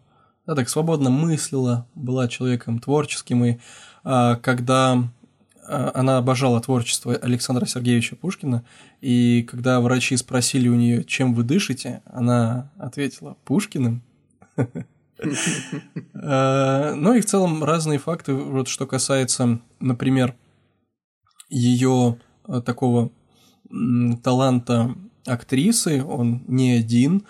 да, 0.47 0.55
так 0.55 0.69
свободно 0.69 1.11
мыслила, 1.11 1.87
была 1.95 2.29
человеком 2.29 2.79
творческим, 2.79 3.45
и 3.45 3.59
а, 4.03 4.37
когда 4.37 5.09
а, 5.67 5.91
она 5.95 6.19
обожала 6.19 6.61
творчество 6.61 7.15
Александра 7.15 7.67
Сергеевича 7.67 8.17
Пушкина, 8.17 8.65
и 9.01 9.43
когда 9.43 9.81
врачи 9.81 10.17
спросили 10.17 10.69
у 10.69 10.75
нее, 10.75 11.05
чем 11.05 11.35
вы 11.35 11.43
дышите, 11.43 12.03
она 12.07 12.71
ответила 12.79 13.37
Пушкиным. 13.45 14.03
А, 16.13 16.93
ну 16.97 17.15
и 17.15 17.21
в 17.21 17.25
целом 17.25 17.63
разные 17.63 17.99
факты, 17.99 18.35
вот 18.35 18.67
что 18.67 18.85
касается, 18.85 19.61
например, 19.79 20.35
ее 21.49 22.19
а, 22.47 22.61
такого 22.61 23.11
таланта 24.23 24.95
актрисы, 25.25 26.05
он 26.05 26.43
не 26.49 26.73
один, 26.73 27.25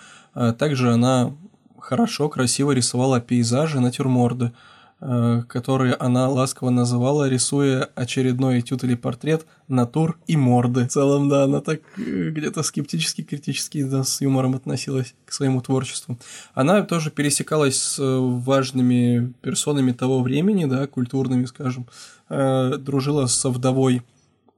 также 0.58 0.92
она 0.92 1.36
хорошо, 1.85 2.28
красиво 2.28 2.72
рисовала 2.72 3.20
пейзажи, 3.20 3.78
натюрморды, 3.78 4.53
э, 5.01 5.43
которые 5.47 5.95
она 5.95 6.28
ласково 6.30 6.70
называла, 6.70 7.28
рисуя 7.28 7.91
очередной 7.95 8.61
этюд 8.61 8.85
или 8.85 8.95
портрет 8.95 9.47
натур 9.68 10.18
и 10.26 10.37
морды. 10.37 10.87
В 10.87 10.89
целом, 10.89 11.28
да, 11.28 11.45
она 11.45 11.61
так 11.61 11.80
э, 11.99 12.30
где-то 12.30 12.62
скептически, 12.62 13.22
критически, 13.22 13.85
да, 13.85 14.03
с 14.03 14.22
юмором 14.22 14.55
относилась 14.55 15.14
к 15.26 15.32
своему 15.32 15.61
творчеству. 15.61 16.18
Она 16.55 16.82
тоже 16.82 17.11
пересекалась 17.11 17.76
с 17.76 17.99
э, 17.99 18.18
важными 18.18 19.35
персонами 19.43 19.93
того 19.93 20.22
времени, 20.22 20.64
да, 20.64 20.87
культурными, 20.87 21.45
скажем, 21.45 21.87
дружила 22.30 23.26
со 23.26 23.51
вдовой 23.51 24.03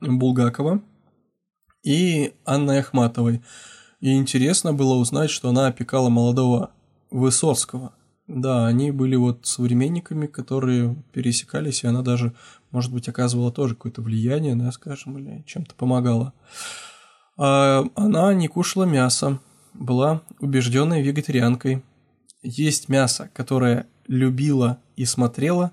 Булгакова 0.00 0.80
и 1.82 2.32
Анной 2.44 2.78
Ахматовой. 2.78 3.42
И 4.00 4.12
интересно 4.12 4.72
было 4.72 4.94
узнать, 4.94 5.30
что 5.30 5.48
она 5.48 5.66
опекала 5.66 6.08
молодого 6.08 6.70
Высоцкого. 7.10 7.92
Да, 8.26 8.66
они 8.66 8.90
были 8.90 9.14
вот 9.14 9.46
современниками, 9.46 10.26
которые 10.26 10.96
пересекались, 11.12 11.84
и 11.84 11.86
она 11.86 12.02
даже, 12.02 12.34
может 12.72 12.92
быть, 12.92 13.08
оказывала 13.08 13.52
тоже 13.52 13.74
какое-то 13.74 14.02
влияние, 14.02 14.56
да, 14.56 14.72
скажем, 14.72 15.16
или 15.18 15.44
чем-то 15.46 15.74
помогала. 15.76 16.32
А 17.36 17.84
она 17.94 18.34
не 18.34 18.48
кушала 18.48 18.84
мясо, 18.84 19.38
была 19.74 20.22
убежденной 20.40 21.02
вегетарианкой. 21.02 21.84
Есть 22.42 22.88
мясо, 22.88 23.30
которое 23.32 23.86
любила 24.08 24.78
и 24.96 25.04
смотрела, 25.04 25.72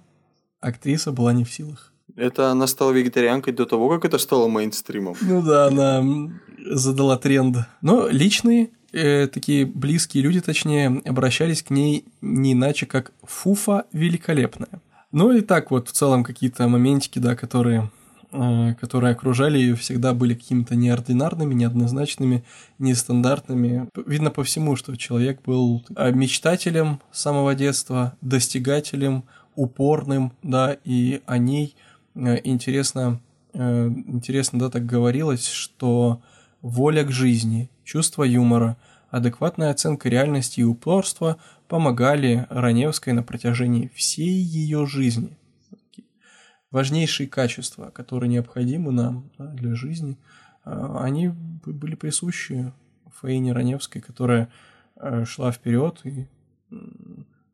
актриса 0.60 1.12
была 1.12 1.34
не 1.34 1.46
в 1.46 1.52
силах. 1.52 1.94
Это 2.16 2.52
она 2.52 2.68
стала 2.68 2.92
вегетарианкой 2.92 3.54
до 3.54 3.66
того, 3.66 3.90
как 3.90 4.06
это 4.06 4.20
стало 4.20 4.48
мейнстримом. 4.48 5.16
Ну 5.22 5.42
да, 5.42 5.68
она 5.68 6.32
задала 6.70 7.18
тренд. 7.18 7.58
Но 7.82 8.08
личные 8.08 8.70
э, 8.94 9.28
такие 9.28 9.66
близкие 9.66 10.24
люди, 10.24 10.40
точнее, 10.40 11.02
обращались 11.06 11.64
к 11.64 11.70
ней 11.70 12.06
не 12.22 12.54
иначе, 12.54 12.86
как 12.86 13.12
Фуфа 13.24 13.86
великолепная. 13.92 14.82
Ну 15.12 15.32
и 15.32 15.42
так 15.42 15.72
вот 15.72 15.90
в 15.90 15.92
целом 15.92 16.24
какие-то 16.24 16.68
моментики, 16.68 17.20
да, 17.20 17.36
которые 17.36 17.92
э, 18.32 18.74
которые 18.80 19.12
окружали 19.12 19.58
ее, 19.58 19.76
всегда 19.76 20.14
были 20.14 20.34
какими-то 20.34 20.76
неординарными, 20.76 21.54
неоднозначными, 21.54 22.44
нестандартными. 22.80 23.90
Видно 24.08 24.32
по 24.32 24.44
всему, 24.44 24.76
что 24.76 24.96
человек 24.96 25.42
был 25.46 25.84
э, 25.96 26.12
мечтателем 26.12 27.00
с 27.12 27.22
самого 27.22 27.54
детства, 27.56 28.16
достигателем, 28.22 29.24
упорным, 29.56 30.32
да, 30.42 30.76
и 30.84 31.22
о 31.28 31.38
ней 31.38 31.76
э, 32.16 32.40
интересно, 32.44 33.20
интересно, 33.54 34.58
да, 34.58 34.72
так 34.72 34.84
говорилось, 34.84 35.48
что 35.48 36.24
воля 36.64 37.04
к 37.04 37.12
жизни, 37.12 37.70
чувство 37.84 38.24
юмора, 38.24 38.78
адекватная 39.10 39.72
оценка 39.72 40.10
реальности 40.10 40.62
и 40.62 40.64
упорство 40.64 41.38
помогали 41.68 42.48
Раневской 42.50 43.14
на 43.14 43.24
протяжении 43.24 43.92
всей 43.94 44.42
ее 44.42 44.86
жизни. 44.86 45.38
Важнейшие 46.72 47.28
качества, 47.28 47.92
которые 47.92 48.30
необходимы 48.30 48.92
нам 48.92 49.30
да, 49.38 49.46
для 49.48 49.76
жизни, 49.76 50.18
а, 50.64 51.04
они 51.04 51.30
были 51.30 51.96
присущи 51.96 52.74
Фаине 53.12 53.54
Раневской, 53.54 54.02
которая 54.02 54.50
а, 54.96 55.26
шла 55.26 55.52
вперед 55.52 56.02
и 56.04 56.28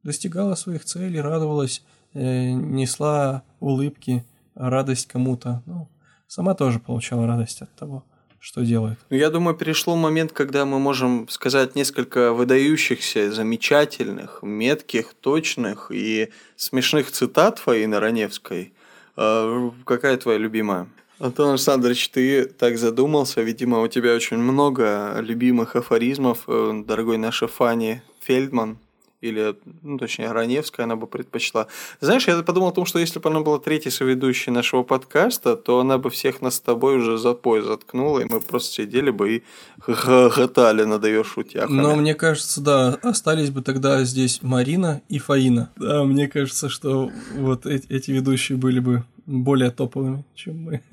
достигала 0.03 0.55
своих 0.55 0.85
целей, 0.85 1.19
радовалась 1.19 1.83
э, 2.13 2.51
несла 2.51 3.43
улыбки, 3.59 4.25
радость 4.55 5.07
кому-то. 5.07 5.61
Ну, 5.65 5.89
сама 6.27 6.53
тоже 6.53 6.79
получала 6.79 7.27
радость 7.27 7.61
от 7.61 7.75
того, 7.75 8.05
что 8.39 8.61
делает. 8.61 8.97
Ну, 9.09 9.17
я 9.17 9.29
думаю, 9.29 9.55
перешло 9.55 9.95
момент, 9.95 10.31
когда 10.31 10.65
мы 10.65 10.79
можем 10.79 11.27
сказать 11.29 11.75
несколько 11.75 12.33
выдающихся, 12.33 13.31
замечательных, 13.31 14.39
метких, 14.41 15.13
точных 15.13 15.91
и 15.91 16.29
смешных 16.55 17.11
цитат 17.11 17.59
Фаины 17.59 17.99
Раневской. 17.99 18.73
А, 19.15 19.71
какая 19.85 20.17
твоя 20.17 20.37
любимая? 20.37 20.87
Антон 21.19 21.49
Александрович, 21.49 22.09
ты 22.09 22.45
так 22.45 22.77
задумался, 22.77 23.41
видимо, 23.41 23.81
у 23.81 23.87
тебя 23.87 24.15
очень 24.15 24.37
много 24.37 25.17
любимых 25.19 25.75
афоризмов, 25.75 26.45
э, 26.47 26.83
дорогой 26.85 27.17
наша 27.17 27.47
Фанни 27.47 28.01
Фельдман 28.21 28.77
или, 29.21 29.55
ну, 29.81 29.97
точнее, 29.97 30.31
Раневская 30.31 30.85
она 30.85 30.95
бы 30.95 31.07
предпочла. 31.07 31.67
Знаешь, 31.99 32.27
я 32.27 32.41
подумал 32.41 32.69
о 32.69 32.71
том, 32.71 32.85
что 32.85 32.99
если 32.99 33.19
бы 33.19 33.29
она 33.29 33.41
была 33.41 33.59
третьей 33.59 33.91
соведущей 33.91 34.51
нашего 34.51 34.83
подкаста, 34.83 35.55
то 35.55 35.79
она 35.79 35.97
бы 35.97 36.09
всех 36.09 36.41
нас 36.41 36.55
с 36.55 36.59
тобой 36.59 36.97
уже 36.97 37.17
за 37.17 37.33
пояс 37.33 37.65
заткнула, 37.65 38.19
и 38.19 38.25
мы 38.25 38.39
просто 38.39 38.73
сидели 38.73 39.11
бы 39.11 39.35
и 39.35 39.43
хохотали 39.79 40.83
над 40.83 41.05
ее 41.05 41.23
шутяхами. 41.23 41.81
Но 41.81 41.95
мне 41.95 42.15
кажется, 42.15 42.61
да, 42.61 42.97
остались 43.01 43.49
бы 43.49 43.61
тогда 43.61 44.03
здесь 44.03 44.39
Марина 44.41 45.01
и 45.09 45.19
Фаина. 45.19 45.69
Да, 45.75 46.03
мне 46.03 46.27
кажется, 46.27 46.69
что 46.69 47.11
вот 47.35 47.65
эти, 47.65 48.11
ведущие 48.11 48.57
были 48.57 48.79
бы 48.79 49.03
более 49.25 49.69
топовыми, 49.69 50.25
чем 50.33 50.63
мы. 50.63 50.81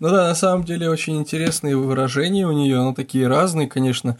ну 0.00 0.08
да, 0.08 0.28
на 0.28 0.34
самом 0.34 0.64
деле 0.64 0.90
очень 0.90 1.16
интересные 1.16 1.76
выражения 1.76 2.48
у 2.48 2.52
нее, 2.52 2.78
но 2.78 2.94
такие 2.94 3.28
разные, 3.28 3.68
конечно, 3.68 4.18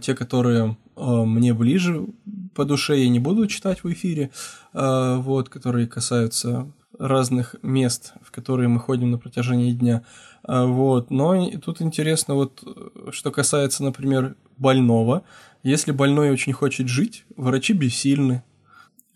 те, 0.00 0.14
которые 0.14 0.76
а, 0.96 1.24
мне 1.24 1.52
ближе 1.54 2.06
по 2.54 2.64
душе, 2.64 2.98
я 2.98 3.08
не 3.08 3.18
буду 3.18 3.46
читать 3.46 3.84
в 3.84 3.92
эфире, 3.92 4.30
а, 4.72 5.16
вот, 5.18 5.48
которые 5.48 5.86
касаются 5.86 6.70
разных 6.98 7.56
мест, 7.62 8.14
в 8.22 8.30
которые 8.30 8.68
мы 8.68 8.80
ходим 8.80 9.10
на 9.10 9.18
протяжении 9.18 9.72
дня. 9.72 10.02
Вот. 10.48 11.10
Но 11.10 11.50
тут 11.58 11.82
интересно, 11.82 12.34
вот, 12.34 12.62
что 13.10 13.30
касается, 13.30 13.84
например, 13.84 14.36
больного. 14.56 15.22
Если 15.62 15.92
больной 15.92 16.30
очень 16.30 16.54
хочет 16.54 16.88
жить, 16.88 17.26
врачи 17.36 17.74
бессильны, 17.74 18.42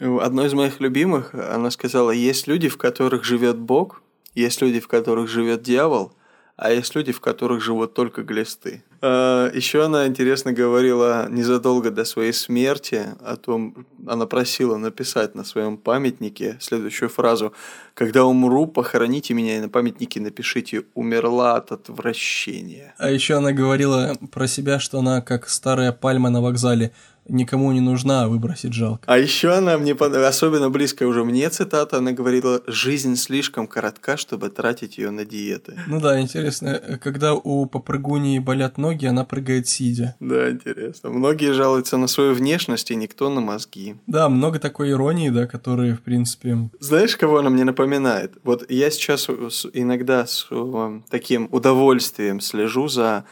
Одно 0.01 0.47
из 0.47 0.55
моих 0.55 0.81
любимых, 0.81 1.35
она 1.35 1.71
сказала, 1.71 2.11
есть 2.11 2.47
люди, 2.47 2.71
в 2.71 2.79
которых 2.79 3.23
живет 3.23 3.59
Бог, 3.59 4.03
есть 4.35 4.63
люди, 4.63 4.81
в 4.81 4.89
которых 4.89 5.29
живет 5.29 5.63
дьявол, 5.63 6.15
а 6.57 6.73
есть 6.73 6.95
люди, 6.95 7.13
в 7.13 7.21
которых 7.21 7.63
живут 7.63 7.93
только 7.93 8.23
глисты. 8.23 8.83
А, 9.03 9.51
Еще 9.55 9.85
она 9.85 10.07
интересно 10.07 10.53
говорила 10.53 11.27
незадолго 11.31 11.91
до 11.91 12.05
своей 12.05 12.33
смерти 12.33 13.07
о 13.21 13.37
том, 13.37 13.87
она 14.07 14.27
просила 14.27 14.77
написать 14.77 15.35
на 15.35 15.45
своем 15.45 15.77
памятнике 15.77 16.57
следующую 16.61 17.09
фразу 17.09 17.53
«Когда 17.95 18.25
умру, 18.25 18.67
похороните 18.67 19.35
меня 19.35 19.57
и 19.57 19.61
на 19.61 19.69
памятнике 19.69 20.21
напишите 20.21 20.85
«Умерла 20.95 21.57
от 21.57 21.73
отвращения». 21.73 22.95
А 22.99 23.11
еще 23.11 23.35
она 23.35 23.53
говорила 23.53 24.17
про 24.31 24.47
себя, 24.47 24.79
что 24.79 24.99
она 24.99 25.23
как 25.23 25.49
старая 25.49 25.93
пальма 25.93 26.31
на 26.31 26.41
вокзале– 26.41 26.93
никому 27.31 27.73
не 27.73 27.81
нужна, 27.81 28.25
а 28.25 28.29
выбросить 28.29 28.73
жалко. 28.73 29.03
А 29.07 29.19
еще 29.19 29.53
она 29.53 29.79
мне 29.79 29.93
особенно 29.93 30.71
близкая 30.71 31.09
уже 31.09 31.25
мне 31.25 31.49
цитата, 31.51 31.99
она 31.99 32.13
говорила, 32.13 32.63
жизнь 32.67 33.17
слишком 33.17 33.67
коротка, 33.67 34.17
чтобы 34.17 34.51
тратить 34.51 34.99
ее 34.99 35.11
на 35.11 35.25
диеты. 35.25 35.79
Ну 35.87 36.01
да, 36.01 36.21
интересно, 36.21 36.99
когда 37.03 37.35
у 37.35 37.67
попрыгуньи 37.67 38.39
болят 38.39 38.79
ноги, 38.79 39.07
она 39.07 39.25
прыгает 39.25 39.69
сидя. 39.69 40.17
Да, 40.21 40.51
интересно. 40.51 41.11
Многие 41.11 41.53
жалуются 41.53 41.97
на 41.97 42.07
свою 42.07 42.35
внешность, 42.35 42.91
и 42.91 42.97
никто 42.97 43.31
на 43.31 43.41
мозги. 43.41 43.97
Да, 44.07 44.29
много 44.29 44.59
такой 44.59 44.91
иронии, 44.91 45.31
да, 45.31 45.47
которые, 45.47 45.95
в 45.95 46.01
принципе... 46.01 46.71
Знаешь, 46.81 47.17
кого 47.17 47.39
она 47.39 47.51
мне 47.51 47.65
напоминает? 47.65 48.35
Вот 48.43 48.71
я 48.71 48.91
сейчас 48.91 49.29
иногда 49.73 50.27
с 50.27 50.47
э, 50.51 51.01
таким 51.11 51.49
удовольствием 51.51 52.41
слежу 52.41 52.89
за 52.89 53.25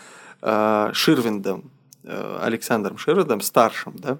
э, 0.42 0.90
Ширвиндом 0.92 1.58
Э, 1.58 1.77
Александром 2.04 2.98
Шеродом, 2.98 3.40
старшим, 3.40 3.96
да, 3.96 4.18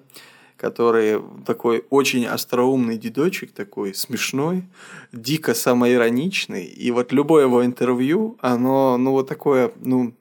который 0.57 1.21
такой 1.47 1.85
очень 1.91 2.27
остроумный 2.27 2.99
дедочек, 2.99 3.53
такой 3.53 3.95
смешной, 3.95 4.65
дико 5.13 5.55
самоироничный. 5.55 6.65
И 6.65 6.91
вот 6.91 7.13
любое 7.13 7.45
его 7.45 7.65
интервью, 7.65 8.37
оно, 8.41 8.99
ну, 8.99 9.13
вот 9.13 9.29
такое, 9.29 9.73
ну, 9.81 10.13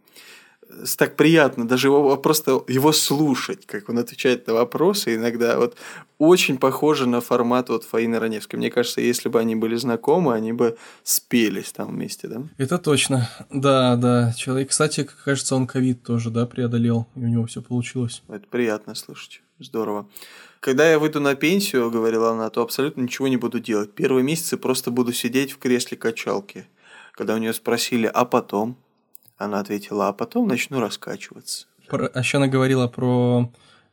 так 0.97 1.15
приятно 1.15 1.67
даже 1.67 1.87
его 1.87 2.17
просто 2.17 2.63
его 2.67 2.91
слушать, 2.91 3.65
как 3.65 3.89
он 3.89 3.97
отвечает 3.97 4.47
на 4.47 4.53
вопросы. 4.53 5.15
Иногда 5.15 5.57
вот 5.57 5.77
очень 6.17 6.57
похоже 6.57 7.07
на 7.07 7.21
формат 7.21 7.69
вот 7.69 7.83
Фаины 7.83 8.19
Раневской. 8.19 8.57
Мне 8.59 8.71
кажется, 8.71 9.01
если 9.01 9.29
бы 9.29 9.39
они 9.39 9.55
были 9.55 9.75
знакомы, 9.75 10.33
они 10.33 10.53
бы 10.53 10.77
спелись 11.03 11.71
там 11.71 11.89
вместе, 11.89 12.27
да? 12.27 12.43
Это 12.57 12.77
точно. 12.77 13.29
Да, 13.49 13.95
да. 13.95 14.33
Человек, 14.37 14.69
кстати, 14.69 15.07
кажется, 15.23 15.55
он 15.55 15.67
ковид 15.67 16.03
тоже, 16.03 16.29
да, 16.29 16.45
преодолел, 16.45 17.07
и 17.15 17.19
у 17.19 17.27
него 17.27 17.45
все 17.45 17.61
получилось. 17.61 18.23
Это 18.27 18.47
приятно 18.47 18.95
слышать. 18.95 19.41
Здорово. 19.59 20.07
Когда 20.59 20.89
я 20.89 20.99
выйду 20.99 21.19
на 21.19 21.35
пенсию, 21.35 21.91
говорила 21.91 22.31
она, 22.31 22.49
то 22.49 22.61
абсолютно 22.61 23.01
ничего 23.01 23.27
не 23.27 23.37
буду 23.37 23.59
делать. 23.59 23.93
Первые 23.93 24.23
месяцы 24.23 24.57
просто 24.57 24.91
буду 24.91 25.13
сидеть 25.13 25.51
в 25.51 25.59
кресле 25.59 25.97
качалки. 25.97 26.67
Когда 27.13 27.35
у 27.35 27.37
нее 27.37 27.53
спросили, 27.53 28.09
а 28.11 28.25
потом? 28.25 28.77
Она 29.37 29.59
ответила, 29.59 30.07
а 30.07 30.13
потом 30.13 30.47
начну 30.47 30.79
раскачиваться. 30.79 31.67
Про, 31.87 32.07
а 32.07 32.19
еще 32.19 32.37
она 32.37 32.47
говорила 32.47 32.87
про 32.87 33.51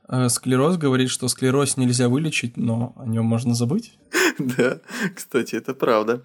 э, 0.09 0.29
склероз, 0.29 0.77
говорит, 0.77 1.11
что 1.11 1.29
склероз 1.29 1.77
нельзя 1.77 2.09
вылечить, 2.09 2.57
но 2.57 2.95
о 2.97 3.07
нем 3.07 3.25
можно 3.25 3.55
забыть. 3.55 3.99
Да, 4.39 4.81
кстати, 5.15 5.55
это 5.55 5.75
правда. 5.75 6.25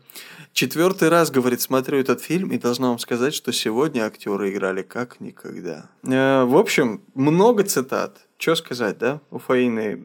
Четвертый 0.53 1.09
раз, 1.09 1.29
говорит, 1.29 1.61
смотрю 1.61 1.99
этот 1.99 2.21
фильм 2.21 2.49
и 2.49 2.57
должна 2.57 2.87
вам 2.89 2.97
сказать, 2.97 3.35
что 3.35 3.51
сегодня 3.51 4.01
актеры 4.01 4.51
играли 4.51 4.81
как 4.81 5.19
никогда. 5.19 5.89
Э, 6.03 6.43
в 6.45 6.57
общем, 6.57 7.01
много 7.13 7.63
цитат. 7.63 8.25
Что 8.39 8.55
сказать, 8.55 8.97
да, 8.97 9.21
у 9.29 9.37
Фаины, 9.37 9.95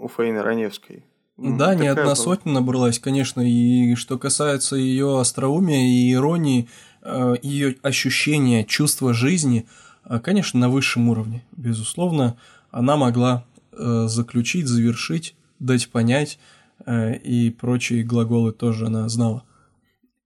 у 0.00 0.08
Фаины 0.08 0.42
Раневской. 0.42 1.04
Да, 1.38 1.74
не 1.74 1.86
одна 1.86 2.14
сотня 2.14 2.52
набралась, 2.52 2.98
конечно, 2.98 3.40
и 3.40 3.94
что 3.94 4.18
касается 4.18 4.76
ее 4.76 5.20
остроумия 5.20 5.86
и 5.86 6.12
иронии, 6.12 6.68
Э, 7.10 7.36
ее 7.40 7.76
ощущение, 7.82 8.64
чувство 8.64 9.14
жизни, 9.14 9.66
э, 10.04 10.18
конечно, 10.18 10.60
на 10.60 10.68
высшем 10.68 11.08
уровне. 11.08 11.44
Безусловно, 11.52 12.36
она 12.70 12.96
могла 12.96 13.44
э, 13.72 14.04
заключить, 14.08 14.66
завершить, 14.66 15.34
дать 15.58 15.90
понять, 15.90 16.38
и 16.86 17.54
прочие 17.60 18.04
глаголы 18.04 18.52
тоже 18.52 18.86
она 18.86 19.08
знала. 19.08 19.42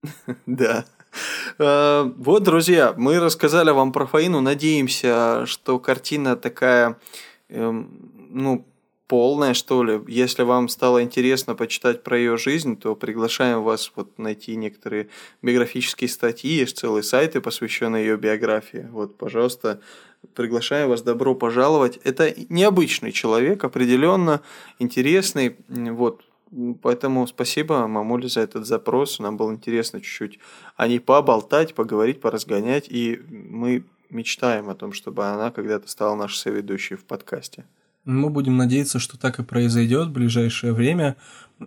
Да. 0.45 0.85
Вот, 1.59 2.43
друзья, 2.43 2.93
мы 2.97 3.19
рассказали 3.19 3.69
вам 3.69 3.91
про 3.91 4.07
Фаину. 4.07 4.41
Надеемся, 4.41 5.45
что 5.45 5.77
картина 5.77 6.35
такая, 6.35 6.97
эм, 7.49 8.11
ну, 8.31 8.65
полная, 9.13 9.53
что 9.53 9.83
ли. 9.83 10.01
Если 10.07 10.41
вам 10.41 10.67
стало 10.67 11.03
интересно 11.03 11.53
почитать 11.53 12.01
про 12.01 12.17
ее 12.17 12.35
жизнь, 12.35 12.75
то 12.75 12.95
приглашаем 12.95 13.61
вас 13.61 13.91
вот 13.95 14.17
найти 14.17 14.55
некоторые 14.55 15.07
биографические 15.43 16.09
статьи, 16.09 16.49
есть 16.49 16.79
целые 16.79 17.03
сайты, 17.03 17.39
посвященные 17.39 18.07
ее 18.07 18.17
биографии. 18.17 18.87
Вот, 18.91 19.15
пожалуйста, 19.15 19.81
приглашаем 20.33 20.89
вас, 20.89 21.03
добро 21.03 21.35
пожаловать. 21.35 21.99
Это 22.03 22.33
необычный 22.49 23.11
человек, 23.11 23.63
определенно 23.63 24.41
интересный. 24.79 25.57
Вот, 25.67 26.23
Поэтому 26.81 27.27
спасибо, 27.27 27.85
мамуле, 27.85 28.29
за 28.29 28.41
этот 28.41 28.65
запрос. 28.65 29.19
Нам 29.19 29.37
было 29.37 29.51
интересно 29.51 30.01
чуть-чуть 30.01 30.39
о 30.75 30.87
ней 30.87 30.99
поболтать, 30.99 31.75
поговорить, 31.75 32.19
поразгонять. 32.19 32.87
И 32.89 33.21
мы 33.29 33.85
мечтаем 34.09 34.69
о 34.69 34.73
том, 34.73 34.91
чтобы 34.91 35.25
она 35.25 35.51
когда-то 35.51 35.87
стала 35.87 36.15
нашей 36.15 36.37
соведущей 36.37 36.95
в 36.95 37.05
подкасте. 37.05 37.65
Мы 38.05 38.29
будем 38.29 38.57
надеяться, 38.57 38.99
что 38.99 39.17
так 39.17 39.39
и 39.39 39.43
произойдет 39.43 40.09
в 40.09 40.11
ближайшее 40.11 40.73
время. 40.73 41.15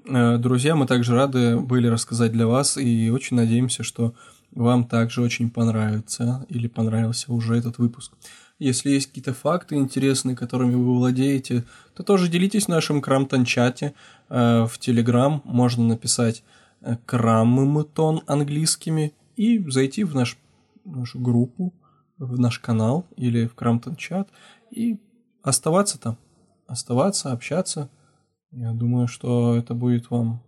Э, 0.07 0.37
друзья, 0.37 0.77
мы 0.77 0.87
также 0.87 1.15
рады 1.15 1.59
были 1.59 1.87
рассказать 1.87 2.33
для 2.33 2.47
вас 2.47 2.77
и 2.77 3.09
очень 3.09 3.37
надеемся, 3.37 3.83
что 3.83 4.13
вам 4.53 4.85
также 4.85 5.23
очень 5.23 5.49
понравится 5.49 6.45
или 6.51 6.67
понравился 6.69 7.33
уже 7.33 7.57
этот 7.57 7.79
выпуск. 7.79 8.13
Если 8.59 8.91
есть 8.91 9.07
какие-то 9.07 9.33
факты 9.33 9.77
интересные, 9.77 10.37
которыми 10.37 10.75
вы 10.75 10.97
владеете, 10.97 11.65
то 11.95 12.03
тоже 12.03 12.29
делитесь 12.29 12.67
в 12.67 12.69
нашем 12.69 13.01
Крамтон-чате 13.01 13.95
э, 14.29 14.67
в 14.67 14.79
Телеграм. 14.79 15.41
Можно 15.45 15.85
написать 15.85 16.45
э, 16.83 16.99
Краммытон 17.07 18.23
английскими 18.27 19.15
и 19.37 19.59
зайти 19.71 20.05
в 20.05 20.15
наш, 20.15 20.37
нашу 20.85 21.19
группу, 21.19 21.73
в 22.19 22.39
наш 22.39 22.59
канал 22.59 23.07
или 23.17 23.47
в 23.47 23.55
Крамтон-чат 23.55 24.29
и 24.71 24.99
оставаться 25.43 25.99
там 25.99 26.19
оставаться, 26.67 27.33
общаться. 27.33 27.89
Я 28.51 28.73
думаю, 28.73 29.09
что 29.09 29.57
это 29.57 29.75
будет 29.75 30.11
вам 30.11 30.43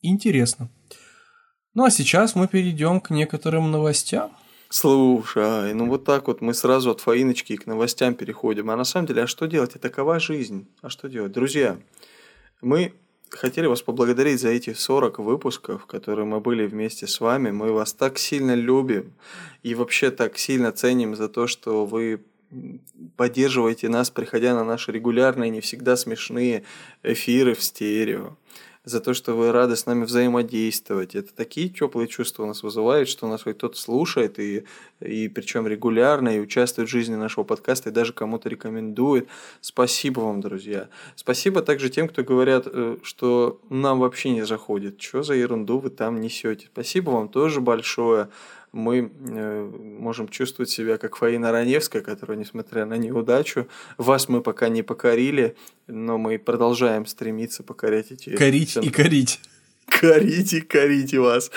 интересно. 0.00 0.70
Ну 1.74 1.84
а 1.84 1.90
сейчас 1.90 2.34
мы 2.34 2.48
перейдем 2.48 3.00
к 3.00 3.10
некоторым 3.10 3.70
новостям. 3.70 4.32
Слушай, 4.68 5.74
ну 5.74 5.86
вот 5.88 6.04
так 6.04 6.28
вот 6.28 6.40
мы 6.40 6.54
сразу 6.54 6.90
от 6.90 7.00
Фаиночки 7.00 7.56
к 7.56 7.66
новостям 7.66 8.14
переходим. 8.14 8.70
А 8.70 8.76
на 8.76 8.84
самом 8.84 9.06
деле, 9.06 9.24
а 9.24 9.26
что 9.26 9.46
делать? 9.46 9.70
Это 9.70 9.80
такова 9.80 10.18
жизнь. 10.18 10.68
А 10.80 10.88
что 10.88 11.08
делать? 11.08 11.32
Друзья, 11.32 11.78
мы 12.62 12.94
хотели 13.28 13.66
вас 13.66 13.82
поблагодарить 13.82 14.40
за 14.40 14.48
эти 14.48 14.72
40 14.72 15.18
выпусков, 15.18 15.86
которые 15.86 16.24
мы 16.24 16.40
были 16.40 16.66
вместе 16.66 17.06
с 17.06 17.20
вами. 17.20 17.50
Мы 17.50 17.72
вас 17.72 17.92
так 17.92 18.18
сильно 18.18 18.54
любим 18.54 19.12
и 19.62 19.74
вообще 19.74 20.10
так 20.10 20.38
сильно 20.38 20.72
ценим 20.72 21.16
за 21.16 21.28
то, 21.28 21.46
что 21.46 21.86
вы 21.86 22.24
поддерживаете 23.16 23.88
нас, 23.88 24.10
приходя 24.10 24.54
на 24.54 24.64
наши 24.64 24.92
регулярные, 24.92 25.50
не 25.50 25.60
всегда 25.60 25.96
смешные 25.96 26.64
эфиры 27.02 27.54
в 27.54 27.62
стерео 27.62 28.36
за 28.84 29.00
то, 29.00 29.14
что 29.14 29.34
вы 29.34 29.52
рады 29.52 29.76
с 29.76 29.86
нами 29.86 30.04
взаимодействовать. 30.04 31.14
Это 31.14 31.32
такие 31.34 31.68
теплые 31.68 32.08
чувства 32.08 32.42
у 32.42 32.46
нас 32.46 32.62
вызывают, 32.62 33.08
что 33.08 33.28
нас 33.28 33.42
хоть 33.42 33.56
кто-то 33.56 33.78
слушает, 33.78 34.38
и, 34.40 34.64
и 35.00 35.28
причем 35.28 35.68
регулярно, 35.68 36.36
и 36.36 36.40
участвует 36.40 36.88
в 36.88 36.92
жизни 36.92 37.14
нашего 37.14 37.44
подкаста, 37.44 37.90
и 37.90 37.92
даже 37.92 38.12
кому-то 38.12 38.48
рекомендует. 38.48 39.28
Спасибо 39.60 40.20
вам, 40.20 40.40
друзья. 40.40 40.88
Спасибо 41.14 41.62
также 41.62 41.90
тем, 41.90 42.08
кто 42.08 42.24
говорят, 42.24 42.66
э, 42.66 42.96
что 43.04 43.60
нам 43.68 44.00
вообще 44.00 44.30
не 44.30 44.44
заходит. 44.44 45.00
Что 45.00 45.22
за 45.22 45.34
ерунду 45.34 45.78
вы 45.78 45.90
там 45.90 46.20
несете? 46.20 46.66
Спасибо 46.72 47.10
вам 47.10 47.28
тоже 47.28 47.60
большое 47.60 48.30
мы 48.72 49.12
э, 49.28 49.70
можем 49.98 50.28
чувствовать 50.28 50.70
себя 50.70 50.98
как 50.98 51.16
Фаина 51.16 51.52
Раневская, 51.52 52.02
которая, 52.02 52.38
несмотря 52.38 52.86
на 52.86 52.94
неудачу, 52.94 53.68
вас 53.98 54.28
мы 54.28 54.40
пока 54.40 54.68
не 54.68 54.82
покорили, 54.82 55.56
но 55.86 56.18
мы 56.18 56.38
продолжаем 56.38 57.06
стремиться 57.06 57.62
покорять 57.62 58.12
эти... 58.12 58.34
Корить 58.34 58.76
и 58.76 58.90
корить. 58.90 59.40
И 60.52 60.60
корить 60.60 61.14
вас. 61.14 61.50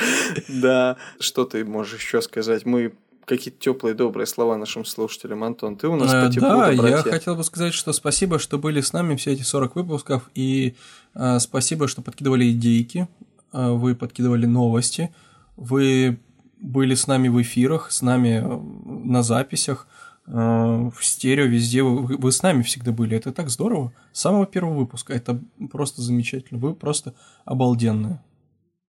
Да. 0.49 0.97
Что 1.19 1.45
ты 1.45 1.63
можешь 1.63 1.99
еще 1.99 2.21
сказать? 2.21 2.65
Мы 2.65 2.93
какие-то 3.25 3.59
теплые, 3.59 3.95
добрые 3.95 4.27
слова 4.27 4.57
нашим 4.57 4.85
слушателям. 4.85 5.43
Антон, 5.43 5.77
ты 5.77 5.87
у 5.87 5.95
нас 5.95 6.11
по 6.11 6.31
теплу 6.31 6.47
Да, 6.47 6.69
я 6.71 6.97
хотел 6.97 7.35
бы 7.35 7.43
сказать, 7.43 7.73
что 7.73 7.93
спасибо, 7.93 8.39
что 8.39 8.57
были 8.57 8.81
с 8.81 8.93
нами 8.93 9.15
все 9.15 9.31
эти 9.31 9.41
40 9.41 9.75
выпусков, 9.75 10.29
и 10.35 10.75
э, 11.15 11.39
спасибо, 11.39 11.87
что 11.87 12.01
подкидывали 12.01 12.51
идейки, 12.51 13.07
э, 13.51 13.71
вы 13.71 13.95
подкидывали 13.95 14.45
новости, 14.45 15.13
вы 15.55 16.19
были 16.65 16.95
с 16.95 17.07
нами 17.07 17.27
в 17.27 17.41
эфирах, 17.41 17.91
с 17.91 18.01
нами 18.01 18.41
э, 18.43 18.59
на 19.07 19.23
записях, 19.23 19.87
э, 20.27 20.31
в 20.31 20.97
стерео, 21.01 21.45
везде. 21.45 21.83
Вы, 21.83 22.17
вы 22.17 22.31
с 22.31 22.41
нами 22.41 22.63
всегда 22.63 22.91
были. 22.91 23.15
Это 23.15 23.31
так 23.31 23.49
здорово. 23.49 23.93
С 24.11 24.21
самого 24.21 24.45
первого 24.45 24.73
выпуска. 24.73 25.13
Это 25.13 25.39
просто 25.71 26.01
замечательно. 26.01 26.59
Вы 26.59 26.73
просто 26.73 27.13
обалденные. 27.45 28.23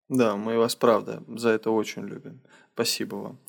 Да, 0.07 0.35
мы 0.35 0.57
вас, 0.57 0.75
правда, 0.75 1.23
за 1.27 1.49
это 1.49 1.71
очень 1.71 2.03
любим. 2.03 2.39
Спасибо 2.73 3.15
вам. 3.15 3.39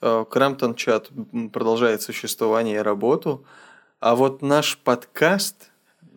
Э, 0.00 0.24
Крамптон 0.28 0.74
чат 0.74 1.10
продолжает 1.52 2.02
существование 2.02 2.76
и 2.76 2.82
работу. 2.82 3.44
А 4.00 4.14
вот 4.14 4.42
наш 4.42 4.78
подкаст 4.78 5.69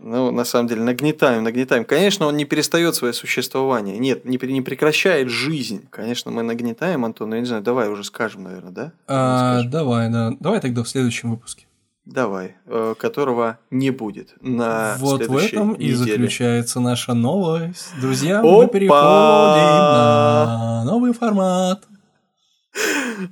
ну, 0.04 0.32
на 0.32 0.44
самом 0.44 0.68
деле, 0.68 0.82
нагнетаем, 0.82 1.44
нагнетаем. 1.44 1.86
Конечно, 1.86 2.28
он 2.28 2.36
не 2.36 2.46
перестает 2.46 2.94
свое 2.96 3.14
существование. 3.14 3.98
Нет, 3.98 4.26
не, 4.26 4.38
не 4.38 4.62
прекращает 4.62 5.30
жизнь. 5.30 5.88
Конечно, 5.90 6.30
мы 6.30 6.44
нагнетаем, 6.44 7.06
Антон, 7.06 7.30
ну, 7.30 7.36
я 7.36 7.42
не 7.42 7.48
знаю, 7.48 7.64
давай 7.64 7.90
уже 7.90 8.04
скажем, 8.04 8.44
наверное, 8.44 8.72
да? 8.72 8.92
А, 9.08 9.64
давай, 9.64 10.10
да. 10.10 10.34
Давай 10.40 10.60
тогда 10.60 10.84
в 10.84 10.90
следующем 10.90 11.32
выпуске. 11.32 11.66
Давай, 12.06 12.58
э, 12.66 12.96
которого 13.00 13.60
не 13.72 13.92
будет 13.92 14.36
на 14.42 14.96
Вот 15.00 15.26
в 15.26 15.38
этом 15.38 15.76
неделе. 15.76 15.92
и 15.92 15.94
заключается 15.94 16.82
наша 16.82 17.14
новость. 17.14 17.94
Друзья, 18.02 18.40
Опа! 18.40 18.48
мы 18.50 18.68
переходим 18.68 18.92
на 18.92 20.84
новый 20.84 21.14
формат. 21.14 21.84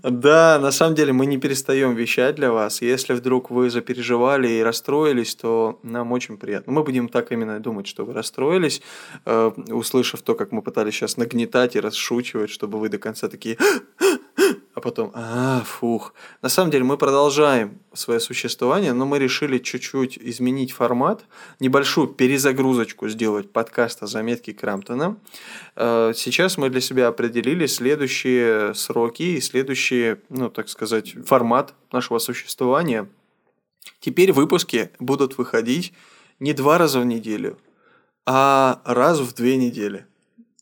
Да, 0.04 0.60
на 0.60 0.72
самом 0.72 0.96
деле 0.96 1.14
мы 1.14 1.26
не 1.26 1.38
перестаем 1.38 1.96
вещать 1.96 2.36
для 2.36 2.52
вас. 2.52 2.82
Если 2.82 3.14
вдруг 3.14 3.50
вы 3.50 3.70
запереживали 3.70 4.48
и 4.48 4.62
расстроились, 4.62 5.36
то 5.36 5.80
нам 5.84 6.12
очень 6.12 6.38
приятно. 6.38 6.74
Мы 6.74 6.84
будем 6.84 7.10
так 7.10 7.32
именно 7.32 7.60
думать, 7.60 7.88
что 7.88 8.06
вы 8.06 8.14
расстроились, 8.14 8.82
э, 9.26 9.52
услышав 9.70 10.22
то, 10.22 10.36
как 10.36 10.52
мы 10.52 10.62
пытались 10.62 10.94
сейчас 10.96 11.18
нагнетать 11.18 11.76
и 11.76 11.80
расшучивать, 11.80 12.50
чтобы 12.50 12.80
вы 12.80 12.90
до 12.90 12.98
конца 12.98 13.28
такие 13.28 13.58
потом, 14.82 15.12
а, 15.14 15.62
фух. 15.64 16.14
На 16.42 16.50
самом 16.50 16.72
деле 16.72 16.84
мы 16.84 16.98
продолжаем 16.98 17.80
свое 17.94 18.20
существование, 18.20 18.92
но 18.92 19.06
мы 19.06 19.20
решили 19.20 19.58
чуть-чуть 19.58 20.18
изменить 20.18 20.74
формат, 20.74 21.24
небольшую 21.60 22.08
перезагрузочку 22.08 23.08
сделать 23.08 23.50
подкаста 23.52 24.08
«Заметки 24.08 24.52
Крамптона». 24.52 25.16
Э, 25.78 26.12
сейчас 26.16 26.58
мы 26.58 26.70
для 26.70 26.82
себя 26.82 27.08
определили 27.08 27.66
следующие 27.66 28.74
сроки 28.74 29.24
и 29.24 29.42
следующий, 29.42 30.18
ну, 30.30 30.50
так 30.50 30.68
сказать, 30.68 31.16
формат 31.26 31.74
нашего 31.92 32.20
существования. 32.20 33.08
Теперь 34.02 34.34
выпуски 34.34 34.90
будут 35.00 35.38
выходить 35.38 35.94
не 36.40 36.54
два 36.54 36.78
раза 36.78 37.00
в 37.00 37.06
неделю, 37.06 37.58
а 38.26 38.82
раз 38.86 39.20
в 39.20 39.34
две 39.34 39.56
недели. 39.56 40.06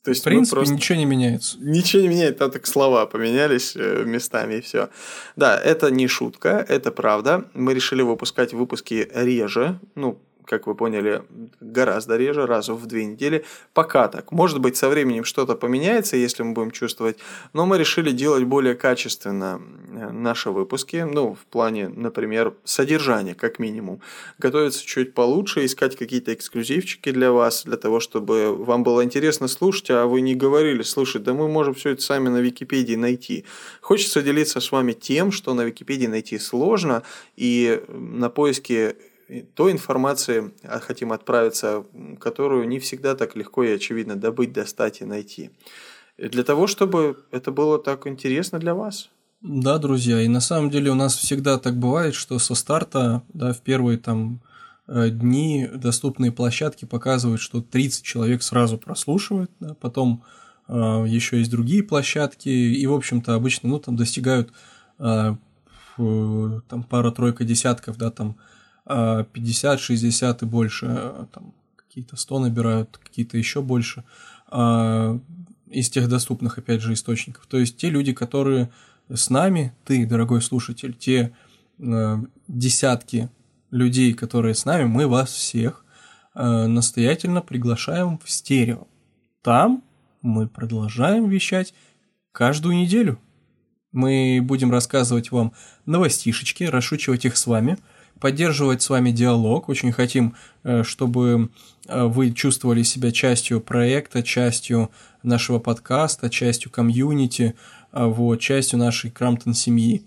То 0.10 0.12
есть, 0.12 0.22
в 0.22 0.24
принципе, 0.24 0.56
просто... 0.56 0.74
ничего 0.74 0.98
не 0.98 1.06
меняется. 1.06 1.58
Ничего 1.60 2.02
не 2.02 2.08
меняется, 2.08 2.40
там 2.40 2.50
так 2.50 2.66
слова 2.66 3.06
поменялись 3.06 3.76
э, 3.76 4.04
местами 4.06 4.56
и 4.56 4.62
все. 4.62 4.90
Да, 5.36 5.56
это 5.56 5.92
не 5.92 6.08
шутка, 6.08 6.66
это 6.68 6.92
правда. 6.92 7.46
Мы 7.54 7.76
решили 7.76 8.02
выпускать 8.02 8.52
выпуски 8.52 9.08
реже, 9.14 9.80
ну, 9.94 10.20
как 10.50 10.66
вы 10.66 10.74
поняли, 10.74 11.24
гораздо 11.60 12.18
реже, 12.18 12.48
раза 12.48 12.74
в 12.74 12.86
две 12.88 13.06
недели. 13.06 13.46
Пока 13.74 14.08
так. 14.08 14.32
Может 14.32 14.60
быть, 14.60 14.76
со 14.78 14.90
временем 14.90 15.24
что-то 15.24 15.56
поменяется, 15.56 16.18
если 16.18 16.42
мы 16.42 16.54
будем 16.54 16.72
чувствовать, 16.72 17.18
но 17.54 17.68
мы 17.68 17.78
решили 17.78 18.12
делать 18.12 18.44
более 18.46 18.74
качественно 18.74 19.62
э, 19.92 20.10
наши 20.12 20.50
выпуски, 20.50 21.06
ну, 21.08 21.36
в 21.36 21.46
плане, 21.52 21.88
например, 21.90 22.56
содержания, 22.64 23.36
как 23.36 23.60
минимум. 23.60 24.02
Готовиться 24.40 24.84
чуть 24.84 25.14
получше, 25.14 25.66
искать 25.66 25.96
какие-то 25.96 26.34
эксклюзивчики 26.34 27.12
для 27.12 27.32
вас, 27.32 27.64
для 27.64 27.78
того, 27.78 28.00
чтобы 28.00 28.56
вам 28.56 28.84
было 28.84 29.04
интересно 29.04 29.48
слушать, 29.48 29.92
а 29.92 30.08
вы 30.08 30.22
не 30.22 30.34
говорили, 30.34 30.82
слушай, 30.82 31.22
да 31.22 31.34
мы 31.34 31.48
можем 31.48 31.76
все 31.76 31.92
это 31.92 32.02
сами 32.02 32.30
на 32.30 32.38
Википедии 32.38 32.96
найти. 32.96 33.46
Хочется 33.82 34.24
делиться 34.24 34.60
с 34.60 34.72
вами 34.72 34.94
тем, 34.94 35.32
что 35.32 35.54
на 35.54 35.62
Википедии 35.62 36.08
найти 36.08 36.40
сложно, 36.40 37.04
и 37.36 37.84
на 37.88 38.30
поиске 38.30 38.96
той 39.56 39.72
информации 39.72 40.52
а, 40.64 40.80
хотим 40.80 41.12
отправиться, 41.12 41.86
которую 42.20 42.68
не 42.68 42.80
всегда 42.80 43.16
так 43.16 43.36
легко 43.36 43.64
и 43.64 43.72
очевидно 43.72 44.16
добыть, 44.16 44.54
достать 44.54 45.02
и 45.02 45.06
найти. 45.06 45.52
Для 46.18 46.44
того, 46.44 46.68
чтобы 46.68 47.18
это 47.32 47.52
было 47.52 47.80
так 47.80 48.08
интересно 48.08 48.60
для 48.60 48.76
вас. 48.76 49.10
Да, 49.42 49.78
друзья, 49.78 50.22
и 50.22 50.28
на 50.28 50.42
самом 50.42 50.70
деле 50.70 50.92
у 50.92 50.96
нас 50.96 51.16
всегда 51.16 51.58
так 51.58 51.78
бывает, 51.78 52.14
что 52.14 52.40
со 52.40 52.56
старта, 52.56 53.24
да, 53.34 53.54
в 53.54 53.62
первые 53.62 53.98
там 53.98 54.42
э, 54.88 55.10
дни 55.10 55.70
доступные 55.74 56.34
площадки 56.34 56.84
показывают, 56.84 57.40
что 57.40 57.62
30 57.62 58.04
человек 58.04 58.44
сразу 58.44 58.78
прослушивают, 58.78 59.50
да, 59.62 59.76
потом 59.76 60.24
э, 60.68 60.74
еще 61.08 61.38
есть 61.38 61.52
другие 61.52 61.84
площадки, 61.84 62.50
и, 62.50 62.86
в 62.86 62.94
общем-то, 62.94 63.34
обычно, 63.34 63.70
ну, 63.70 63.80
там 63.80 63.96
достигают 63.96 64.52
э, 65.00 65.36
там 65.96 66.84
пара-тройка 66.90 67.46
десятков, 67.46 67.98
да, 67.98 68.12
там 68.12 68.36
50, 68.90 69.80
60 69.80 70.42
и 70.42 70.46
больше, 70.46 70.88
э, 70.90 71.26
там 71.32 71.54
какие-то 71.76 72.18
100 72.18 72.40
набирают, 72.40 72.98
какие-то 72.98 73.38
еще 73.38 73.62
больше 73.62 74.04
а, 74.48 75.20
из 75.68 75.90
тех 75.90 76.10
доступных, 76.10 76.58
опять 76.58 76.82
же, 76.82 76.94
источников. 76.94 77.46
То 77.46 77.58
есть 77.58 77.78
те 77.78 77.90
люди, 77.90 78.14
которые 78.14 78.72
с 79.12 79.30
нами, 79.30 79.74
ты, 79.86 80.06
дорогой 80.06 80.42
слушатель, 80.42 80.94
те 80.94 81.34
десятки 82.48 83.30
людей, 83.72 84.14
которые 84.14 84.54
с 84.54 84.66
нами, 84.66 84.84
мы 84.84 85.08
вас 85.08 85.32
всех 85.32 85.86
настоятельно 86.36 87.42
приглашаем 87.42 88.20
в 88.24 88.30
стерео. 88.30 88.88
Там 89.42 89.82
мы 90.22 90.48
продолжаем 90.48 91.30
вещать 91.30 91.74
каждую 92.34 92.76
неделю. 92.76 93.18
Мы 93.94 94.42
будем 94.44 94.72
рассказывать 94.72 95.32
вам 95.32 95.54
новостишечки, 95.86 96.66
расшучивать 96.66 97.26
их 97.26 97.38
с 97.38 97.48
вами– 97.48 97.78
поддерживать 98.20 98.82
с 98.82 98.90
вами 98.90 99.12
диалог. 99.12 99.70
Очень 99.70 99.92
хотим, 99.92 100.36
э, 100.64 100.84
чтобы 100.84 101.50
э, 101.88 102.04
вы 102.04 102.32
чувствовали 102.32 102.84
себя 102.84 103.12
частью 103.12 103.62
проекта, 103.62 104.24
частью 104.24 104.92
нашего 105.24 105.60
подкаста, 105.60 106.30
частью 106.30 106.72
комьюнити, 106.72 107.56
э, 107.92 108.06
вот, 108.06 108.40
частью 108.40 108.80
нашей 108.80 109.12
Крамптон 109.12 109.54
семьи. 109.54 110.04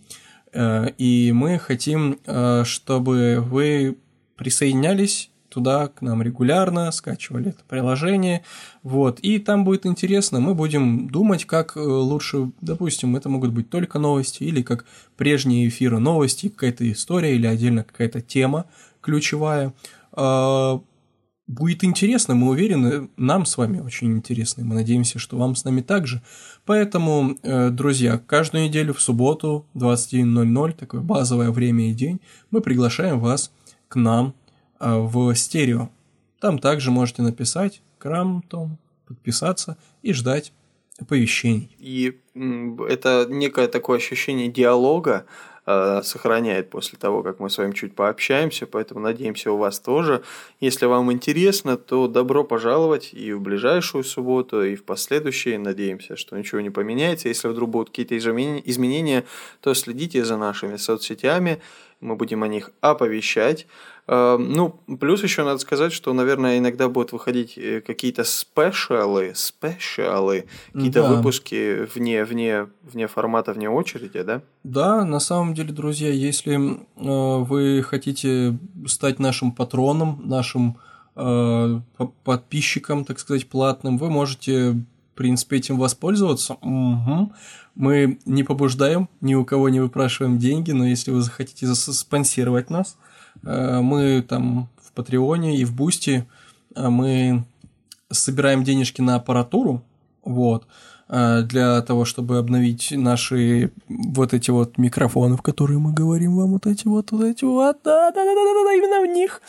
И 0.99 1.33
мы 1.35 1.59
хотим, 1.59 2.19
чтобы 2.65 3.39
вы 3.41 3.97
присоединялись 4.37 5.32
туда 5.53 5.89
к 5.89 6.03
нам 6.03 6.23
регулярно, 6.23 6.91
скачивали 6.93 7.51
это 7.51 7.63
приложение, 7.69 8.43
вот, 8.83 9.21
и 9.21 9.39
там 9.39 9.65
будет 9.65 9.87
интересно, 9.87 10.41
мы 10.41 10.55
будем 10.55 11.09
думать, 11.09 11.45
как 11.45 11.77
э, 11.77 11.81
лучше, 11.81 12.53
допустим, 12.61 13.17
это 13.17 13.29
могут 13.29 13.53
быть 13.53 13.71
только 13.71 13.99
новости, 13.99 14.45
или 14.45 14.63
как 14.63 14.85
прежние 15.17 15.69
эфиры 15.69 15.99
новости, 15.99 16.49
какая-то 16.49 16.91
история, 16.91 17.35
или 17.35 17.47
отдельно 17.47 17.85
какая-то 17.85 18.21
тема 18.21 18.67
ключевая, 19.01 19.75
а, 20.13 20.81
будет 21.47 21.85
интересно, 21.85 22.35
мы 22.35 22.49
уверены, 22.49 23.09
нам 23.17 23.45
с 23.45 23.57
вами 23.57 23.81
очень 23.81 24.13
интересно, 24.13 24.63
и 24.63 24.65
мы 24.65 24.75
надеемся, 24.75 25.19
что 25.19 25.37
вам 25.37 25.55
с 25.55 25.65
нами 25.65 25.81
также. 25.81 26.23
Поэтому, 26.65 27.37
э, 27.43 27.71
друзья, 27.71 28.19
каждую 28.19 28.65
неделю 28.65 28.95
в 28.95 29.01
субботу 29.01 29.67
21.00, 29.75 30.73
такое 30.73 31.01
базовое 31.01 31.51
время 31.51 31.91
и 31.91 31.95
день, 31.95 32.21
мы 32.51 32.61
приглашаем 32.61 33.21
вас 33.21 33.53
к 33.89 33.97
нам 33.97 34.35
в 34.83 35.35
стерео. 35.35 35.89
Там 36.41 36.59
также 36.59 36.91
можете 36.91 37.23
написать, 37.23 37.83
Крамтон, 37.99 38.79
подписаться 39.07 39.77
и 40.03 40.13
ждать 40.13 40.53
оповещений. 40.99 41.75
И 41.79 42.19
это 42.35 43.27
некое 43.29 43.69
такое 43.69 43.99
ощущение 43.99 44.49
диалога, 44.49 45.27
Э, 45.65 46.01
сохраняет 46.03 46.71
после 46.71 46.99
того, 46.99 47.23
как 47.23 47.39
мы 47.39 47.49
с 47.49 47.57
вами 47.57 47.71
чуть 47.71 47.95
пообщаемся, 47.95 48.67
поэтому 48.67 48.99
надеемся 48.99 49.53
у 49.53 49.57
вас 49.57 49.79
тоже. 49.79 50.25
Если 50.59 50.87
вам 50.87 51.13
интересно, 51.13 51.77
то 51.77 52.09
добро 52.09 52.43
пожаловать 52.43 53.11
и 53.13 53.33
в 53.33 53.41
ближайшую 53.41 54.03
субботу, 54.03 54.65
и 54.65 54.75
в 54.75 54.83
последующие. 54.83 55.61
Надеемся, 55.61 56.17
что 56.17 56.37
ничего 56.37 56.61
не 56.61 56.71
поменяется. 56.71 57.29
Если 57.29 57.47
вдруг 57.47 57.71
будут 57.71 57.91
какие-то 57.91 58.19
изменения, 58.19 59.25
то 59.61 59.73
следите 59.75 60.25
за 60.25 60.37
нашими 60.37 60.77
соцсетями, 60.79 61.63
мы 62.01 62.17
будем 62.17 62.43
о 62.43 62.49
них 62.49 62.73
оповещать. 62.81 63.69
Эм, 64.09 64.53
ну, 64.53 64.81
плюс 64.99 65.23
еще 65.23 65.45
надо 65.45 65.59
сказать, 65.59 65.93
что, 65.93 66.13
наверное, 66.13 66.59
иногда 66.59 66.89
будут 66.89 67.13
выходить 67.13 67.57
э, 67.57 67.81
какие-то 67.81 68.25
спешалы, 68.25 69.33
спешалы, 69.37 70.47
какие-то 70.73 71.03
да. 71.03 71.09
выпуски 71.15 71.87
вне, 71.95 72.25
вне, 72.25 72.67
вне 72.83 73.07
формата, 73.07 73.53
вне 73.53 73.71
очереди, 73.71 74.23
да? 74.23 74.43
Да, 74.65 75.05
на 75.05 75.21
самом 75.21 75.55
деле, 75.55 75.73
друзья, 75.73 76.11
если 76.11 76.57
э, 76.57 76.79
вы 76.97 77.85
хотите 77.85 78.59
стать 78.87 79.21
нашим 79.21 79.53
патроном, 79.53 80.21
нашим 80.25 80.79
э, 81.15 81.81
подписчиком, 82.25 83.05
так 83.05 83.21
сказать, 83.21 83.49
платным, 83.49 83.99
вы 83.99 84.11
можете, 84.11 84.73
в 84.73 85.15
принципе, 85.15 85.59
этим 85.59 85.79
воспользоваться. 85.79 86.55
Угу. 86.55 87.33
Мы 87.77 88.19
не 88.27 88.43
побуждаем, 88.43 89.09
ни 89.21 89.37
у 89.37 89.45
кого 89.45 89.69
не 89.69 89.79
выпрашиваем 89.79 90.39
деньги, 90.41 90.73
но 90.73 90.89
если 90.89 91.13
вы 91.13 91.21
захотите 91.21 91.73
спонсировать 91.73 92.69
нас– 92.69 92.97
мы 93.43 94.23
там 94.23 94.69
в 94.93 94.95
Patreon 94.95 95.49
е 95.49 95.57
и 95.57 95.65
в 95.65 95.75
Boosty 95.75 96.27
э, 96.75 96.89
мы 96.89 97.45
собираем 98.11 98.63
денежки 98.63 99.01
на 99.01 99.17
аппаратуру, 99.17 99.83
вот, 100.23 100.67
э, 101.09 101.43
для 101.43 101.81
того, 101.81 102.05
чтобы 102.05 102.37
обновить 102.37 102.93
наши 102.93 103.73
вот 103.89 104.35
эти 104.35 104.51
вот 104.51 104.77
микрофоны, 104.77 105.37
в 105.37 105.43
которые 105.43 105.79
мы 105.79 105.95
говорим 105.95 106.37
вам 106.37 106.53
вот 106.53 106.67
эти 106.67 106.87
вот, 106.87 107.11
вот 107.11 107.25
эти 107.25 107.45
вот, 107.45 107.79
да, 107.83 108.11
да, 108.11 108.25
да, 108.25 108.35
да, 108.35 108.55
да, 108.55 108.65
да 108.65 108.73
именно 108.75 109.01
в 109.01 109.15
них. 109.15 109.41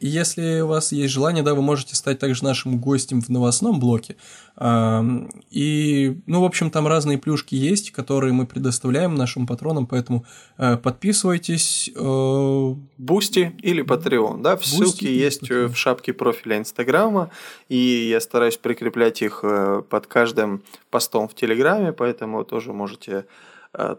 Если 0.00 0.60
у 0.60 0.66
вас 0.66 0.92
есть 0.92 1.12
желание, 1.12 1.42
да, 1.42 1.54
вы 1.54 1.62
можете 1.62 1.96
стать 1.96 2.18
также 2.18 2.44
нашим 2.44 2.78
гостем 2.78 3.22
в 3.22 3.30
новостном 3.30 3.80
блоке. 3.80 4.16
И, 4.60 6.16
ну, 6.26 6.40
в 6.40 6.44
общем, 6.44 6.70
там 6.70 6.86
разные 6.86 7.18
плюшки 7.18 7.56
есть, 7.56 7.90
которые 7.90 8.32
мы 8.32 8.46
предоставляем 8.46 9.16
нашим 9.16 9.48
патронам, 9.48 9.86
поэтому 9.86 10.24
э, 10.58 10.76
подписывайтесь. 10.76 11.90
Э, 11.96 12.74
Boosty 12.96 13.52
или 13.62 13.84
Patreon, 13.84 14.42
да, 14.42 14.56
в 14.56 14.64
ссылки 14.64 15.06
есть 15.06 15.42
Patreon. 15.42 15.68
в 15.68 15.76
шапке 15.76 16.12
профиля 16.12 16.58
Инстаграма, 16.58 17.30
и 17.68 17.76
я 17.76 18.20
стараюсь 18.20 18.56
прикреплять 18.56 19.22
их 19.22 19.40
э, 19.42 19.82
под 19.88 20.06
каждым 20.06 20.62
постом 20.88 21.26
в 21.26 21.34
Телеграме, 21.34 21.92
поэтому 21.92 22.44
тоже 22.44 22.72
можете 22.72 23.26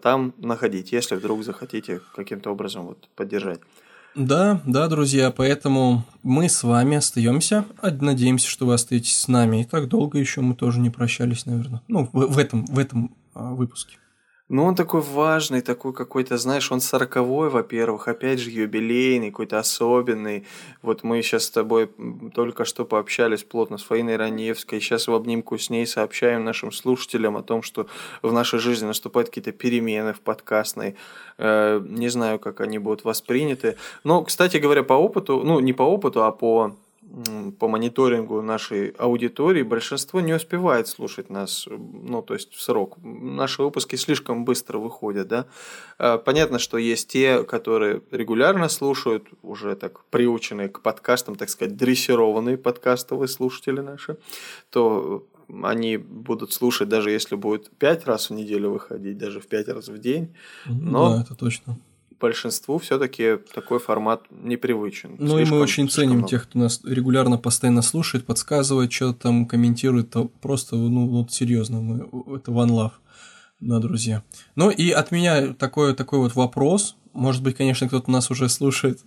там 0.02 0.34
находить, 0.38 0.94
если 0.94 1.16
вдруг 1.16 1.44
захотите 1.44 2.00
каким-то 2.16 2.52
образом 2.52 2.86
вот 2.86 3.10
поддержать. 3.14 3.60
Да, 4.16 4.62
да, 4.66 4.88
друзья, 4.88 5.30
поэтому 5.30 6.06
мы 6.24 6.48
с 6.48 6.64
вами 6.64 6.96
остаемся. 6.98 7.66
Надеемся, 7.82 8.48
что 8.48 8.66
вы 8.66 8.74
остаетесь 8.74 9.20
с 9.20 9.28
нами. 9.28 9.62
И 9.62 9.64
так 9.66 9.90
долго 9.90 10.18
еще 10.18 10.40
мы 10.40 10.56
тоже 10.56 10.80
не 10.80 10.90
прощались, 10.90 11.46
наверное. 11.46 11.82
Ну, 11.90 12.10
в, 12.14 12.28
в 12.28 12.38
этом, 12.38 12.66
в 12.66 12.80
этом 12.80 13.14
а, 13.34 13.54
выпуске. 13.54 13.98
Ну, 14.48 14.64
он 14.64 14.76
такой 14.76 15.02
важный, 15.02 15.62
такой 15.62 15.92
какой-то, 15.92 16.38
знаешь, 16.38 16.72
он 16.72 16.80
сороковой, 16.80 17.50
во-первых, 17.50 18.08
опять 18.08 18.40
же, 18.40 18.52
юбилейный, 18.52 19.32
какой-то 19.32 19.58
особенный. 19.58 20.46
Вот 20.84 21.02
мы 21.02 21.24
сейчас 21.24 21.46
с 21.46 21.50
тобой 21.50 21.90
только 22.32 22.64
что 22.64 22.86
пообщались 22.86 23.44
плотно 23.44 23.80
с 23.80 23.84
Фаиной 23.84 24.18
Раневской, 24.18 24.82
сейчас 24.82 25.08
в 25.08 25.14
обнимку 25.16 25.58
с 25.58 25.72
ней 25.72 25.88
сообщаем 25.88 26.44
нашим 26.44 26.72
слушателям 26.72 27.38
о 27.38 27.42
том, 27.42 27.64
что 27.64 27.88
в 28.22 28.32
нашей 28.32 28.60
жизни 28.60 28.86
наступают 28.86 29.30
какие-то 29.30 29.52
перемены 29.52 30.14
в 30.14 30.20
подкастной. 30.20 30.96
Э, 31.40 31.82
не 31.84 32.10
знаю, 32.10 32.38
как 32.38 32.62
они 32.62 32.78
будут 32.78 33.04
восприняты. 33.04 33.78
Но, 34.04 34.24
кстати 34.24 34.58
говоря, 34.58 34.84
по 34.84 34.94
опыту, 34.94 35.42
ну, 35.44 35.60
не 35.60 35.74
по 35.74 35.82
опыту, 35.82 36.24
а 36.24 36.32
по 36.32 36.76
по 37.60 37.68
мониторингу 37.68 38.42
нашей 38.42 38.90
аудитории 38.90 39.64
большинство 39.64 40.20
не 40.20 40.34
успевает 40.34 40.88
слушать 40.88 41.30
нас, 41.30 41.66
ну, 41.68 42.22
то 42.22 42.34
есть 42.34 42.54
в 42.54 42.62
срок. 42.62 42.98
Наши 43.04 43.64
выпуски 43.64 43.96
слишком 43.96 44.44
быстро 44.44 44.80
выходят, 44.80 45.28
да. 45.28 45.46
А, 45.98 46.18
понятно, 46.18 46.60
что 46.60 46.78
есть 46.78 47.08
те, 47.08 47.44
которые 47.44 48.02
регулярно 48.12 48.68
слушают, 48.70 49.28
уже 49.44 49.76
так 49.76 50.04
приученные 50.06 50.70
к 50.70 50.82
подкастам, 50.82 51.36
так 51.36 51.50
сказать, 51.50 51.78
дрессированные 51.78 52.58
подкастовые 52.58 53.30
слушатели 53.30 53.80
наши, 53.80 54.18
то 54.70 55.26
они 55.64 55.98
будут 55.98 56.54
слушать, 56.54 56.90
даже 56.90 57.12
если 57.12 57.36
будет 57.36 57.70
пять 57.78 58.06
раз 58.06 58.30
в 58.30 58.34
неделю 58.34 58.72
выходить, 58.72 59.18
даже 59.18 59.40
в 59.40 59.48
пять 59.48 59.68
раз 59.68 59.88
в 59.88 59.98
день. 60.00 60.36
Но 60.66 61.12
да, 61.12 61.22
это 61.22 61.36
точно 61.36 61.78
большинству 62.20 62.78
все-таки 62.78 63.38
такой 63.54 63.80
формат 63.80 64.24
непривычен. 64.30 65.16
Ну 65.20 65.36
слишком, 65.36 65.40
и 65.40 65.58
мы 65.58 65.64
очень 65.64 65.90
ценим 65.90 66.18
много. 66.18 66.30
тех, 66.30 66.44
кто 66.44 66.60
нас 66.60 66.82
регулярно, 66.84 67.38
постоянно 67.38 67.82
слушает, 67.82 68.26
подсказывает, 68.26 68.92
что-то 68.92 69.20
там 69.20 69.46
комментирует, 69.46 70.12
то 70.12 70.26
просто, 70.26 70.76
ну 70.76 71.08
вот 71.08 71.32
серьезно, 71.32 71.82
мы, 71.82 71.98
это 72.36 72.52
one 72.52 72.70
love, 72.70 72.92
да, 73.60 73.80
друзья. 73.80 74.24
Ну 74.56 74.70
и 74.70 74.92
от 74.92 75.12
меня 75.12 75.54
такой, 75.54 75.94
такой 75.94 76.20
вот 76.20 76.36
вопрос, 76.36 76.96
может 77.16 77.42
быть, 77.42 77.56
конечно, 77.56 77.88
кто-то 77.88 78.12
нас 78.12 78.30
уже 78.30 78.50
слушает 78.50 79.00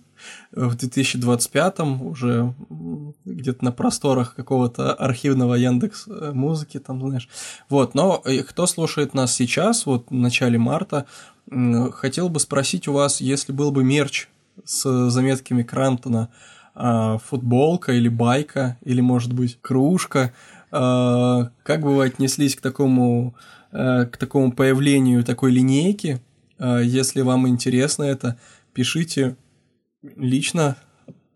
в 0.51 0.75
2025-м, 0.75 2.01
уже 2.01 2.53
где-то 3.23 3.63
на 3.63 3.71
просторах 3.71 4.33
какого-то 4.35 4.93
архивного 4.93 5.53
Яндекс 5.53 6.07
э, 6.07 6.31
музыки, 6.33 6.79
там, 6.79 6.99
знаешь. 7.01 7.29
Вот, 7.69 7.93
но 7.93 8.21
э, 8.25 8.41
кто 8.41 8.65
слушает 8.65 9.13
нас 9.13 9.35
сейчас, 9.35 9.85
вот 9.85 10.07
в 10.09 10.13
начале 10.13 10.57
марта, 10.57 11.05
Хотел 11.93 12.29
бы 12.29 12.39
спросить 12.39 12.87
у 12.87 12.93
вас, 12.93 13.21
если 13.21 13.51
был 13.51 13.71
бы 13.71 13.83
мерч 13.83 14.27
с 14.63 15.09
заметками 15.09 15.63
Крантона, 15.63 16.29
а, 16.75 17.17
футболка 17.17 17.91
или 17.91 18.07
байка, 18.07 18.77
или, 18.83 19.01
может 19.01 19.33
быть, 19.33 19.57
кружка, 19.61 20.31
а, 20.71 21.51
как 21.63 21.81
бы 21.81 21.95
вы 21.95 22.05
отнеслись 22.05 22.55
к 22.55 22.61
такому, 22.61 23.35
а, 23.71 24.05
к 24.05 24.17
такому 24.17 24.51
появлению 24.51 25.23
такой 25.23 25.51
линейки? 25.51 26.21
Если 26.59 27.21
вам 27.21 27.47
интересно 27.47 28.03
это, 28.03 28.37
пишите 28.73 29.37
лично 30.17 30.75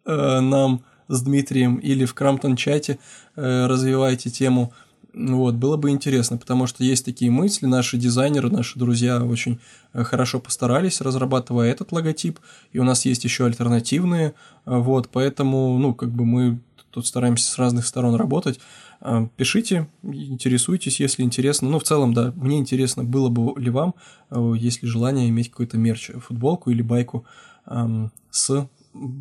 нам 0.06 0.84
с 1.08 1.22
Дмитрием 1.22 1.78
или 1.78 2.04
в 2.04 2.14
Крамтон-чате, 2.14 3.00
развивайте 3.38 4.30
тему 4.30 4.74
вот, 5.14 5.56
было 5.56 5.78
бы 5.78 5.92
интересно, 5.92 6.38
потому 6.38 6.66
что 6.66 6.84
есть 6.84 7.06
такие 7.06 7.30
мысли, 7.30 7.68
наши 7.68 7.98
дизайнеры, 7.98 8.50
наши 8.50 8.80
друзья 8.80 9.24
очень 9.24 9.60
э, 9.94 10.04
хорошо 10.04 10.40
постарались, 10.40 11.02
разрабатывая 11.02 11.70
этот 11.70 11.92
логотип, 11.92 12.40
и 12.72 12.80
у 12.80 12.84
нас 12.84 13.06
есть 13.06 13.24
еще 13.24 13.46
альтернативные, 13.46 14.30
э, 14.30 14.34
вот, 14.66 15.10
поэтому, 15.10 15.78
ну, 15.78 15.94
как 15.94 16.10
бы 16.10 16.26
мы 16.26 16.60
тут 16.90 17.06
стараемся 17.06 17.52
с 17.52 17.58
разных 17.60 17.86
сторон 17.86 18.16
работать. 18.16 18.60
Э, 19.02 19.28
пишите, 19.38 19.88
интересуйтесь, 20.02 21.00
если 21.00 21.22
интересно. 21.22 21.70
Ну, 21.70 21.78
в 21.78 21.84
целом, 21.84 22.16
да, 22.16 22.34
мне 22.36 22.58
интересно, 22.58 23.04
было 23.04 23.30
бы 23.30 23.60
ли 23.60 23.70
вам, 23.70 23.94
если 24.32 24.88
желание 24.88 25.30
иметь 25.30 25.52
какой-то 25.52 25.78
мерч, 25.78 26.10
футболку 26.26 26.72
или 26.72 26.82
байку 26.82 27.24
эм, 27.68 28.12
с 28.32 28.68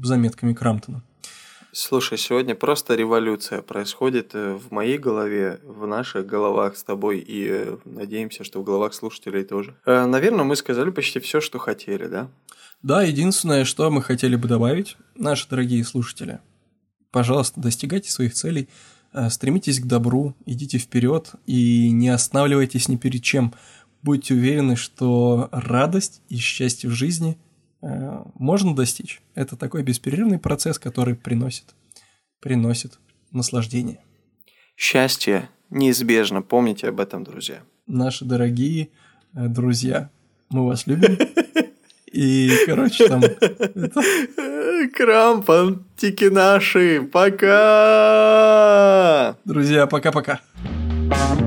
заметками 0.02 0.54
Крамптона. 0.54 1.02
Слушай, 1.74 2.18
сегодня 2.18 2.54
просто 2.54 2.94
революция 2.94 3.62
происходит 3.62 4.34
э, 4.34 4.52
в 4.52 4.70
моей 4.70 4.98
голове, 4.98 5.58
в 5.64 5.86
наших 5.86 6.26
головах 6.26 6.76
с 6.76 6.84
тобой, 6.84 7.18
и 7.18 7.46
э, 7.48 7.78
надеемся, 7.86 8.44
что 8.44 8.60
в 8.60 8.64
головах 8.64 8.92
слушателей 8.92 9.42
тоже. 9.42 9.74
Э, 9.86 10.04
наверное, 10.04 10.44
мы 10.44 10.54
сказали 10.54 10.90
почти 10.90 11.18
все, 11.18 11.40
что 11.40 11.58
хотели, 11.58 12.08
да? 12.08 12.28
Да, 12.82 13.02
единственное, 13.02 13.64
что 13.64 13.90
мы 13.90 14.02
хотели 14.02 14.36
бы 14.36 14.48
добавить, 14.48 14.98
наши 15.14 15.48
дорогие 15.48 15.82
слушатели, 15.82 16.40
пожалуйста, 17.10 17.58
достигайте 17.58 18.10
своих 18.10 18.34
целей, 18.34 18.68
стремитесь 19.30 19.80
к 19.80 19.86
добру, 19.86 20.34
идите 20.44 20.76
вперед 20.76 21.30
и 21.46 21.90
не 21.90 22.10
останавливайтесь 22.10 22.88
ни 22.88 22.96
перед 22.96 23.22
чем. 23.22 23.54
Будьте 24.02 24.34
уверены, 24.34 24.76
что 24.76 25.48
радость 25.52 26.20
и 26.28 26.36
счастье 26.36 26.90
в 26.90 26.92
жизни– 26.92 27.38
можно 27.82 28.74
достичь. 28.74 29.20
Это 29.34 29.56
такой 29.56 29.82
беспрерывный 29.82 30.38
процесс, 30.38 30.78
который 30.78 31.14
приносит, 31.14 31.74
приносит 32.40 32.98
наслаждение. 33.32 33.98
Счастье 34.76 35.48
неизбежно. 35.70 36.42
Помните 36.42 36.88
об 36.88 37.00
этом, 37.00 37.24
друзья. 37.24 37.62
Наши 37.86 38.24
дорогие 38.24 38.90
э, 39.34 39.48
друзья, 39.48 40.10
мы 40.50 40.66
вас 40.66 40.86
любим. 40.86 41.18
И, 42.12 42.50
короче, 42.66 43.08
там... 43.08 43.22
Крампантики 44.94 46.24
наши, 46.26 47.02
пока! 47.10 47.48
Друзья, 49.44 49.86
пока-пока. 49.86 50.40
you 51.10 51.41